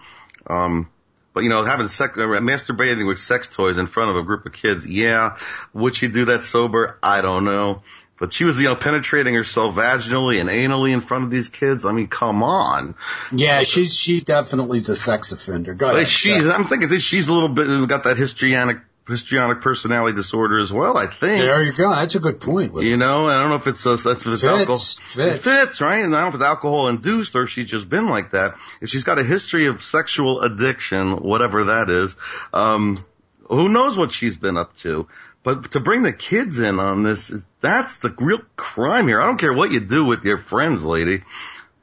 Um, 0.47 0.89
but 1.34 1.43
you 1.43 1.49
know, 1.49 1.63
having 1.63 1.88
sex, 1.88 2.17
uh, 2.17 2.21
masturbating 2.21 3.07
with 3.07 3.19
sex 3.19 3.47
toys 3.47 3.77
in 3.77 3.88
front 3.88 4.11
of 4.11 4.17
a 4.17 4.23
group 4.23 4.45
of 4.45 4.53
kids, 4.53 4.88
yeah. 4.88 5.38
Would 5.73 5.95
she 5.95 6.07
do 6.07 6.25
that 6.25 6.43
sober? 6.43 6.97
I 7.01 7.21
don't 7.21 7.45
know. 7.45 7.84
But 8.19 8.34
she 8.34 8.43
was, 8.43 8.59
you 8.59 8.65
know, 8.65 8.75
penetrating 8.75 9.34
herself 9.34 9.75
vaginally 9.75 10.41
and 10.41 10.49
anally 10.49 10.91
in 10.91 10.99
front 10.99 11.23
of 11.23 11.32
these 11.32 11.47
kids. 11.47 11.86
I 11.86 11.93
mean, 11.93 12.07
come 12.07 12.43
on. 12.43 12.95
Yeah, 13.32 13.63
she's 13.63 13.95
she 13.95 14.19
definitely 14.19 14.80
is 14.80 14.89
a 14.89 14.95
sex 14.95 15.32
offender. 15.32 15.73
Go 15.73 15.89
ahead. 15.89 16.07
she's, 16.07 16.47
I'm 16.47 16.65
thinking 16.65 16.89
she's 16.99 17.30
a 17.30 17.34
little 17.34 17.47
bit, 17.47 17.88
got 17.88 18.03
that 18.03 18.17
histrionic, 18.17 18.80
histrionic 19.10 19.62
personality 19.62 20.16
disorder 20.16 20.60
as 20.60 20.72
well, 20.72 20.97
I 20.97 21.07
think. 21.07 21.41
there 21.41 21.62
you 21.62 21.74
go. 21.74 21.89
That's 21.89 22.16
a 22.16 22.20
good 22.20 22.39
point. 22.39 22.72
You 22.82 22.95
know, 22.97 23.28
I 23.28 23.39
don't 23.39 23.49
know 23.49 23.55
if 23.55 23.68
it's 23.68 23.86
uh, 23.86 23.93
if 23.93 24.05
it's 24.05 24.24
Fits, 24.24 24.43
alcohol. 24.43 24.78
fits. 24.78 25.18
It 25.18 25.41
fits, 25.41 25.82
right? 25.82 26.03
And 26.03 26.16
I 26.16 26.22
don't 26.22 26.26
know 26.26 26.28
if 26.30 26.34
it's 26.36 26.43
alcohol 26.43 26.88
induced 26.88 27.36
or 27.36 27.43
if 27.43 27.49
she's 27.49 27.66
just 27.66 27.89
been 27.89 28.07
like 28.07 28.32
that. 28.32 28.55
If 28.82 28.89
she's 28.89 29.03
got 29.03 29.20
a 29.20 29.24
history 29.24 29.66
of 29.66 29.82
sexual 29.82 30.41
addiction, 30.41 31.18
whatever 31.18 31.66
that 31.66 31.89
is, 31.89 32.16
um, 32.53 33.03
who 33.49 33.68
knows 33.68 33.97
what 33.97 34.12
she's 34.12 34.38
been 34.38 34.55
up 34.57 34.76
to. 34.78 35.07
But 35.41 35.72
to 35.72 35.80
bring 35.80 36.01
the 36.03 36.14
kids 36.14 36.60
in 36.60 36.80
on 36.80 37.03
this, 37.03 37.34
that's 37.62 37.97
the 37.97 38.14
real 38.20 38.41
crime 38.55 39.07
here. 39.07 39.20
I 39.22 39.26
don't 39.26 39.39
care 39.39 39.53
what 39.53 39.72
you 39.72 39.80
do 39.80 40.05
with 40.05 40.24
your 40.24 40.38
friends, 40.38 40.86
lady, 40.86 41.24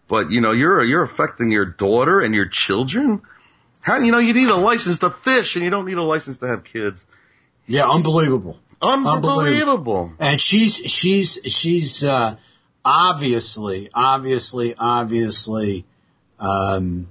but 0.09 0.31
you 0.31 0.41
know, 0.43 0.53
you're, 0.53 0.85
you're 0.85 1.03
affecting 1.03 1.51
your 1.51 1.65
daughter 1.65 2.21
and 2.21 2.35
your 2.35 2.47
children. 2.47 3.23
How, 3.81 3.99
you 3.99 4.13
know, 4.13 4.19
you 4.19 4.35
need 4.35 4.49
a 4.49 4.57
license 4.57 4.99
to 4.99 5.11
fish 5.11 5.57
and 5.57 5.65
you 5.65 5.71
don't 5.71 5.87
need 5.87 5.97
a 5.97 6.03
license 6.03 6.39
to 6.39 6.47
have 6.49 6.65
kids. 6.65 7.07
Yeah, 7.67 7.89
unbelievable. 7.89 8.59
Unbelievable. 8.81 10.13
And 10.21 10.41
she's 10.41 10.77
she's 10.77 11.41
she's 11.45 12.05
uh, 12.05 12.37
obviously, 12.85 13.89
obviously, 13.93 14.75
obviously, 14.79 15.85
um, 16.39 17.09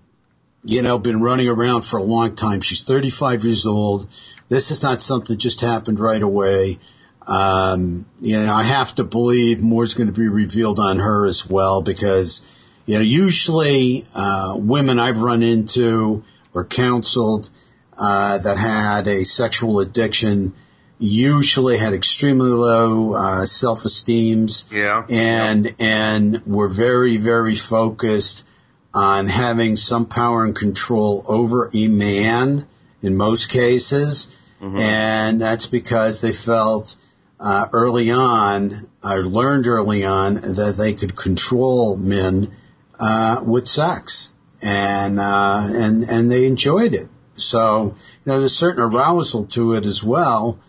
you 0.63 0.81
know, 0.81 0.97
been 0.97 1.21
running 1.21 1.49
around 1.49 1.83
for 1.83 1.97
a 1.97 2.03
long 2.03 2.35
time. 2.35 2.61
She's 2.61 2.83
35 2.83 3.43
years 3.43 3.65
old. 3.65 4.07
This 4.47 4.71
is 4.71 4.81
not 4.81 5.01
something 5.01 5.35
that 5.35 5.41
just 5.41 5.61
happened 5.61 5.99
right 5.99 6.21
away. 6.21 6.79
Um, 7.27 8.05
you 8.21 8.39
know, 8.39 8.53
I 8.53 8.63
have 8.63 8.95
to 8.95 9.03
believe 9.03 9.61
more's 9.61 9.95
going 9.95 10.07
to 10.07 10.13
be 10.13 10.27
revealed 10.27 10.79
on 10.79 10.97
her 10.97 11.25
as 11.25 11.47
well 11.47 11.81
because, 11.81 12.47
you 12.85 12.99
know, 12.99 13.03
usually, 13.03 14.05
uh, 14.13 14.53
women 14.57 14.99
I've 14.99 15.21
run 15.21 15.41
into 15.41 16.23
or 16.53 16.65
counseled, 16.65 17.49
uh, 17.97 18.37
that 18.37 18.57
had 18.57 19.07
a 19.07 19.23
sexual 19.23 19.79
addiction 19.79 20.53
usually 20.97 21.77
had 21.77 21.93
extremely 21.93 22.49
low, 22.49 23.13
uh, 23.13 23.45
self-esteems. 23.45 24.65
Yeah. 24.71 25.05
and 25.09 25.75
and 25.79 26.45
we're 26.45 26.69
very 26.69 27.17
very 27.17 27.55
focused 27.55 28.45
on 28.93 29.27
having 29.27 29.75
some 29.75 30.05
power 30.05 30.45
and 30.45 30.55
control 30.55 31.23
over 31.27 31.69
a 31.73 31.87
man 31.87 32.67
in 33.01 33.15
most 33.15 33.49
cases. 33.49 34.35
And 34.61 35.41
that's 35.41 35.67
because 35.67 36.21
they 36.21 36.31
felt 36.31 36.95
uh, 37.39 37.67
early 37.73 38.09
on 38.11 38.89
I 39.03 39.17
learned 39.17 39.67
early 39.67 40.05
on 40.05 40.35
that 40.35 40.75
they 40.79 40.93
could 40.93 41.15
control 41.15 41.97
men 41.97 42.51
uh, 42.99 43.41
with 43.45 43.67
sex. 43.67 44.33
And 44.63 45.19
uh, 45.19 45.67
and 45.69 46.09
and 46.09 46.31
they 46.31 46.47
enjoyed 46.47 46.95
it 46.95 47.09
so 47.36 47.83
you 47.83 47.91
know 48.25 48.39
there's 48.39 48.45
a 48.45 48.49
certain 48.49 48.81
arousal 48.81 49.45
to 49.45 49.73
it 49.73 49.86
as 49.86 50.03
well 50.03 50.59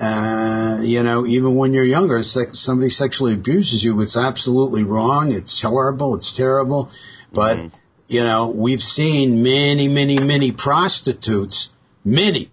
uh, 0.00 0.80
you 0.82 1.02
know, 1.02 1.26
even 1.26 1.54
when 1.54 1.72
you're 1.72 1.84
younger, 1.84 2.22
somebody 2.22 2.90
sexually 2.90 3.34
abuses 3.34 3.84
you, 3.84 4.00
it's 4.00 4.16
absolutely 4.16 4.82
wrong. 4.84 5.30
It's 5.30 5.62
horrible. 5.62 6.16
It's 6.16 6.32
terrible. 6.32 6.90
But, 7.32 7.78
you 8.08 8.24
know, 8.24 8.48
we've 8.48 8.82
seen 8.82 9.42
many, 9.42 9.88
many, 9.88 10.18
many 10.18 10.52
prostitutes, 10.52 11.70
many, 12.04 12.50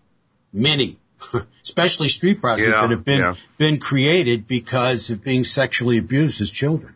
many, 0.54 0.98
especially 1.64 2.10
street 2.10 2.42
prostitutes 2.42 2.76
Yeah, 2.76 2.82
that 2.82 2.92
have 2.92 3.06
been, 3.06 3.20
yeah. 3.20 3.36
been 3.58 3.80
created 3.80 4.48
because 4.48 5.10
of 5.10 5.24
being 5.24 5.44
sexually 5.44 5.98
abused 5.98 6.42
as 6.42 6.52
children. 6.52 6.96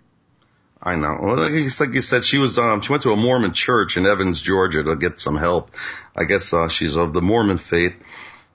I 0.85 0.95
know. 0.95 1.17
Well, 1.19 1.37
like 1.37 1.51
you 1.53 1.69
like 1.79 2.03
said, 2.03 2.23
she 2.23 2.37
was 2.37 2.59
um 2.59 2.81
she 2.81 2.91
went 2.91 3.03
to 3.03 3.11
a 3.11 3.15
Mormon 3.15 3.53
church 3.53 3.97
in 3.97 4.05
Evans, 4.05 4.39
Georgia, 4.39 4.83
to 4.83 4.95
get 4.95 5.19
some 5.19 5.35
help. 5.35 5.71
I 6.15 6.25
guess 6.25 6.53
uh, 6.53 6.69
she's 6.69 6.95
of 6.95 7.11
the 7.11 7.23
Mormon 7.23 7.57
faith. 7.57 7.95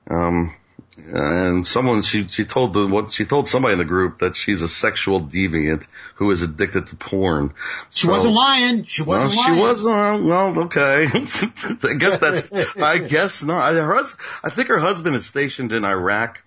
Um, 0.09 0.55
and 0.97 1.67
someone 1.67 2.03
she 2.03 2.29
she 2.29 2.45
told 2.45 2.73
the 2.73 2.87
what 2.87 3.11
she 3.11 3.25
told 3.25 3.49
somebody 3.49 3.73
in 3.73 3.79
the 3.79 3.85
group 3.85 4.21
that 4.21 4.37
she's 4.37 4.63
a 4.63 4.69
sexual 4.69 5.21
deviant 5.21 5.87
who 6.15 6.31
is 6.31 6.43
addicted 6.43 6.87
to 6.89 6.97
porn. 6.97 7.53
She 7.91 8.07
so, 8.07 8.13
wasn't 8.13 8.35
lying. 8.35 8.85
She 8.85 9.03
wasn't 9.03 9.35
lying. 9.35 9.55
She 9.55 9.61
wasn't. 9.61 10.25
Well, 10.25 10.59
okay. 10.65 11.07
I 11.13 11.95
guess 11.95 12.19
that's. 12.19 12.77
I 12.77 12.99
guess 12.99 13.43
not. 13.43 13.75
Her, 13.75 14.03
I 14.45 14.51
think 14.51 14.69
her 14.69 14.79
husband 14.79 15.17
is 15.17 15.27
stationed 15.27 15.73
in 15.73 15.85
Iraq. 15.85 16.43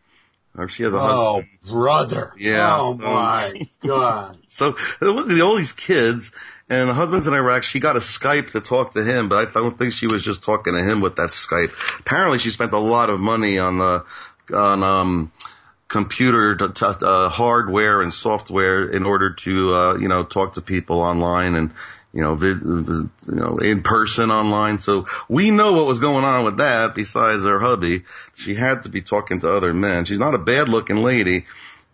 She 0.67 0.83
has 0.83 0.93
a 0.93 0.97
oh, 0.97 1.41
husband. 1.41 1.59
brother. 1.67 2.33
Yeah. 2.37 2.77
Oh 2.79 2.93
so, 2.93 3.01
my 3.01 3.61
God. 3.85 4.37
So 4.49 4.75
look 5.01 5.29
at 5.29 5.41
all 5.41 5.57
these 5.57 5.71
kids 5.71 6.31
and 6.69 6.89
the 6.89 6.93
husband's 6.93 7.27
in 7.27 7.33
Iraq. 7.33 7.63
She 7.63 7.79
got 7.79 7.95
a 7.95 7.99
Skype 7.99 8.51
to 8.51 8.61
talk 8.61 8.93
to 8.93 9.03
him, 9.03 9.29
but 9.29 9.47
I 9.47 9.51
don't 9.51 9.77
think 9.77 9.93
she 9.93 10.07
was 10.07 10.23
just 10.23 10.43
talking 10.43 10.73
to 10.73 10.83
him 10.83 11.01
with 11.01 11.15
that 11.17 11.31
Skype. 11.31 11.71
Apparently 11.99 12.39
she 12.39 12.49
spent 12.49 12.71
a 12.73 12.79
lot 12.79 13.09
of 13.09 13.19
money 13.19 13.59
on 13.59 13.79
the, 13.79 14.05
on, 14.53 14.83
um, 14.83 15.31
computer 15.87 16.55
to, 16.55 16.69
to, 16.69 16.87
uh, 16.87 17.29
hardware 17.29 18.01
and 18.01 18.13
software 18.13 18.89
in 18.89 19.05
order 19.05 19.33
to, 19.33 19.73
uh, 19.73 19.95
you 19.95 20.07
know, 20.07 20.23
talk 20.23 20.53
to 20.53 20.61
people 20.61 21.01
online 21.01 21.55
and, 21.55 21.71
you 22.13 22.21
know, 22.21 22.35
vid, 22.35 22.61
you 22.61 23.09
know, 23.25 23.57
in 23.57 23.81
person 23.81 24.29
online. 24.29 24.77
So 24.77 25.07
we 25.27 25.49
know 25.49 25.73
what 25.73 25.87
was 25.87 25.99
going 25.99 26.23
on 26.23 26.45
with 26.45 26.57
that 26.57 26.93
besides 26.93 27.43
her 27.43 27.59
hubby. 27.59 28.03
She 28.35 28.53
had 28.53 28.83
to 28.83 28.89
be 28.89 29.01
talking 29.01 29.39
to 29.39 29.51
other 29.51 29.73
men. 29.73 30.05
She's 30.05 30.19
not 30.19 30.35
a 30.35 30.39
bad 30.39 30.69
looking 30.69 30.97
lady. 30.97 31.45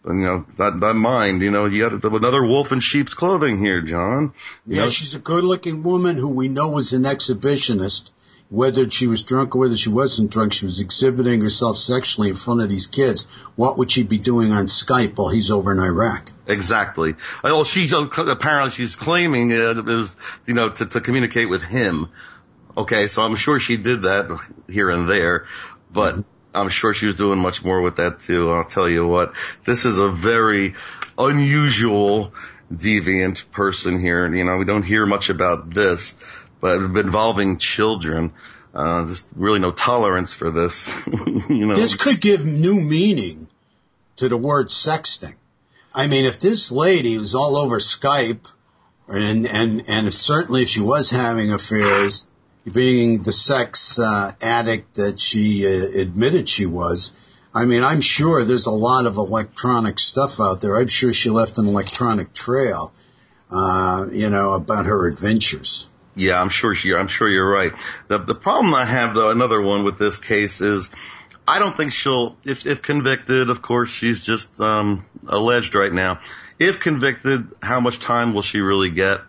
But, 0.04 0.14
you 0.14 0.22
know, 0.22 0.46
that, 0.58 0.80
that 0.80 0.94
mind, 0.94 1.42
you 1.42 1.52
know, 1.52 1.66
you 1.66 1.90
got 1.90 2.04
another 2.04 2.46
wolf 2.46 2.72
in 2.72 2.80
sheep's 2.80 3.14
clothing 3.14 3.60
here, 3.60 3.82
John. 3.82 4.34
You 4.66 4.78
yeah, 4.78 4.84
know? 4.84 4.90
she's 4.90 5.14
a 5.14 5.20
good 5.20 5.44
looking 5.44 5.84
woman 5.84 6.16
who 6.16 6.30
we 6.30 6.48
know 6.48 6.70
was 6.70 6.94
an 6.94 7.04
exhibitionist 7.04 8.10
whether 8.50 8.90
she 8.90 9.06
was 9.06 9.24
drunk 9.24 9.56
or 9.56 9.60
whether 9.60 9.78
she 9.78 9.90
wasn't 9.90 10.32
drunk, 10.32 10.54
she 10.54 10.66
was 10.66 10.80
exhibiting 10.80 11.42
herself 11.42 11.78
sexually 11.78 12.30
in 12.30 12.36
front 12.36 12.62
of 12.62 12.70
these 12.70 12.88
kids. 12.88 13.28
What 13.56 13.78
would 13.78 13.92
she 13.92 14.04
be 14.04 14.18
doing 14.18 14.52
on 14.52 14.66
Skype 14.66 15.16
while 15.18 15.30
he's 15.30 15.52
over 15.52 15.72
in 15.72 15.80
Iraq? 15.80 16.32
Exactly. 16.48 17.16
Well, 17.44 17.64
she's 17.64 17.94
apparently 17.94 18.72
she's 18.72 18.96
claiming 18.96 19.54
uh, 19.54 19.76
it 19.78 19.86
was, 19.86 20.18
you 20.48 20.56
know, 20.56 20.70
to, 20.70 20.86
to 20.88 21.00
communicate 21.00 21.50
with 21.50 21.62
him. 21.62 22.10
Okay, 22.76 23.08
so 23.08 23.22
I'm 23.22 23.36
sure 23.36 23.60
she 23.60 23.78
did 23.78 24.04
that 24.04 24.40
here 24.68 24.90
and 24.90 25.08
there, 25.08 25.46
but 25.92 26.16
mm-hmm. 26.16 26.22
I'm 26.54 26.70
sure 26.70 26.96
she 26.96 27.06
was 27.06 27.16
doing 27.16 27.38
much 27.38 27.64
more 27.64 27.82
with 27.82 27.98
that 27.98 28.22
too. 28.22 28.52
I'll 28.52 28.66
tell 28.66 28.90
you 28.90 29.06
what, 29.06 29.34
this 29.66 29.86
is 29.86 30.00
a 30.00 30.10
very 30.10 30.74
unusual 31.18 32.34
deviant 32.74 33.52
person 33.52 34.00
here. 34.00 34.34
You 34.34 34.44
know, 34.44 34.58
we 34.58 34.66
don't 34.66 34.84
hear 34.84 35.06
much 35.06 35.30
about 35.30 35.72
this 35.72 36.16
but 36.60 36.82
involving 36.82 37.58
children. 37.58 38.34
Uh, 38.74 39.08
just 39.08 39.28
really 39.36 39.60
no 39.60 39.72
tolerance 39.72 40.34
for 40.34 40.52
this. 40.52 40.88
you 41.08 41.66
know, 41.66 41.74
this 41.74 41.96
could 41.96 42.22
give 42.22 42.46
new 42.46 42.76
meaning 42.76 43.48
to 44.18 44.30
the 44.30 44.38
word 44.38 44.68
sexting. 44.68 45.34
I 45.94 46.06
mean, 46.08 46.26
if 46.26 46.40
this 46.40 46.72
lady 46.72 47.18
was 47.18 47.34
all 47.34 47.58
over 47.58 47.78
Skype, 47.78 48.48
and 49.08 49.48
and 49.48 49.86
and 49.88 50.14
certainly 50.14 50.62
if 50.64 50.70
she 50.70 50.82
was 50.82 51.10
having 51.10 51.52
affairs, 51.52 52.28
being 52.72 53.24
the 53.24 53.32
sex 53.32 53.98
uh, 53.98 54.34
addict 54.42 54.96
that 54.96 55.20
she 55.20 55.66
uh, 55.66 56.00
admitted 56.00 56.48
she 56.48 56.68
was, 56.68 57.14
I 57.54 57.66
mean, 57.66 57.84
I'm 57.84 58.02
sure 58.02 58.44
there's 58.44 58.68
a 58.68 58.72
lot 58.72 59.08
of 59.08 59.18
electronic 59.18 59.98
stuff 59.98 60.40
out 60.40 60.62
there. 60.62 60.78
I'm 60.78 60.88
sure 60.88 61.12
she 61.12 61.32
left 61.32 61.58
an 61.58 61.66
electronic 61.66 62.34
trail, 62.34 62.94
uh, 63.50 64.08
you 64.12 64.30
know, 64.30 64.54
about 64.54 64.86
her 64.86 65.08
adventures. 65.08 65.89
Yeah, 66.16 66.42
I'm 66.42 66.50
sure 66.50 66.76
she, 66.76 66.94
I'm 66.94 67.08
sure 67.08 67.30
you're 67.30 67.50
right. 67.50 67.72
The, 68.08 68.20
the 68.20 68.36
problem 68.36 68.74
I 68.74 68.86
have 68.86 69.14
though, 69.14 69.32
another 69.32 69.62
one 69.62 69.84
with 69.84 69.98
this 69.98 70.18
case 70.18 70.62
is, 70.62 70.90
I 71.48 71.60
don't 71.60 71.76
think 71.76 71.94
she'll, 71.94 72.38
if, 72.44 72.66
if 72.66 72.82
convicted, 72.82 73.50
of 73.50 73.62
course, 73.62 73.90
she's 73.90 74.24
just, 74.24 74.62
um, 74.62 75.06
alleged 75.28 75.76
right 75.76 75.92
now. 75.92 76.20
If 76.60 76.80
convicted, 76.80 77.48
how 77.62 77.80
much 77.80 78.00
time 78.00 78.34
will 78.34 78.42
she 78.42 78.60
really 78.60 78.92
get? 78.92 79.22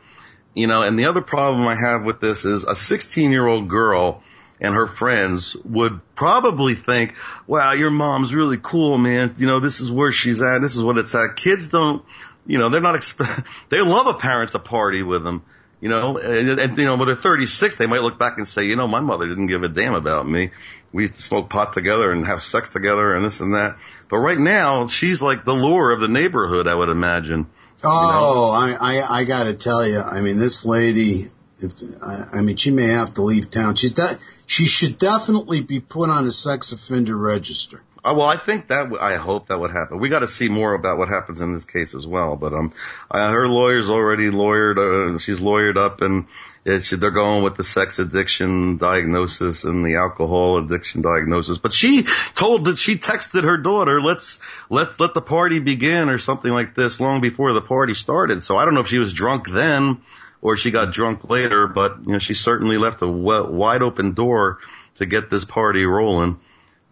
You 0.54 0.66
know, 0.66 0.82
and 0.82 0.98
the 0.98 1.06
other 1.06 1.22
problem 1.22 1.66
I 1.66 1.76
have 1.76 2.04
with 2.04 2.20
this 2.20 2.44
is 2.44 2.64
a 2.64 2.74
16 2.74 3.30
year 3.30 3.46
old 3.46 3.68
girl 3.68 4.22
and 4.60 4.74
her 4.74 4.86
friends 4.86 5.56
would 5.64 6.00
probably 6.14 6.74
think, 6.74 7.14
wow, 7.46 7.72
your 7.72 7.90
mom's 7.90 8.34
really 8.34 8.58
cool, 8.62 8.98
man. 8.98 9.34
You 9.38 9.46
know, 9.46 9.60
this 9.60 9.80
is 9.80 9.90
where 9.90 10.12
she's 10.12 10.42
at. 10.42 10.60
This 10.60 10.76
is 10.76 10.82
what 10.82 10.98
it's 10.98 11.14
at. 11.14 11.36
Kids 11.36 11.68
don't, 11.68 12.04
you 12.46 12.58
know, 12.58 12.68
they're 12.68 12.80
not 12.80 12.94
expect, 12.94 13.48
they 13.70 13.80
love 13.80 14.06
a 14.06 14.14
parent 14.14 14.52
to 14.52 14.58
party 14.58 15.02
with 15.02 15.22
them. 15.22 15.42
You 15.80 15.88
know, 15.88 16.18
and, 16.18 16.60
and 16.60 16.78
you 16.78 16.84
know, 16.84 16.96
when 16.96 17.06
they're 17.06 17.16
36, 17.16 17.76
they 17.76 17.86
might 17.86 18.02
look 18.02 18.18
back 18.18 18.36
and 18.36 18.46
say, 18.46 18.64
you 18.64 18.76
know, 18.76 18.86
my 18.86 19.00
mother 19.00 19.26
didn't 19.26 19.46
give 19.46 19.62
a 19.62 19.68
damn 19.68 19.94
about 19.94 20.28
me. 20.28 20.50
We 20.92 21.04
used 21.04 21.14
to 21.14 21.22
smoke 21.22 21.48
pot 21.48 21.72
together 21.72 22.10
and 22.10 22.26
have 22.26 22.42
sex 22.42 22.68
together 22.68 23.14
and 23.14 23.24
this 23.24 23.40
and 23.40 23.54
that. 23.54 23.78
But 24.08 24.18
right 24.18 24.38
now, 24.38 24.88
she's 24.88 25.22
like 25.22 25.44
the 25.44 25.54
lure 25.54 25.92
of 25.92 26.00
the 26.00 26.08
neighborhood, 26.08 26.66
I 26.66 26.74
would 26.74 26.90
imagine. 26.90 27.46
Oh, 27.82 28.06
you 28.06 28.12
know? 28.12 28.20
Oh, 28.22 28.50
I, 28.50 28.98
I, 28.98 29.20
I 29.20 29.24
gotta 29.24 29.54
tell 29.54 29.86
you, 29.86 30.00
I 30.00 30.20
mean, 30.20 30.38
this 30.38 30.66
lady, 30.66 31.30
if, 31.60 31.72
I, 32.02 32.38
I 32.38 32.40
mean, 32.42 32.56
she 32.56 32.70
may 32.70 32.88
have 32.88 33.14
to 33.14 33.22
leave 33.22 33.48
town. 33.48 33.76
She's 33.76 33.92
de- 33.92 34.18
she 34.46 34.66
should 34.66 34.98
definitely 34.98 35.62
be 35.62 35.80
put 35.80 36.10
on 36.10 36.26
a 36.26 36.30
sex 36.30 36.72
offender 36.72 37.16
register. 37.16 37.82
Uh, 38.02 38.14
well, 38.16 38.26
I 38.26 38.38
think 38.38 38.68
that 38.68 38.84
w- 38.84 39.00
I 39.00 39.16
hope 39.16 39.48
that 39.48 39.58
would 39.58 39.72
happen. 39.72 39.98
We 39.98 40.08
got 40.08 40.20
to 40.20 40.28
see 40.28 40.48
more 40.48 40.72
about 40.72 40.96
what 40.96 41.08
happens 41.08 41.40
in 41.40 41.52
this 41.52 41.64
case 41.64 41.94
as 41.94 42.06
well. 42.06 42.36
But 42.36 42.54
um, 42.54 42.72
I, 43.10 43.30
her 43.30 43.46
lawyer's 43.46 43.90
already 43.90 44.30
lawyered. 44.30 44.78
Uh, 45.14 45.18
she's 45.18 45.38
lawyered 45.38 45.76
up, 45.76 46.00
and 46.00 46.26
it's, 46.64 46.90
they're 46.90 47.10
going 47.10 47.44
with 47.44 47.56
the 47.56 47.64
sex 47.64 47.98
addiction 47.98 48.78
diagnosis 48.78 49.64
and 49.64 49.84
the 49.84 49.96
alcohol 49.96 50.58
addiction 50.58 51.02
diagnosis. 51.02 51.58
But 51.58 51.74
she 51.74 52.06
told 52.34 52.64
that 52.66 52.78
she 52.78 52.96
texted 52.96 53.44
her 53.44 53.58
daughter, 53.58 54.00
"Let's 54.00 54.38
let 54.70 54.98
let 54.98 55.12
the 55.12 55.22
party 55.22 55.60
begin" 55.60 56.08
or 56.08 56.18
something 56.18 56.50
like 56.50 56.74
this, 56.74 57.00
long 57.00 57.20
before 57.20 57.52
the 57.52 57.62
party 57.62 57.92
started. 57.92 58.42
So 58.42 58.56
I 58.56 58.64
don't 58.64 58.74
know 58.74 58.80
if 58.80 58.88
she 58.88 58.98
was 58.98 59.12
drunk 59.12 59.46
then 59.50 60.00
or 60.42 60.56
she 60.56 60.70
got 60.70 60.92
drunk 60.92 61.28
later, 61.28 61.66
but 61.66 61.98
you 62.06 62.12
know 62.12 62.18
she 62.18 62.32
certainly 62.32 62.78
left 62.78 63.02
a 63.02 63.08
wide 63.08 63.82
open 63.82 64.12
door 64.12 64.58
to 64.96 65.04
get 65.04 65.30
this 65.30 65.44
party 65.44 65.84
rolling 65.84 66.40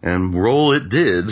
and 0.01 0.33
roll 0.33 0.73
it 0.73 0.89
did. 0.89 1.31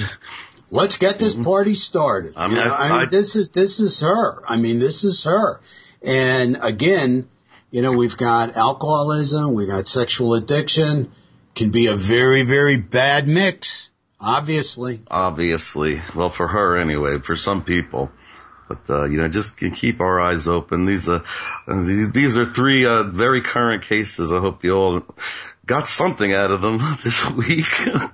Let's 0.70 0.97
get 0.97 1.18
this 1.20 1.36
party 1.36 1.74
started. 1.74 2.34
I 2.36 2.47
mean, 2.47 2.57
you 2.57 2.63
know, 2.63 2.72
I, 2.72 2.88
I, 2.88 3.01
I, 3.01 3.05
this 3.05 3.36
is 3.36 3.49
this 3.49 3.80
is 3.80 4.01
her. 4.01 4.41
I 4.47 4.57
mean, 4.57 4.80
this 4.80 5.03
is 5.03 5.24
her. 5.24 5.61
And 6.03 6.57
again, 6.61 7.30
you 7.72 7.82
know, 7.82 7.93
we've 7.93 8.18
got 8.18 8.55
alcoholism, 8.55 9.55
we 9.55 9.68
got 9.68 9.88
sexual 9.88 10.34
addiction. 10.34 11.11
Can 11.55 11.72
be 11.72 11.88
a 11.88 11.95
very 11.95 12.43
very 12.43 12.78
bad 12.78 13.28
mix. 13.28 13.91
Obviously. 14.20 15.01
Obviously. 15.09 16.01
Well, 16.15 16.30
for 16.30 16.47
her 16.47 16.78
anyway. 16.78 17.20
For 17.20 17.36
some 17.36 17.63
people. 17.63 18.11
But 18.68 18.89
uh, 18.89 19.05
you 19.05 19.18
know, 19.18 19.28
just 19.28 19.57
keep 19.57 20.01
our 20.01 20.20
eyes 20.20 20.47
open. 20.47 20.86
These 20.86 21.07
uh, 21.07 21.24
these 21.68 22.38
are 22.38 22.45
three 22.45 22.86
uh, 22.86 23.03
very 23.03 23.41
current 23.41 23.84
cases. 23.84 24.32
I 24.32 24.39
hope 24.39 24.63
you 24.63 24.76
all 24.76 25.03
got 25.68 25.88
something 25.88 26.34
out 26.34 26.49
of 26.49 26.61
them 26.61 26.80
this 27.03 27.30
week. 27.30 27.68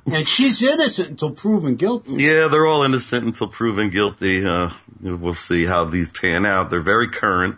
and 0.05 0.27
she's 0.27 0.61
innocent 0.61 1.11
until 1.11 1.31
proven 1.31 1.75
guilty. 1.75 2.15
Yeah, 2.15 2.47
they're 2.49 2.65
all 2.65 2.83
innocent 2.83 3.25
until 3.25 3.47
proven 3.47 3.89
guilty. 3.89 4.45
Uh, 4.45 4.71
we'll 5.01 5.33
see 5.35 5.65
how 5.65 5.85
these 5.85 6.11
pan 6.11 6.45
out. 6.45 6.69
They're 6.69 6.81
very 6.81 7.09
current. 7.09 7.57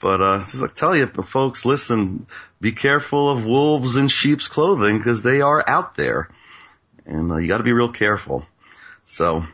But, 0.00 0.22
uh, 0.22 0.38
just 0.38 0.56
like 0.56 0.74
tell 0.74 0.96
you, 0.96 1.06
folks, 1.06 1.66
listen, 1.66 2.26
be 2.60 2.72
careful 2.72 3.30
of 3.30 3.44
wolves 3.44 3.96
in 3.96 4.08
sheep's 4.08 4.48
clothing 4.48 4.96
because 4.96 5.22
they 5.22 5.42
are 5.42 5.62
out 5.68 5.94
there. 5.94 6.30
And, 7.04 7.30
uh, 7.30 7.36
you 7.36 7.48
gotta 7.48 7.64
be 7.64 7.74
real 7.74 7.92
careful. 7.92 8.46
So, 9.04 9.44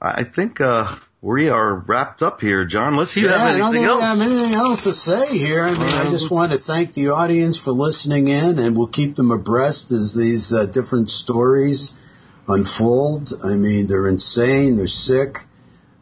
I 0.00 0.22
think, 0.22 0.60
uh, 0.60 0.94
we 1.20 1.48
are 1.48 1.74
wrapped 1.74 2.22
up 2.22 2.40
here, 2.40 2.64
John. 2.64 2.92
Unless 2.92 3.16
you 3.16 3.26
yeah, 3.26 3.34
anything 3.34 3.54
I 3.54 3.58
don't 3.58 3.72
think 3.72 3.86
else. 3.86 4.00
have 4.00 4.20
anything 4.20 4.54
else 4.54 4.84
to 4.84 4.92
say 4.92 5.36
here. 5.36 5.64
I 5.64 5.72
mean, 5.72 5.82
I 5.82 6.04
just 6.10 6.30
want 6.30 6.52
to 6.52 6.58
thank 6.58 6.92
the 6.92 7.10
audience 7.10 7.56
for 7.56 7.72
listening 7.72 8.28
in, 8.28 8.58
and 8.58 8.76
we'll 8.76 8.86
keep 8.86 9.16
them 9.16 9.32
abreast 9.32 9.90
as 9.90 10.14
these 10.14 10.52
uh, 10.52 10.66
different 10.66 11.10
stories 11.10 11.96
unfold. 12.46 13.32
I 13.44 13.56
mean, 13.56 13.86
they're 13.86 14.06
insane, 14.06 14.76
they're 14.76 14.86
sick, 14.86 15.38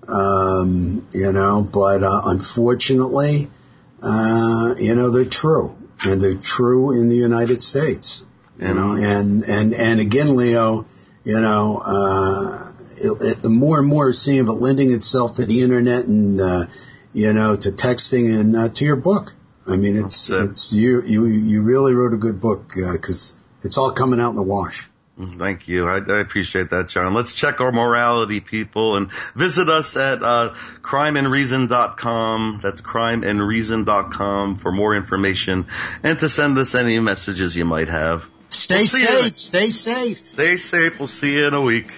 um, 0.07 1.07
you 1.13 1.33
know, 1.33 1.63
but 1.63 2.03
uh, 2.03 2.23
unfortunately, 2.27 3.51
uh, 4.03 4.75
you 4.79 4.95
know, 4.95 5.11
they're 5.11 5.25
true, 5.25 5.77
and 6.05 6.21
they're 6.21 6.35
true 6.35 6.93
in 6.93 7.09
the 7.09 7.17
United 7.17 7.63
States. 7.63 8.27
You 8.59 8.73
know, 8.73 8.93
and 8.93 9.45
and 9.45 9.75
and 9.75 10.01
again, 10.01 10.35
Leo, 10.37 10.87
you 11.25 11.41
know 11.41 12.66
it, 12.97 13.45
it, 13.45 13.49
more 13.49 13.79
and 13.79 13.89
more 13.89 14.13
seeing 14.13 14.41
of 14.41 14.49
it 14.49 14.53
lending 14.53 14.91
itself 14.93 15.37
to 15.37 15.47
the 15.47 15.63
internet 15.63 16.05
and 16.05 16.41
uh, 16.41 16.67
you 17.13 17.33
know 17.33 17.57
to 17.57 17.71
texting 17.71 18.39
and 18.39 18.57
uh, 18.57 18.69
to 18.69 18.85
your 18.85 18.97
book. 18.97 19.35
I 19.69 19.77
mean, 19.77 19.97
it's 19.97 20.31
it's 20.31 20.73
you 20.73 21.03
you 21.03 21.27
you 21.27 21.63
really 21.63 21.95
wrote 21.95 22.15
a 22.15 22.19
good 22.19 22.41
book 22.41 22.69
because 22.69 23.35
uh, 23.35 23.67
it's 23.67 23.79
all 23.79 23.93
coming 23.93 24.21
out 24.21 24.31
in 24.31 24.37
the 24.37 24.43
wash. 24.43 24.89
Mm, 25.19 25.39
thank 25.39 25.67
you. 25.67 25.87
I, 25.87 25.97
I, 25.97 26.21
appreciate 26.21 26.71
that, 26.71 26.89
John. 26.89 27.15
Let's 27.15 27.33
check 27.33 27.63
our 27.63 27.73
morality, 27.73 28.41
people, 28.41 28.97
and 28.97 29.11
visit 29.35 29.71
us 29.71 29.97
at 29.97 30.23
uh, 30.23 30.55
crimeandreason.com. 30.83 32.61
That's 32.63 32.83
crimeandreason.com 32.83 34.59
for 34.59 34.73
more 34.73 34.95
information 34.95 35.67
and 36.03 36.19
to 36.19 36.29
send 36.29 36.59
us 36.59 36.75
any 36.75 36.99
messages 37.01 37.57
you 37.57 37.65
might 37.65 37.89
have. 37.89 38.29
Stay 38.51 38.75
we'll 38.77 38.87
safe. 38.87 39.39
Stay 39.39 39.71
safe. 39.71 40.19
Stay 40.19 40.57
safe. 40.59 40.99
We'll 40.99 41.09
see 41.09 41.33
you 41.33 41.47
in 41.47 41.55
a 41.55 41.63
week. 41.63 41.91